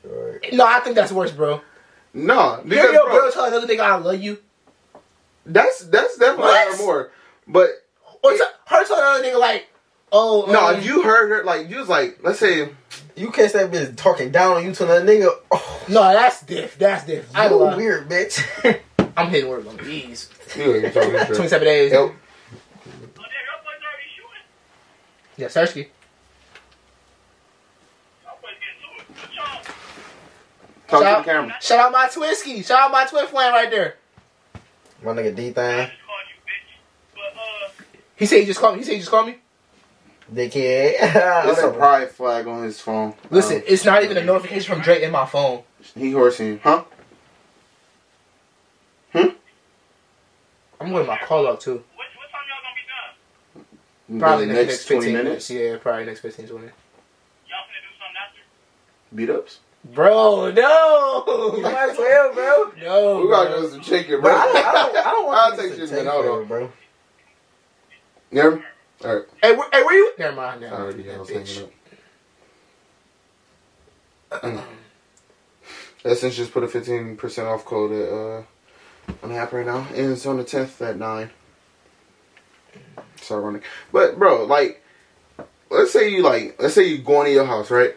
[0.07, 0.53] Alright.
[0.53, 1.61] no, I think that's worse, bro.
[2.13, 4.39] No, Hear because your girl tell another nigga I love you,
[5.47, 6.79] that's that's definitely What?
[6.79, 7.11] more.
[7.47, 7.69] But
[8.23, 9.67] or t- her tell another nigga like,
[10.15, 12.71] oh no, um, if you heard her, like you was like, let's say,
[13.17, 15.29] You catch that bitch talking down on you to another nigga.
[15.51, 17.29] Oh, no, that's diff, that's diff.
[17.35, 17.77] I you ain't gonna lie.
[17.77, 18.81] weird bitch.
[19.17, 21.27] I'm hitting words on these you ain't talking shit.
[21.35, 21.93] 27 days.
[21.93, 22.13] Yep.
[25.37, 25.89] Yeah, Sersky.
[30.87, 31.57] Talk to Shout- the camera.
[31.61, 32.65] Shout out my Twisky.
[32.65, 33.97] Shout out my Twin Flame right there.
[35.03, 35.91] My nigga D thing.
[38.17, 38.81] He said he just called me.
[38.81, 39.37] He said he just called me.
[40.33, 40.95] Dickhead.
[41.49, 43.15] It's a pride flag on his phone.
[43.31, 45.63] Listen, Um, it's not even a notification from Drake in my phone.
[45.95, 46.85] he horsing, huh?
[50.81, 51.73] I'm going my call up too.
[51.95, 53.65] What, what time y'all gonna
[54.11, 54.21] be done?
[54.21, 55.49] Probably the next, next 15 twenty minutes.
[55.51, 55.73] minutes.
[55.73, 56.63] Yeah, probably next 15, 20.
[56.67, 56.75] Y'all finna
[57.81, 59.17] do something after?
[59.17, 59.61] Beat ups.
[59.95, 61.53] Bro, no.
[61.57, 62.73] You might as well, bro.
[62.83, 63.21] No.
[63.23, 63.63] We gotta bro.
[63.63, 64.33] go some chicken, Bro, bro.
[64.35, 66.13] I don't, I don't, I don't want I'll you take to shit, take man.
[66.13, 66.47] Hold forever, on.
[66.49, 66.73] bro.
[68.31, 68.59] Yeah.
[69.05, 69.23] Right.
[69.43, 70.13] Hey, where, hey, where you?
[70.19, 70.61] Never mind.
[70.63, 70.73] Mind.
[70.73, 71.57] already That I was bitch.
[71.59, 71.71] hanging
[74.43, 74.65] up.
[76.05, 78.43] Essence just put a fifteen percent off code at, uh,
[79.23, 81.31] on the app right now, and it's on the tenth at nine.
[83.17, 84.83] It's ironic, but bro, like,
[85.71, 87.97] let's say you like, let's say you go into your house, right?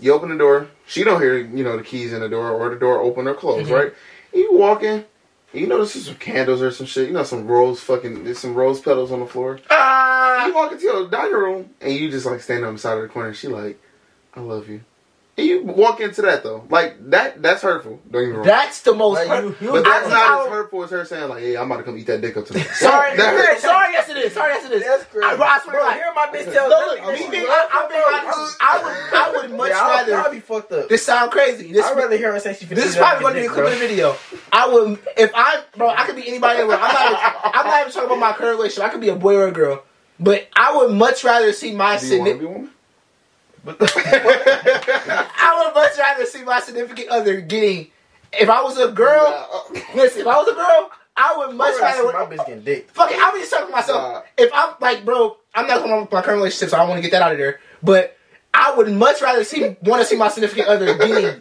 [0.00, 0.68] You open the door.
[0.86, 3.34] She don't hear, you know, the keys in the door or the door open or
[3.34, 3.70] close, Mhm.
[3.70, 3.92] right?
[4.32, 5.04] You walk in.
[5.52, 7.08] You know, there's some candles or some shit.
[7.08, 9.58] You know, some rose fucking, there's some rose petals on the floor.
[9.70, 10.46] Ah.
[10.46, 13.02] You walk into your dining room and you just like stand on the side of
[13.02, 13.28] the corner.
[13.28, 13.80] And she like,
[14.34, 14.82] I love you.
[15.34, 17.40] And you walk into that though, like that.
[17.40, 17.98] That's hurtful.
[18.10, 18.44] Don't get me wrong.
[18.44, 19.14] That's the most.
[19.16, 21.40] Like, hurt- you- you but that's I- not I- as hurtful as her saying like,
[21.42, 24.18] "Hey, I'm about to come eat that dick up tonight." Sorry, That sorry, yes it
[24.18, 24.32] is.
[24.34, 24.82] Sorry, yes it is.
[24.84, 25.24] That's crazy.
[25.26, 25.94] I, bro, I swear to Bro, God.
[25.94, 28.56] hear my bitch tell No, look, me she being, I, I'm being honest.
[28.60, 30.16] I would, I would much yeah, I'll, rather.
[30.18, 30.88] I'll be fucked up.
[30.90, 31.72] This sound crazy.
[31.72, 32.66] This I'd rather hear her say she.
[32.66, 34.14] This is probably going to be a clip of the video.
[34.52, 36.80] I would, if I, bro, I could be anybody in the world.
[36.84, 37.20] I'm not, even,
[37.54, 38.84] I'm not even talking about my current relationship.
[38.84, 39.82] I could be a boy or a girl.
[40.20, 42.70] But I would much rather see my Do you want to significant.
[43.66, 43.76] A?
[45.36, 47.88] I would much rather see my significant other getting.
[48.32, 50.22] If I was a girl, uh, listen.
[50.22, 52.90] If I was a girl, I would much rather see my bitch getting dick.
[52.90, 54.02] Fuck it, I'm just talking to myself.
[54.02, 54.22] Nah.
[54.38, 57.02] If I'm like, bro, I'm not going to my current relationship, so I want to
[57.02, 57.60] get that out of there.
[57.82, 58.16] But
[58.54, 61.40] I would much rather see want to see my significant other getting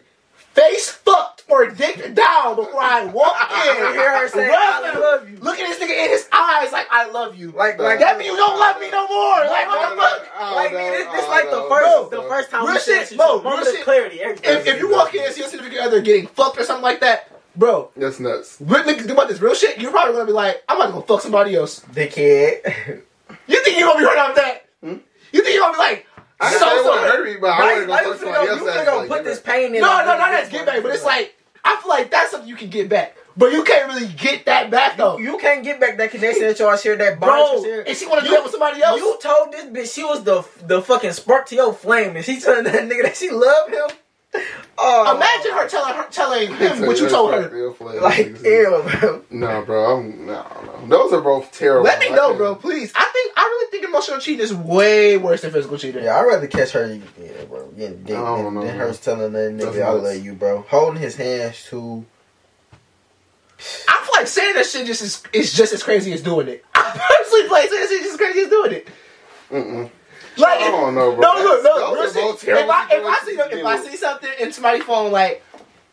[0.53, 3.35] face fucked or dick down before I walk
[3.67, 3.75] in.
[3.77, 6.71] You Hear her say, Rub "I love you." Look at this nigga in his eyes
[6.71, 7.51] like I love you.
[7.51, 9.39] Like, like that means you don't love me no more.
[9.45, 10.55] Like what the fuck?
[10.55, 12.21] Like, man, this, this like the first, bro.
[12.21, 13.83] the first time Real we said shit, bro, took moment real of shit.
[13.85, 14.15] clarity.
[14.21, 17.01] If, if you walk in and see your significant other getting fucked or something like
[17.01, 18.57] that, bro, That's nuts.
[18.59, 19.77] real, think about this real shit.
[19.79, 21.81] You're probably gonna be like, I'm about to go fuck somebody else.
[21.91, 23.01] dickhead.
[23.47, 24.65] You think you're gonna be hurt off that?
[24.81, 24.95] Hmm?
[25.31, 26.07] You think you're gonna be like,
[26.39, 28.03] I so didn't say it so wouldn't hurt me, but I Like, want to like
[28.03, 28.59] go fuck somebody else.
[28.59, 29.81] you that's finna go like, put this pain in.
[29.81, 32.31] No, like, no, not this as get back, but it's like I feel like that's
[32.31, 35.63] something you can get back, but you can't really get that back though, You can't
[35.63, 37.63] get back that connection that y'all shared, that bond bro.
[37.63, 37.87] shared.
[37.87, 38.99] And she want to do You- that with somebody else.
[38.99, 42.39] You told this bitch she was the the fucking spark to your flame, and she
[42.39, 43.97] telling that nigga that she loved him.
[44.77, 47.73] Oh, Imagine her telling her telling him what you told her.
[48.01, 49.23] Like, ew, bro.
[49.29, 49.97] No, bro.
[49.97, 50.87] I'm, no, no.
[50.87, 51.83] Those are both terrible.
[51.83, 52.91] Let me I know, can't- bro, please.
[52.95, 56.03] I think I really think emotional cheating is way worse than physical cheating.
[56.05, 56.87] Yeah, I'd rather catch her,
[57.21, 60.03] yeah, bro, getting dick don't than, know, than her telling that That's nigga, I nuts.
[60.05, 60.61] love you, bro.
[60.69, 62.05] Holding his hands too.
[63.89, 66.65] I feel like saying that shit just is, is just as crazy as doing it.
[66.73, 66.81] I
[67.19, 68.87] personally feel like saying that shit is just as crazy as doing it.
[69.51, 69.91] Mm-mm.
[70.37, 71.21] Like, I don't know, bro.
[71.21, 71.95] No, look, no.
[71.95, 72.57] Those real are both shit.
[72.57, 75.43] If I, if I see if I see something in somebody's phone like,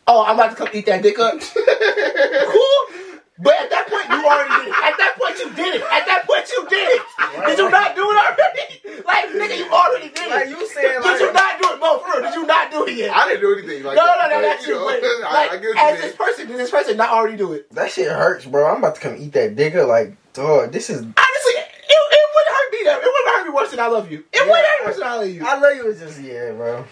[0.07, 2.99] oh, I'm about to come eat that dick up, cool.
[3.41, 4.83] But at that point, you already did it.
[4.83, 5.81] At that point, you did it.
[5.87, 7.01] At that point, you did it.
[7.47, 8.75] Did you not do it already?
[9.09, 10.29] Like, nigga, you already did it.
[10.29, 11.79] Like you saying, did you not do it?
[11.79, 12.29] No, for real.
[12.29, 13.15] Did you not do it yet?
[13.15, 13.83] I didn't do anything.
[13.83, 14.29] Like no, no, that.
[14.29, 14.79] no, no, Like, that's you you.
[14.79, 14.85] know,
[15.21, 17.71] But, like, I get as this person, did this person not already do it?
[17.73, 18.69] that shit hurts, bro.
[18.69, 19.87] I'm about to come eat that dick up.
[19.87, 20.97] Like, dog, this is.
[20.99, 21.53] Honestly,
[21.89, 22.79] it, it wouldn't hurt me.
[22.85, 24.19] That it wouldn't hurt me worse than I love you.
[24.19, 24.41] It Yeah.
[24.43, 25.45] wouldn't hurt me worse than I love you.
[25.45, 25.89] I love you.
[25.89, 26.85] It's just yeah, bro.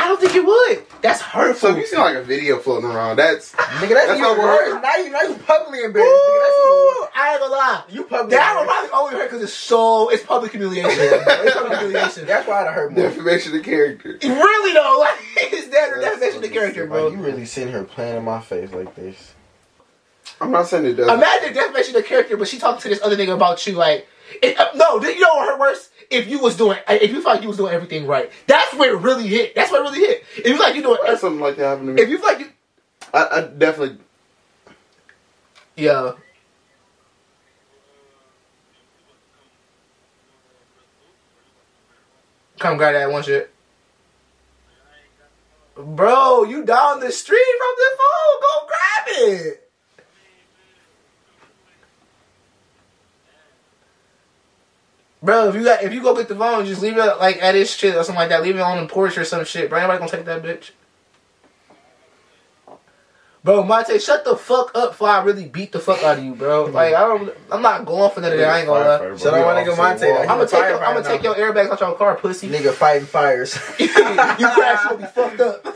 [0.00, 0.84] I don't think it would.
[1.02, 1.70] That's hurtful.
[1.70, 4.38] So if you see like a video floating around, that's Nigga, that's, That's even not
[4.38, 4.72] worse.
[4.74, 4.82] worse.
[4.82, 6.22] Now you, now you publicly embarrassed.
[6.22, 7.10] Nigga, that's even Ooh, worse.
[7.16, 7.82] I ain't gonna lie.
[7.90, 8.90] You publicly That would embarrassed.
[8.92, 10.90] probably only hurt because it's so it's public humiliation.
[10.94, 12.26] it's public humiliation.
[12.26, 13.02] That's why I'd hurt more.
[13.02, 14.18] defamation of character.
[14.22, 15.18] Really though, like
[15.52, 17.08] it's that That's definition of fucking character, Like, bro.
[17.10, 19.34] you really sitting here playing in my face like this.
[20.40, 21.08] I'm not saying it does.
[21.10, 24.06] Imagine definition of character, but she talking to this other nigga about you, like
[24.42, 25.90] it, no, you know what hurt worse?
[26.10, 28.94] If you was doing, if you felt like you was doing everything right, that's where
[28.94, 29.54] it really hit.
[29.54, 30.24] That's where it really hit.
[30.38, 32.02] If you like you doing, That's something like that happened to me.
[32.02, 32.48] if you feel like you,
[33.12, 33.98] I, I definitely.
[35.76, 36.12] yeah,
[42.58, 43.52] come grab that one shit.
[45.76, 48.40] Bro, you down the street from the phone.
[48.40, 49.67] Go grab it.
[55.22, 57.54] Bro, if you got if you go get the phone, just leave it like at
[57.54, 58.42] his shit or something like that.
[58.42, 59.68] Leave it on the porch or some shit.
[59.68, 60.70] Bro, anybody gonna take that bitch?
[63.42, 66.34] Bro, Monte, shut the fuck up before I really beat the fuck out of you,
[66.34, 66.66] bro.
[66.72, 68.48] Like I don't, I'm not going for none of that.
[68.48, 69.16] I ain't gonna lie.
[69.16, 70.06] Shout out my nigga Monte.
[70.06, 71.36] I'm gonna take your, Firefighter I'm gonna take now.
[71.36, 72.48] your airbags out your car, pussy.
[72.48, 73.54] Nigga fighting fires.
[73.78, 75.66] you crash, you'll be fucked up.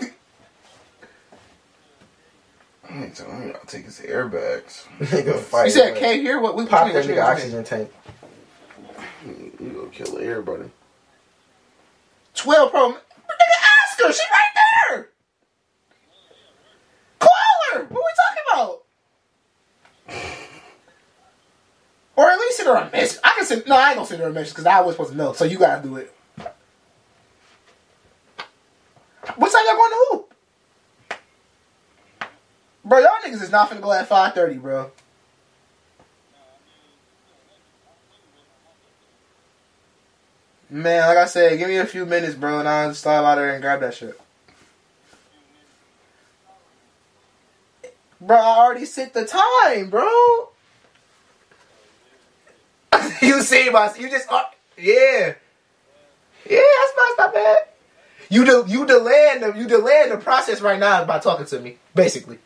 [2.89, 4.85] I ain't telling you, I'll take his airbags.
[4.99, 5.67] nigga fighting.
[5.67, 7.23] You said can't hear what we Pop what that nigga what you mean?
[7.23, 7.91] oxygen tank.
[9.25, 10.71] You gonna kill everybody.
[12.35, 12.89] Twelve Pro.
[12.91, 12.97] Nigga,
[13.89, 14.13] ask her.
[14.13, 14.53] She right
[14.91, 15.09] there.
[17.19, 17.31] Call
[17.73, 17.85] her.
[17.85, 18.79] What are we talking
[20.09, 20.29] about?
[22.15, 23.19] Or at least send her a message.
[23.25, 23.67] I can send.
[23.67, 25.33] No, I ain't gonna send her a message because I was supposed to know.
[25.33, 26.15] So you gotta do it.
[29.37, 30.35] What time y'all going to hoop?
[32.85, 34.91] Bro, y'all niggas is not finna go at five thirty, bro.
[40.73, 43.51] Man, like I said, give me a few minutes, bro, and I'll slide out there
[43.51, 44.19] and grab that shit.
[48.19, 50.49] Bro, I already set the time, bro.
[53.21, 54.45] you see my, you just, uh,
[54.79, 55.35] yeah,
[56.49, 57.59] yeah, that's not, that's bad.
[58.31, 61.77] You do, you delaying the, you delaying the process right now by talking to me,
[61.95, 62.39] basically.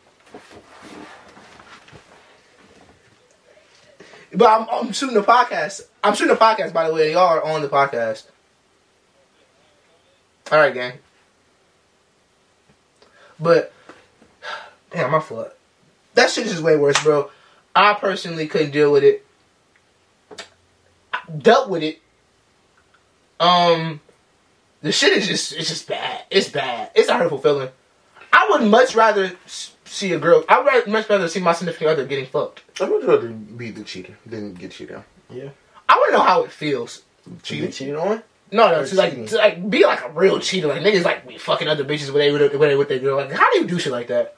[4.33, 5.83] But I'm, I'm shooting a podcast.
[6.07, 7.11] I'm shooting a podcast, by the way.
[7.11, 8.27] Y'all are on the podcast.
[10.49, 10.93] All right, gang.
[13.37, 13.73] But
[14.89, 15.53] damn, my fault.
[16.13, 17.29] That shit is just way worse, bro.
[17.75, 19.25] I personally couldn't deal with it.
[21.11, 22.01] I dealt with it.
[23.41, 23.99] Um,
[24.81, 26.23] the shit is just it's just bad.
[26.29, 26.89] It's bad.
[26.95, 27.69] It's a hurtful feeling.
[28.31, 30.45] I would much rather see a girl.
[30.47, 32.63] I'd much rather see my significant other getting fucked.
[32.79, 35.03] I would rather be the cheater than get cheated on.
[35.89, 37.01] I want to know how it feels.
[37.43, 37.73] Cheated?
[37.73, 38.23] Cheated on?
[38.51, 39.25] No, no, Or to like, cheating.
[39.27, 40.67] to like be like a real cheater.
[40.67, 43.17] Like niggas like be fucking other bitches when they with when they with their girl.
[43.17, 44.35] Like, how do you do shit like that?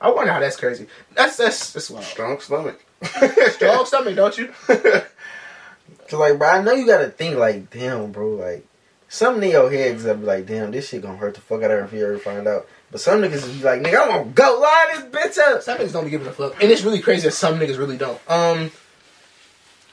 [0.00, 0.86] I wonder how that's crazy.
[1.14, 2.04] That's that's that's wild.
[2.04, 2.80] Strong stomach.
[3.50, 4.52] Strong stomach, don't you?
[4.66, 8.64] Cause like, bro, I know you gotta think like, damn, bro, like
[9.08, 11.70] some in your heads that be like, damn, this shit gonna hurt the fuck out
[11.70, 12.66] of her if you ever find out.
[12.90, 15.62] But some niggas be like, nigga, I'm gonna go line this bitch up.
[15.62, 17.96] Some niggas don't be giving a fuck, and it's really crazy that some niggas really
[17.96, 18.20] don't.
[18.30, 18.70] Um,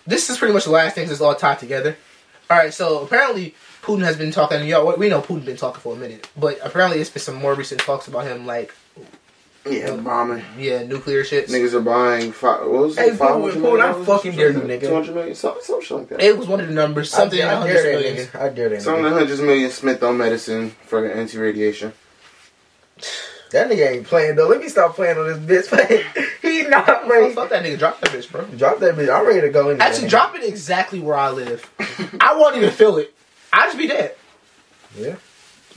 [0.08, 1.96] this is pretty much the last things it's all tied together.
[2.50, 4.66] All right, so apparently Putin has been talking.
[4.68, 7.56] Y'all, we know Putin been talking for a minute, but apparently it's been some more
[7.56, 8.72] recent talks about him, like
[9.68, 10.44] Yeah, bombing.
[10.60, 11.48] yeah, nuclear shit.
[11.48, 12.62] Niggas are buying five.
[12.62, 13.16] What was it?
[13.16, 14.06] Five Putin, hundred Putin, I million.
[14.06, 14.82] fucking dare you, nigga.
[14.82, 15.34] Two hundred million.
[15.36, 16.22] Some, some shit like that.
[16.22, 18.40] It was one of the numbers, something in I, the I hundreds dare of that
[18.40, 18.42] nigga.
[18.42, 19.04] I dare that Some of nigga.
[19.04, 21.94] the hundreds of spent on medicine for anti-radiation.
[23.56, 24.50] That nigga ain't playing though.
[24.50, 26.04] Let me stop playing on this bitch.
[26.42, 27.34] he not Bro, ready.
[27.34, 28.44] fuck that nigga, drop that bitch, bro.
[28.44, 29.10] Drop that bitch.
[29.10, 29.88] I'm ready to go in there.
[29.88, 31.66] Actually, drop it exactly where I live.
[32.20, 33.16] I won't even feel it.
[33.54, 34.14] I just be dead.
[34.98, 35.16] Yeah.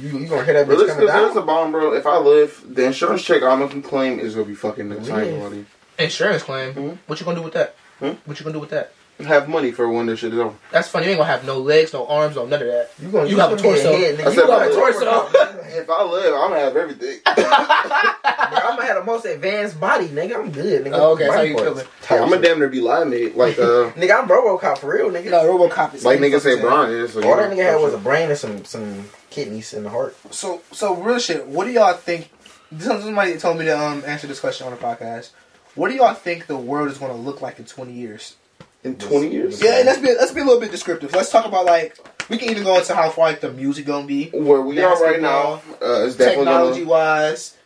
[0.01, 1.43] You, you gonna hit that Bro, bitch this coming there's down?
[1.45, 1.93] a bomb, bro.
[1.93, 5.09] If I live, the insurance check I'm gonna claim is gonna be fucking nuts.
[5.09, 5.67] I ain't gonna lie to you.
[6.01, 6.75] Insurance claim.
[6.75, 6.99] Mhm.
[7.07, 7.77] What you gonna do with that?
[8.01, 8.11] Hmm?
[8.25, 8.93] What you gonna do with that?
[9.19, 10.55] Have money for when this shit is over.
[10.71, 11.07] That's funny.
[11.07, 12.91] You ain't gonna have no legs, no arms, no none of that.
[13.03, 13.97] You gonna You you have a torso.
[13.97, 14.27] Head, nigga.
[14.27, 15.55] You said gonna have a torso.
[15.69, 17.19] If I live, I'm gonna have everything.
[17.27, 20.37] I'm gonna have the most advanced body, nigga.
[20.37, 20.93] I'm good, nigga.
[20.95, 21.87] Oh, okay, that's how you feeling.
[22.11, 23.37] Yeah, I'm gonna damn near be live mate.
[23.37, 25.25] Like uh, Nigga, I'm RoboCop for real, nigga.
[25.25, 27.13] You know, RoboCop is like niggas say Brian is.
[27.13, 30.17] So All that nigga had was a brain and some some kidneys in the heart.
[30.33, 31.47] So, so real shit.
[31.47, 32.31] What do y'all think?
[32.79, 35.31] Somebody told me to um answer this question on the podcast.
[35.75, 38.37] What do y'all think the world is going to look like in twenty years?
[38.85, 39.63] In 20 years.
[39.63, 41.13] Yeah, let's be let's be a little bit descriptive.
[41.13, 41.99] Let's talk about like
[42.29, 45.03] we can even go into how far like the music gonna be, Where we are
[45.03, 46.91] right now, uh, it's technology gonna.
[46.91, 47.57] wise,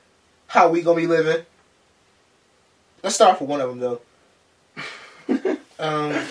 [0.46, 1.44] how we gonna be living.
[3.02, 4.00] Let's start off with one of them though.
[5.78, 6.24] um,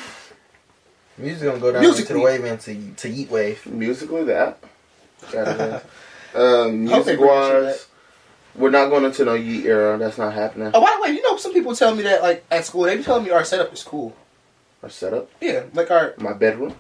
[1.18, 2.08] Music's gonna go down Musically.
[2.08, 3.66] to the wave into to eat Wave.
[3.68, 4.58] Musically, that.
[5.32, 5.84] Gotta
[6.34, 7.88] um, music bring that shit wise,
[8.56, 9.98] we're not going into no Yeat era.
[9.98, 10.72] That's not happening.
[10.74, 12.98] oh by the way, you know some people tell me that like at school they
[12.98, 14.16] be telling me our setup is cool.
[14.84, 16.76] Our setup, Yeah, like our my bedroom.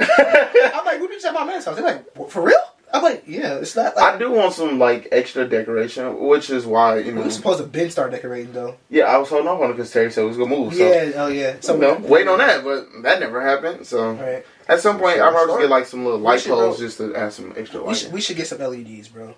[0.00, 1.76] I'm like we be just at my man's house.
[1.76, 2.56] They're like for real?
[2.92, 6.66] I'm like yeah, it's not like I do want some like extra decoration, which is
[6.66, 7.22] why you we know.
[7.22, 8.76] were supposed to Ben start decorating though.
[8.90, 10.74] Yeah, I was holding off on it because Terry said it was gonna move.
[10.74, 11.56] So, Yeah, oh yeah.
[11.60, 13.86] so you know, waiting on that, but that never happened.
[13.86, 14.44] So Right.
[14.68, 15.60] at some point, probably start.
[15.60, 17.96] get like some little light poles just to add some extra We light.
[17.96, 19.34] should, we should get some LEDs, bro.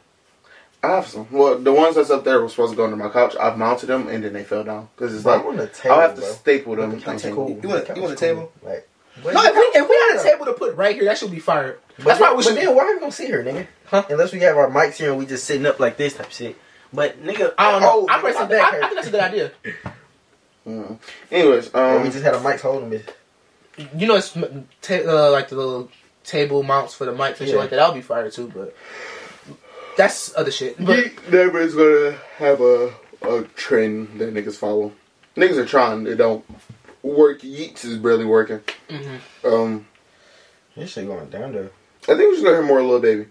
[0.84, 1.26] I have some.
[1.30, 3.34] Well, the ones that's up there were supposed to go under my couch.
[3.40, 5.94] I've mounted them and then they fell down because it's Bro, like I'm on table,
[5.94, 6.30] I'll have to bro.
[6.32, 6.90] staple them.
[6.90, 7.48] The couch and- cool.
[7.62, 8.52] You want- The you want couch a table?
[8.62, 8.70] cool.
[8.70, 8.88] Like,
[9.34, 11.38] No, if we, if we had a table to put right here, that should be
[11.38, 11.78] fired.
[11.96, 12.56] But That's then, why we but should.
[12.56, 13.66] then why are we gonna sit here, nigga?
[13.86, 14.04] Huh?
[14.10, 16.56] Unless we have our mics here and we just sitting up like this type shit.
[16.92, 17.90] But nigga, I don't know.
[17.92, 19.52] Oh, I, nigga, personally, I, I think that's a good idea.
[20.66, 20.98] Mm.
[21.30, 23.02] Anyways, Or um, we just had a mics holding me.
[23.96, 25.90] You know, it's m- ta- uh, like the little
[26.24, 27.76] table mounts for the mics and shit like that.
[27.76, 28.74] That would be fired too, but
[29.96, 30.76] that's other shit.
[30.84, 32.92] But Yeat never is gonna have a
[33.22, 34.92] a trend that niggas follow.
[35.36, 36.04] Niggas are trying.
[36.04, 36.44] They don't
[37.02, 37.42] work.
[37.42, 38.60] Yeat's is barely working.
[38.88, 39.18] mhm.
[39.44, 39.86] Um,
[40.76, 41.70] This shit going down there.
[42.02, 43.26] I think we're just gonna hear more Lil Baby.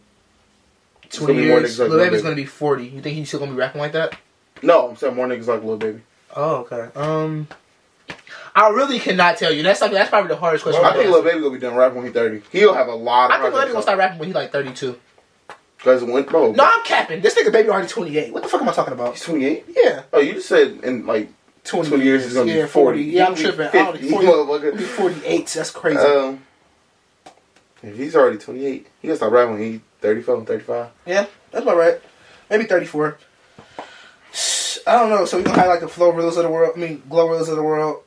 [1.03, 2.23] It's gonna twenty more years, niggas like Lil Lil Baby's Baby.
[2.23, 2.85] gonna be forty.
[2.87, 4.17] You think he's still gonna be rapping like that?
[4.61, 6.01] No, I'm saying more niggas like Lil Baby.
[6.35, 6.89] Oh, okay.
[6.95, 7.47] Um,
[8.55, 9.61] I really cannot tell you.
[9.63, 10.83] That's like that's probably the hardest question.
[10.83, 11.11] I think answer.
[11.11, 12.41] Lil Baby gonna be done rapping when he's 30.
[12.51, 14.51] He'll have a lot I of think Lil Baby gonna start rapping when he's like
[14.51, 14.99] thirty-two.
[15.83, 17.19] Because when bro, No, I'm capping.
[17.21, 18.31] This nigga baby already twenty eight.
[18.31, 19.15] What the fuck am I talking about?
[19.15, 19.65] he's 28.
[19.67, 21.29] Yeah, Oh, you just said in like
[21.65, 23.01] 20, 20 years he's gonna yeah, be 40.
[23.03, 23.67] Yeah, I'm tripping.
[23.67, 25.47] I don't 50, know, 40, be 48.
[25.47, 25.99] That's crazy.
[25.99, 26.41] Um,
[27.81, 30.87] if he's already 28, he can start rapping when he's 34, 35.
[31.05, 31.99] yeah, that's about right.
[32.49, 33.17] Maybe 34.
[34.87, 35.25] I don't know.
[35.25, 36.73] So we gonna have like the Flow Reels of the world.
[36.75, 38.03] I mean, Glorillas of the world.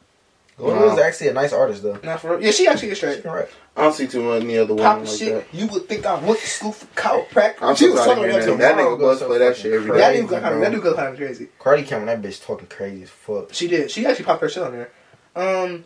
[0.59, 1.99] Glorilla is actually a nice artist though.
[2.03, 2.43] Not for real.
[2.43, 3.23] Yeah, she actually is straight.
[3.23, 3.49] can rap.
[3.77, 5.35] I don't see too many other Pop women like shit.
[5.53, 5.55] that.
[5.59, 7.57] You would think I went to school for chiropractic.
[7.61, 8.59] I'm She so was talking hearing about that.
[8.59, 8.77] that.
[8.77, 10.01] That nigga goes bust so play that shit every crazy.
[10.01, 10.21] That day.
[10.23, 11.49] dude got kind of that dude got kind of crazy.
[11.59, 13.53] Cardi came on that bitch talking crazy as fuck.
[13.53, 13.91] She did.
[13.91, 14.91] She actually popped her shit on there.
[15.37, 15.85] Um,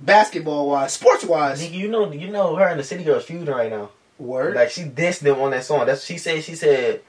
[0.00, 3.46] basketball wise, sports wise, Nigga, you know, you know her and the City Girls feuding
[3.46, 3.90] right now.
[4.18, 4.54] word.
[4.54, 5.86] Like she dissed them on that song.
[5.86, 6.42] That's she said.
[6.44, 7.00] She said.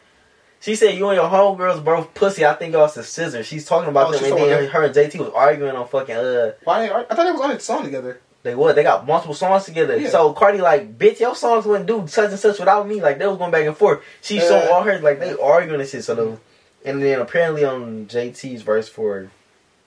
[0.62, 2.45] She said you and your homegirls both pussy.
[2.45, 3.45] I think y'all some scissors.
[3.45, 6.54] She's talking about Oh, them, and then her and JT was arguing on fucking uh.
[6.64, 6.88] Why?
[6.88, 8.22] They, I thought they was on a song together.
[8.44, 8.76] They what?
[8.76, 9.98] They got multiple songs together.
[9.98, 10.10] Yeah.
[10.10, 13.02] So Cardi like, bitch, your songs wouldn't do such and such without me.
[13.02, 14.02] Like they was going back and forth.
[14.22, 16.03] She Uh, saw all her like they arguing and shit.
[16.03, 16.38] So the,
[16.86, 19.32] and then apparently on JT's verse for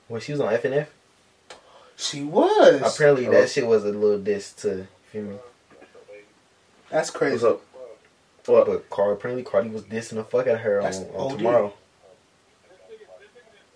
[0.08, 0.86] when she was on FNF,
[1.96, 2.80] She was.
[2.94, 3.30] apparently Oh.
[3.32, 5.36] that shit was a little diss to you feel me.
[6.90, 7.34] That's crazy.
[7.34, 7.62] What's up?
[8.46, 8.66] What?
[8.66, 11.36] But Cardi apparently Cardi was dissing the fuck out of her on, That's on OD.
[11.38, 11.74] tomorrow.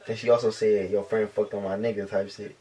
[0.09, 2.57] And she also said your friend fucked on my nigga type shit.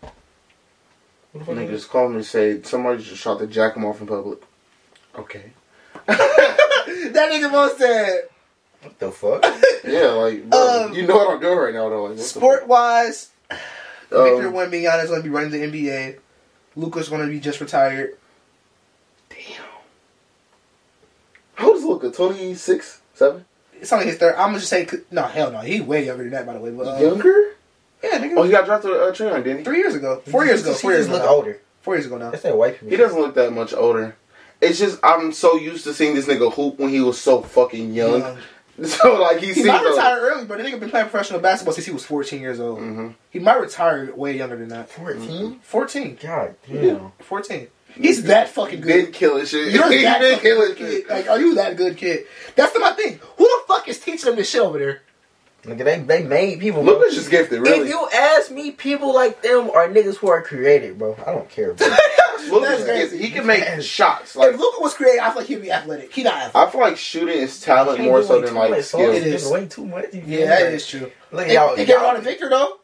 [0.00, 3.84] What the fuck is Niggas called me and said somebody just shot the jack him
[3.84, 4.40] off in public.
[5.16, 5.52] Okay.
[6.06, 8.28] that nigga most said
[8.82, 9.44] What the fuck?
[9.84, 12.02] Yeah, like, bro, Um, you know what I'm doing right now, though.
[12.02, 13.58] Like, what the sport wise, fuck?
[14.10, 16.18] Victor Um, Wembanyama is going to be running the NBA.
[16.76, 18.16] Luka's going to be just retired.
[19.28, 19.64] Damn.
[21.54, 22.10] How old is Luka?
[22.12, 23.00] 26?
[23.14, 23.44] 7?
[23.74, 24.34] It's only his third.
[24.36, 25.58] I'm gonna just say no, hell no.
[25.58, 26.70] He's way younger than that, by the way.
[26.70, 27.51] But uh, Younger?
[28.32, 28.40] Yeah, nigga.
[28.40, 29.64] Oh, he got drafted to uh, Trayon, didn't he?
[29.64, 31.60] three years ago, four years ago, She four years ago, look older.
[31.80, 32.30] four years ago now.
[32.30, 32.90] That's that white people.
[32.90, 34.16] He doesn't look that much older.
[34.60, 37.92] It's just I'm so used to seeing this nigga hoop when he was so fucking
[37.94, 38.20] young.
[38.20, 38.38] Young.
[38.84, 41.40] So like he, He seems might like, retire early, but the nigga been playing professional
[41.40, 42.78] basketball since he was 14 years old.
[42.78, 44.88] hmm He might retire way younger than that.
[44.88, 45.60] 14?
[45.62, 46.18] 14.
[46.20, 47.12] God damn.
[47.18, 47.68] 14.
[47.94, 49.04] He's that fucking good.
[49.04, 49.74] Been killing shit.
[49.74, 51.06] You're he that been fucking killing shit.
[51.06, 51.08] kid.
[51.10, 52.24] Like, are you that good kid?
[52.56, 53.20] That's the, my thing.
[53.36, 55.02] Who the fuck is teaching him this shit over there?
[55.64, 56.82] Nigga, they they made people.
[56.82, 56.94] Bro.
[56.94, 57.82] Luka's just gifted, really.
[57.82, 61.16] If you ask me, people like them are niggas who are created, bro.
[61.24, 61.86] I don't care, bro.
[62.50, 63.02] Luka's That's crazy.
[63.02, 63.20] gifted.
[63.20, 63.84] He can make Yes.
[63.84, 64.30] shots.
[64.30, 66.12] If Like Luka was creative, I feel like he'd be athletic.
[66.12, 66.68] He not athletic.
[66.68, 69.12] I feel like shooting is talent Can't more so way than like much, skill.
[69.12, 69.48] it's is.
[69.48, 70.06] way too much.
[70.12, 71.12] You Yeah, that is true.
[71.30, 71.76] Look at They, y'all.
[71.76, 72.78] they get y'all- Ronald Victor though.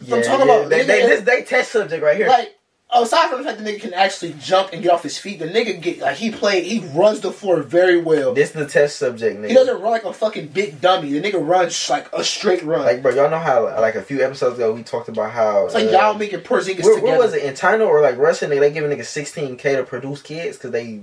[0.00, 2.28] Yeah, I'm talking yeah, about- they, nigga, they, this they test subject right here.
[2.28, 2.57] Like
[2.92, 5.46] aside from the fact the nigga can actually jump and get off his feet, the
[5.46, 6.64] nigga get like he played.
[6.64, 8.34] He runs the floor very well.
[8.34, 9.48] this is the test subject, nigga.
[9.48, 11.12] He doesn't run like a fucking big dummy.
[11.12, 12.80] The nigga runs like a straight run.
[12.80, 13.14] like, bro.
[13.14, 16.14] Y'all know how like a few episodes ago we talked about how it's like uh,
[16.14, 17.02] Ming and Porzingis Where, together.
[17.02, 18.46] where was it in China or like Russia?
[18.46, 21.02] Nigga, they giving niggas sixteen k to produce kids because they.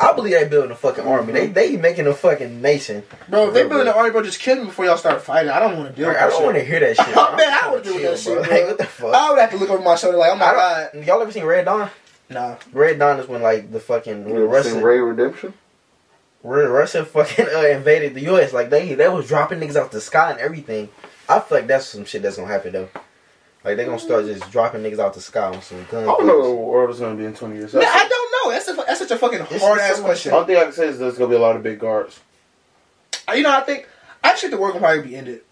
[0.00, 1.32] I believe they building a fucking army.
[1.32, 3.02] They they making a fucking nation.
[3.28, 5.50] Bro, if they building an army, bro, just kill me before y'all start fighting.
[5.50, 7.06] I don't want to deal Like, with I don't want to hear that shit.
[7.16, 7.36] Oh, bro.
[7.36, 8.42] man, I I'm wanna deal with chill, that shit, bro.
[8.44, 8.52] bro.
[8.58, 9.14] Like, what the fuck?
[9.14, 10.90] I would have to look over my shoulder like, oh my I god.
[10.94, 11.90] don't- Y'all ever seen Red Dawn?
[12.30, 12.56] Nah.
[12.72, 15.54] Red Dawn is when like the fucking when You ever seen Ray Redemption?
[16.42, 18.52] when Russia fucking uh, invaded the U.S.
[18.52, 20.88] Like they they was dropping niggas out the sky and everything.
[21.28, 22.88] I feel like that's some shit that's gonna happen though.
[23.64, 26.06] Like they gonna start just dropping niggas out the sky on some guns.
[26.08, 27.74] I don't know what the world is gonna be in twenty years.
[27.74, 28.54] Man, I don't know.
[28.54, 30.32] That's a, that's such a fucking hard ass so question.
[30.32, 32.20] only thing I can say is there's gonna be a lot of big guards.
[33.28, 33.86] Uh, You know, I think
[34.24, 35.42] I think the world will probably be ended.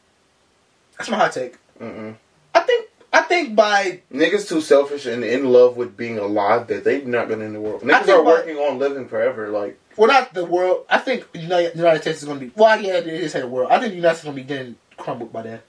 [0.98, 1.56] That's my hot take.
[1.81, 2.14] Mm-mm.
[2.55, 6.85] I think I think by Niggas too selfish and in love with being alive that
[6.85, 7.82] they've not been in the world.
[7.82, 9.48] Niggas are by- working on living forever.
[9.48, 10.85] Like well, not the world.
[10.90, 12.52] I think United, United States is going to be.
[12.55, 13.70] Well, yeah, it is the world.
[13.70, 15.60] I think the United States is going to be getting crumbled by then.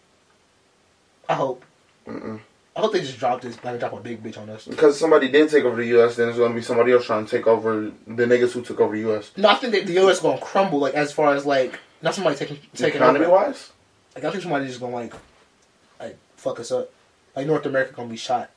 [1.29, 1.63] I hope.
[2.05, 2.39] mm-mm.
[2.77, 3.61] I hope they just drop this.
[3.63, 4.65] Like, drop a big bitch on us.
[4.67, 7.31] because somebody did take over the U.S., then there's gonna be somebody else trying to
[7.37, 9.31] take over the niggas who took over the U.S.
[9.35, 10.17] No, I think that the U.S.
[10.17, 10.77] is going to crumble.
[10.79, 13.33] Like as far as like not somebody taking taking Economy over.
[13.33, 13.71] wise,
[14.13, 15.13] Like I think somebody just going to like
[15.99, 16.91] like fuck us up.
[17.35, 18.51] Like North America going to be shot.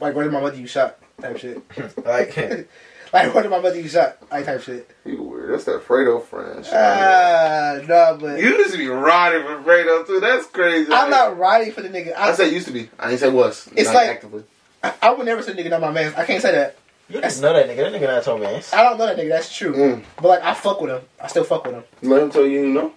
[0.00, 0.98] like where did my mother you shot?
[1.20, 1.62] Type shit.
[2.04, 2.68] Like
[3.12, 4.18] like where did my mother you shot?
[4.30, 4.90] Like type shit.
[5.04, 5.52] you weird.
[5.52, 6.64] That's that Fredo friend.
[6.64, 6.74] shit.
[6.74, 10.20] Ah, no, but you used to be riding for Fredo too.
[10.20, 10.92] That's crazy.
[10.92, 12.14] I'm not riding for the nigga.
[12.16, 12.88] I, I said used to be.
[12.98, 13.68] I didn't say was.
[13.74, 14.44] It's not like- actively.
[14.82, 16.14] I, I would never say nigga not my man.
[16.16, 16.76] I can't say that.
[17.08, 17.90] you just know that nigga.
[17.90, 18.62] That nigga not your man.
[18.72, 19.30] I don't know that nigga.
[19.30, 19.74] That's true.
[19.74, 20.04] Mm.
[20.16, 21.02] But like I fuck with him.
[21.20, 21.84] I still fuck with him.
[22.02, 22.92] Let him tell you you know.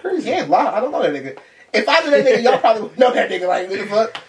[0.00, 0.30] Crazy.
[0.30, 0.76] Yeah, lie.
[0.76, 1.38] I don't know that nigga.
[1.72, 3.48] If I knew that nigga, y'all probably would know that nigga.
[3.48, 4.22] Like what the fuck?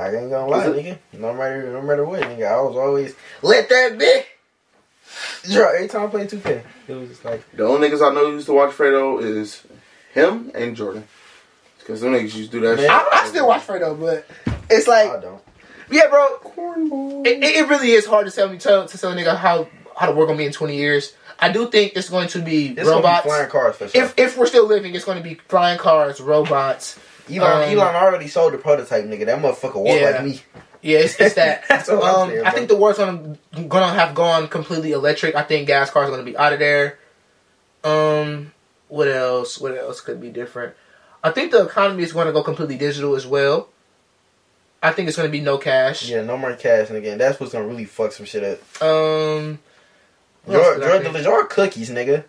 [0.00, 0.98] I ain't gonna lie, nigga.
[1.12, 2.46] No matter no matter what, nigga.
[2.50, 4.22] I was always let that be.
[5.54, 8.26] Bro, every time I played 2K, it was just like The only niggas I know
[8.26, 9.62] who used to watch Fredo is
[10.14, 11.04] him and Jordan.
[11.78, 12.78] Because them niggas used to do that Man.
[12.78, 12.90] shit.
[12.90, 14.26] I, I still watch Fredo, but
[14.70, 15.42] it's like I don't.
[15.90, 16.38] yeah, bro.
[16.44, 17.26] Cornball.
[17.26, 19.66] It, it it really is hard to tell me tell to tell a nigga how
[19.96, 21.14] how the world gonna be in 20 years.
[21.42, 23.24] I do think it's going to be It's gonna robots.
[23.24, 24.02] be flying cars for sure.
[24.04, 26.98] if if we're still living, it's going to be flying cars, robots.
[27.30, 29.26] Elon um, Elon already sold the prototype, nigga.
[29.26, 30.10] That motherfucker walk Yeah.
[30.10, 30.40] like me.
[30.82, 31.64] Yeah, it's, it's that.
[31.68, 33.36] That's what I'm um, saying, I think the world's gonna
[33.68, 35.34] gonna have gone completely electric.
[35.34, 36.98] I think gas cars are gonna be out of there.
[37.84, 38.52] Um,
[38.88, 39.58] what else?
[39.60, 40.74] What else could be different?
[41.22, 43.68] I think the economy is going to go completely digital as well.
[44.82, 46.08] I think it's going to be no cash.
[46.08, 46.88] Yeah, no more cash.
[46.88, 48.82] And that's what's gonna really fuck some shit up.
[48.82, 49.58] Um,
[50.44, 51.14] what else Drug, did I drug think?
[51.14, 52.24] dealers are cookies, nigga.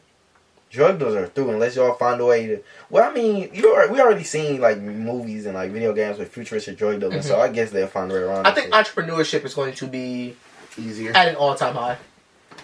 [0.71, 2.63] Drug dealers are through unless y'all find a way to.
[2.89, 6.29] Well, I mean, you are, we already seen like movies and like video games with
[6.29, 8.45] futuristic drug dealers, so I guess they'll find a way around.
[8.45, 8.49] It.
[8.49, 8.85] I think shit.
[8.85, 10.35] entrepreneurship is going to be
[10.77, 11.11] Easier.
[11.13, 11.97] at an all time high.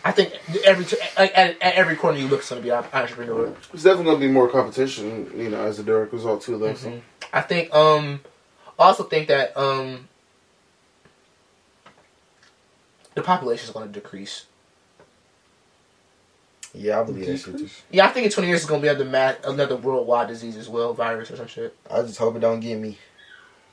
[0.06, 0.86] I think every
[1.18, 3.54] like, at, at every corner you look, is going to be an entrepreneur.
[3.72, 6.58] There's definitely gonna be more competition, you know, as a direct result too.
[6.58, 6.76] Though.
[6.76, 6.90] so.
[6.90, 7.02] Mhm.
[7.34, 8.22] I think um
[8.80, 10.08] I also think that um
[13.16, 14.46] the population is going to decrease.
[16.78, 17.58] Yeah, I believe that shit.
[17.58, 17.70] Too.
[17.92, 20.58] Yeah, I think in 20 years it's going to be another ma- another worldwide disease
[20.58, 21.76] as well, virus or some shit.
[21.90, 22.98] I just hope it don't get me.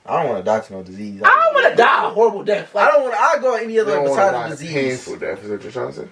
[0.06, 1.22] I don't want to die to no disease.
[1.24, 2.76] I don't want to die a horrible death.
[2.76, 3.14] I don't want.
[3.14, 3.20] to.
[3.20, 4.74] I go any other don't want to besides die the disease.
[4.74, 5.44] painful death.
[5.44, 6.09] Is what you're trying to say?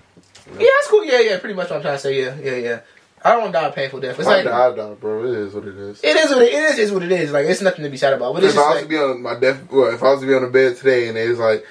[0.59, 1.05] yeah, that's cool.
[1.05, 2.23] Yeah, yeah, pretty much what I'm trying to say.
[2.25, 2.81] Yeah, yeah, yeah.
[3.25, 4.19] I don't want to die a painful death.
[4.19, 5.25] It's I like die, I die, bro.
[5.25, 6.01] It is what it is.
[6.03, 6.79] it is what it is.
[6.79, 7.33] Is what it is.
[7.33, 8.35] Like it's nothing to be sad about.
[8.35, 10.21] But it's if I was like to be on my death, well, if I was
[10.21, 11.65] to be on the bed today and they was like,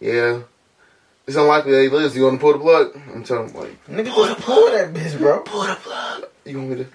[0.00, 0.40] "Yeah,
[1.30, 3.00] it's unlikely that he lives," you want to pull the plug?
[3.14, 5.40] I'm telling them like, Nigga, just pull that bitch, bro.
[5.40, 6.24] pull the plug.
[6.44, 6.86] "You want me to?"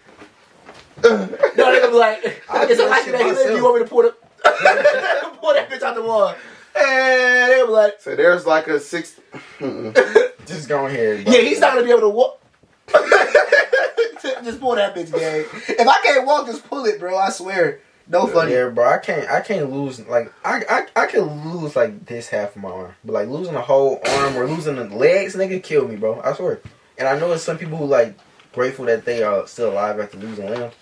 [1.04, 3.56] No, they're gonna be like, I it's that unlikely that he lives.
[3.58, 4.12] You want me to pull the
[5.42, 6.36] pull that bitch out the wall?
[6.78, 9.20] And they'll be like, So there's like a six.
[10.46, 11.24] Just go ahead.
[11.26, 11.34] Bro.
[11.34, 12.42] Yeah, he's not gonna be able to walk.
[14.44, 15.46] just pull that bitch, gang.
[15.70, 17.18] If I can't walk, just pull it, bro.
[17.18, 17.80] I swear.
[18.08, 18.52] No funny.
[18.52, 18.88] Yeah, bro.
[18.88, 19.30] I can't.
[19.30, 20.00] I can't lose.
[20.08, 23.56] Like I, I, I can lose like this half of my arm, but like losing
[23.56, 26.22] a whole arm or losing the legs, nigga, kill me, bro.
[26.22, 26.62] I swear.
[26.98, 28.16] And I know there's some people who like
[28.54, 30.74] grateful that they are still alive after losing limbs.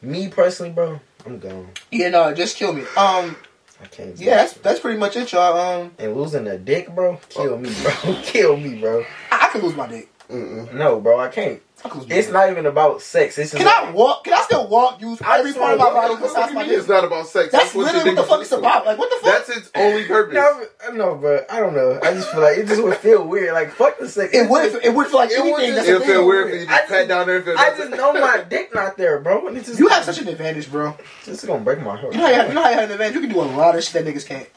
[0.00, 1.68] Me personally, bro, I'm gone.
[1.90, 2.82] Yeah, no, just kill me.
[2.96, 3.36] Um,
[3.80, 4.16] I can't.
[4.18, 5.58] yeah, that's that's pretty much it, y'all.
[5.82, 8.16] Um, and losing a dick, bro, kill me, bro.
[8.22, 9.04] kill me, bro.
[9.30, 10.08] I, I can lose my dick.
[10.28, 10.72] Mm-mm.
[10.74, 11.60] No, bro, I can't.
[11.84, 13.38] I can lose my It's not even about sex.
[13.38, 14.24] It's just Can I walk?
[14.24, 15.00] Can I still walk?
[15.00, 16.78] Use every part of my body What the fuck besides you my mean dick?
[16.78, 17.50] It's not about sex.
[17.52, 18.86] That's what literally what the fuck is it's about.
[18.86, 19.46] Like, what the fuck?
[19.46, 20.34] That's its only purpose.
[20.34, 21.98] No, no, but I don't know.
[22.02, 23.52] I just feel like it just would feel weird.
[23.54, 24.32] Like fuck the sex.
[24.34, 24.74] It would.
[24.84, 25.74] It would feel like It would anything.
[25.74, 26.26] just- That's It'll a feel thing.
[26.28, 28.44] weird if you I just pat just- down there and feel I just know my
[28.48, 29.48] dick not there, bro.
[29.48, 30.96] And it's just You have such an advantage, bro.
[31.24, 32.12] This is gonna break my heart.
[32.14, 33.14] You know, how you have, you know how you have an advantage.
[33.14, 34.48] You can do a lot of shit that niggas can't.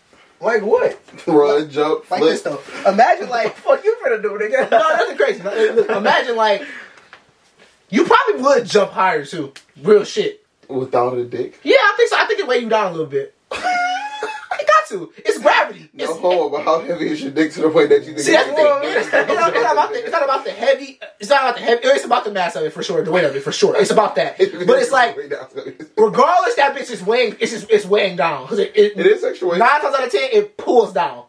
[0.41, 0.99] Like what?
[1.27, 2.31] run, jump, Like flip.
[2.34, 2.61] this though.
[2.85, 4.69] Imagine like Fuck you finna do, nigga.
[4.69, 5.39] No, nothing crazy.
[5.93, 6.61] Imagine like
[7.90, 9.53] you probably would jump higher too.
[9.82, 10.45] Real shit.
[10.68, 11.60] without a dick.
[11.64, 12.18] Yeah, I think so.
[12.18, 13.36] I think it weigh you down a little bit.
[13.52, 15.12] it got to.
[15.18, 15.90] It's gravity.
[15.94, 18.20] No It's, homo, but how heavy is your dick to the point that you think?
[18.20, 18.66] See, that's you thing.
[18.66, 20.99] can- It's, not, about the, it's not about the heavy.
[21.20, 21.82] It's not about the heavy.
[21.88, 23.03] It's about the mass of it for sure.
[23.03, 23.76] The weight of it for sure.
[23.80, 24.38] It's about that.
[24.66, 25.16] But it's like,
[25.98, 27.36] regardless, that bitch is weighing.
[27.40, 29.60] It's just, it's weighing down because it, it, It is weight.
[29.60, 31.24] Nine times out of ten, it pulls down.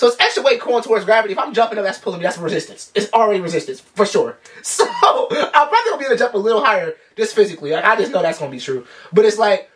[0.00, 1.32] So it's extra weight going towards gravity.
[1.32, 2.22] If I'm jumping up, that's pulling me.
[2.22, 2.90] That's resistance.
[2.94, 4.38] It's already resistance for sure.
[4.62, 7.72] So I'm probably gonna be able to jump a little higher just physically.
[7.72, 8.86] Like I just know that's gonna be true.
[9.12, 9.70] But it's like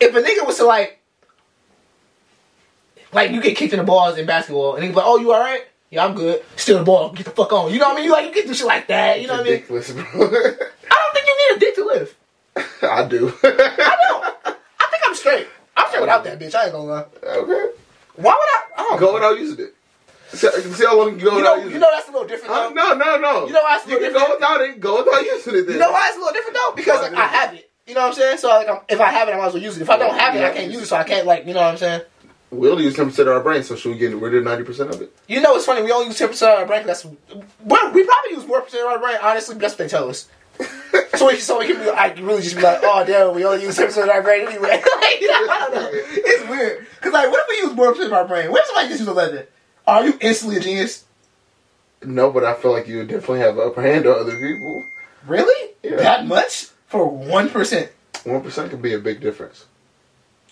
[0.00, 1.00] if a nigga was to like,
[3.14, 5.32] like you get kicked in the balls in basketball, and he be like, "Oh, you
[5.32, 5.62] all right?
[5.88, 6.44] Yeah, I'm good.
[6.56, 7.12] Steal the ball.
[7.12, 8.04] Get the fuck on." You know what I mean?
[8.04, 9.22] You like you can do shit like that.
[9.22, 9.52] You know what I mean?
[9.54, 10.02] Ridiculous, bro.
[10.04, 12.14] I don't think you need a dick to live.
[12.82, 13.32] I do.
[13.42, 14.24] I don't.
[14.44, 15.46] I think I'm straight.
[15.74, 16.54] I'm straight without that bitch.
[16.54, 17.06] I ain't gonna lie.
[17.24, 17.81] okay.
[18.16, 18.88] Why would I?
[18.88, 19.74] Don't Go without using it.
[20.32, 22.26] See, see how long you go You without know, using you know that's a little
[22.26, 22.54] different.
[22.54, 22.58] it.
[22.58, 23.46] Uh, no, no, no.
[23.46, 24.80] You know why it's a You little can go without it.
[24.80, 25.62] Go without using it.
[25.66, 25.72] Then.
[25.74, 26.72] You know why it's a little different though?
[26.74, 27.70] Because like I have it.
[27.86, 28.38] You know what I'm saying?
[28.38, 29.82] So like I'm, if I have it, I might as well use it.
[29.82, 30.86] If I don't have it, I can't use it.
[30.86, 32.02] So I can't like you know what I'm saying?
[32.50, 34.64] We only use ten percent of our brain, so should we get rid of ninety
[34.64, 35.14] percent of it?
[35.26, 35.82] You know it's funny.
[35.82, 36.86] We only use ten percent of our brain.
[36.86, 39.16] That's well, we probably use more percent of our brain.
[39.22, 40.28] Honestly, that's what they tell us.
[41.14, 43.62] so we so we can be like really just be like, oh damn, we only
[43.62, 44.68] use ten percent of our brain anyway.
[44.68, 45.90] like, I don't know.
[45.92, 48.50] It's weird because like, what if we use more percent of our brain?
[48.50, 49.46] What if somebody just use eleven?
[49.86, 51.04] Are you instantly a genius?
[52.04, 54.84] No, but I feel like you would definitely have an upper hand on other people.
[55.26, 55.74] Really?
[55.82, 55.96] Yeah.
[55.96, 57.90] That much for one percent?
[58.24, 59.66] One percent could be a big difference.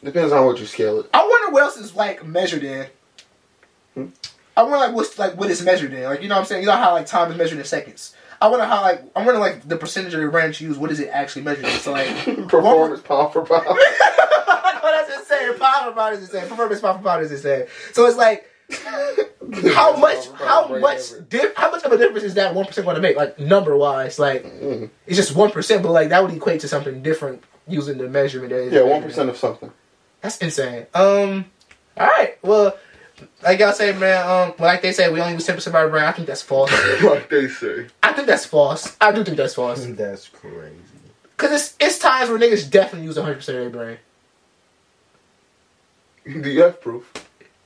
[0.02, 1.10] Depends on what you scale it.
[1.12, 2.86] I wonder what else is like measured in.
[3.94, 4.06] Hmm?
[4.56, 6.04] I wonder like what's like what is measured in.
[6.04, 6.62] Like you know what I'm saying?
[6.62, 8.14] You know how like time is measured in seconds.
[8.40, 10.78] I wonder how like I wonder like the percentage of your brain you use.
[10.78, 11.70] What is it actually measured in?
[11.72, 12.08] So like
[12.48, 13.64] Performance pound for pound.
[13.66, 13.76] no,
[14.82, 15.58] that's insane.
[15.58, 16.48] Pound for pound is insane.
[16.48, 17.66] Performance pound for pound is insane.
[17.92, 18.46] So it's like
[19.74, 22.96] how much how much di- how much of a difference is that one percent going
[22.96, 23.16] to make?
[23.16, 24.90] Like number wise, like Mm.
[25.06, 28.50] it's just one percent, but like that would equate to something different using the measurement.
[28.50, 29.70] that is Yeah, one percent of something.
[30.22, 30.86] That's insane.
[30.94, 31.46] Um,
[31.96, 32.38] all right.
[32.42, 32.76] Well,
[33.42, 34.26] like y'all say, man.
[34.28, 36.04] Um, like they say, we only use ten percent of our brain.
[36.04, 36.70] I think that's false.
[37.02, 37.86] like they say.
[38.02, 38.96] I think that's false.
[39.00, 39.84] I do think that's false.
[39.86, 40.74] That's crazy.
[41.36, 43.96] Cause it's it's times where niggas definitely use hundred percent of their
[46.26, 46.42] brain.
[46.42, 47.10] Do you have proof?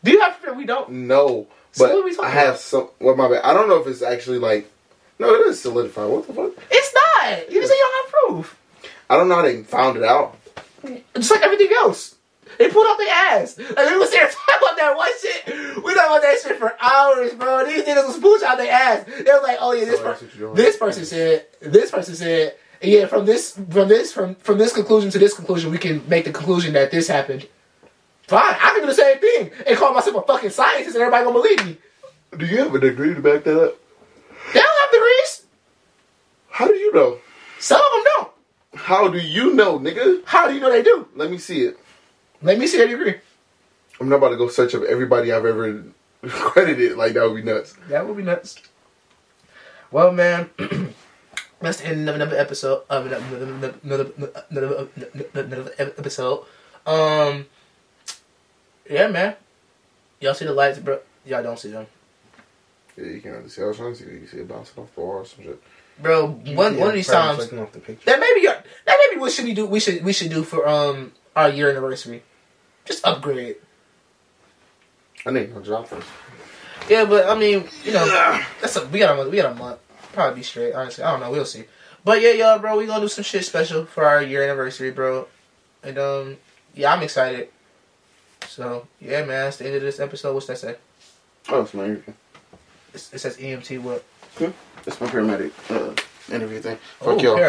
[0.05, 0.57] Do you have proof?
[0.57, 0.91] We don't.
[0.91, 2.61] No, So but what are we talking I have about?
[2.61, 2.89] some.
[3.01, 3.43] Well, my bad.
[3.43, 4.71] I don't know if it's actually like.
[5.19, 6.09] No, it is solidified.
[6.09, 6.53] What the fuck?
[6.71, 7.51] It's not.
[7.51, 8.59] You just say you don't have proof.
[9.11, 10.37] I don't know how they found it out.
[11.17, 12.14] Just like everything else.
[12.59, 13.59] They pulled out their ass.
[13.59, 15.47] Like we was there talking about that one shit.
[15.85, 17.65] We talking about that shit for hours, bro.
[17.67, 19.05] These niggas was pooch out their ass.
[19.07, 20.57] They was like, oh yeah, this per- that's what you're doing.
[20.57, 25.11] this person said, this person said, yeah, from this from this from from this conclusion
[25.11, 27.49] to this conclusion, we can make the conclusion that this happened.
[28.27, 31.25] Fine, I can do the same thing and call myself a fucking scientist, and everybody
[31.25, 31.77] gonna believe me.
[32.39, 33.75] Do you have a degree to back that up?
[34.53, 35.47] They don't have degrees.
[36.51, 37.19] How do you know?
[37.59, 38.31] Some of them don't.
[38.81, 40.25] How do you know, nigga?
[40.25, 41.07] How do you know they do?
[41.15, 41.79] Let me see it.
[42.45, 43.17] Let me see their degree.
[43.99, 45.83] I'm not about to go search up everybody I've ever
[46.23, 46.97] credited.
[46.99, 47.75] Like that would be nuts.
[47.89, 48.61] That would be nuts.
[49.91, 50.51] Well, man,
[51.61, 52.83] that's the end of another episode.
[52.91, 54.13] Of another, another, another,
[54.51, 54.89] another,
[55.35, 56.45] another episode.
[56.87, 57.47] Um,
[58.91, 59.37] yeah, man.
[60.21, 61.01] Y'all see the lights, bro?
[61.25, 61.87] Y'all don't see them,
[62.99, 63.63] Yeah, you can't see.
[63.63, 64.05] I was trying to see.
[64.05, 65.63] You see it bouncing off the wall or some shit.
[65.99, 66.27] bro.
[66.27, 67.51] One one of these times.
[67.53, 68.05] Off the picture.
[68.05, 69.65] That maybe that maybe what should we do?
[69.67, 72.23] We should we should do for um our year anniversary.
[72.85, 73.57] Just upgrade.
[75.27, 76.07] I need no first.
[76.89, 79.31] Yeah, but I mean, you know, that's a we got a month.
[79.31, 79.79] We got a month.
[80.13, 80.75] Probably be straight.
[80.75, 81.31] Honestly, I don't know.
[81.31, 81.65] We'll see.
[82.05, 85.27] But yeah, y'all, bro, we gonna do some shit special for our year anniversary, bro.
[85.83, 86.37] And um,
[86.75, 87.49] yeah, I'm excited.
[88.47, 90.35] So yeah, man, that's the end of this episode.
[90.35, 90.77] What's that say?
[91.49, 92.15] Oh, it's my interview.
[92.93, 93.81] It's, it says EMT.
[93.81, 94.05] What?
[94.87, 96.79] It's my paramedic uh, interview thing.
[97.01, 97.49] Oh, Fuck y'all.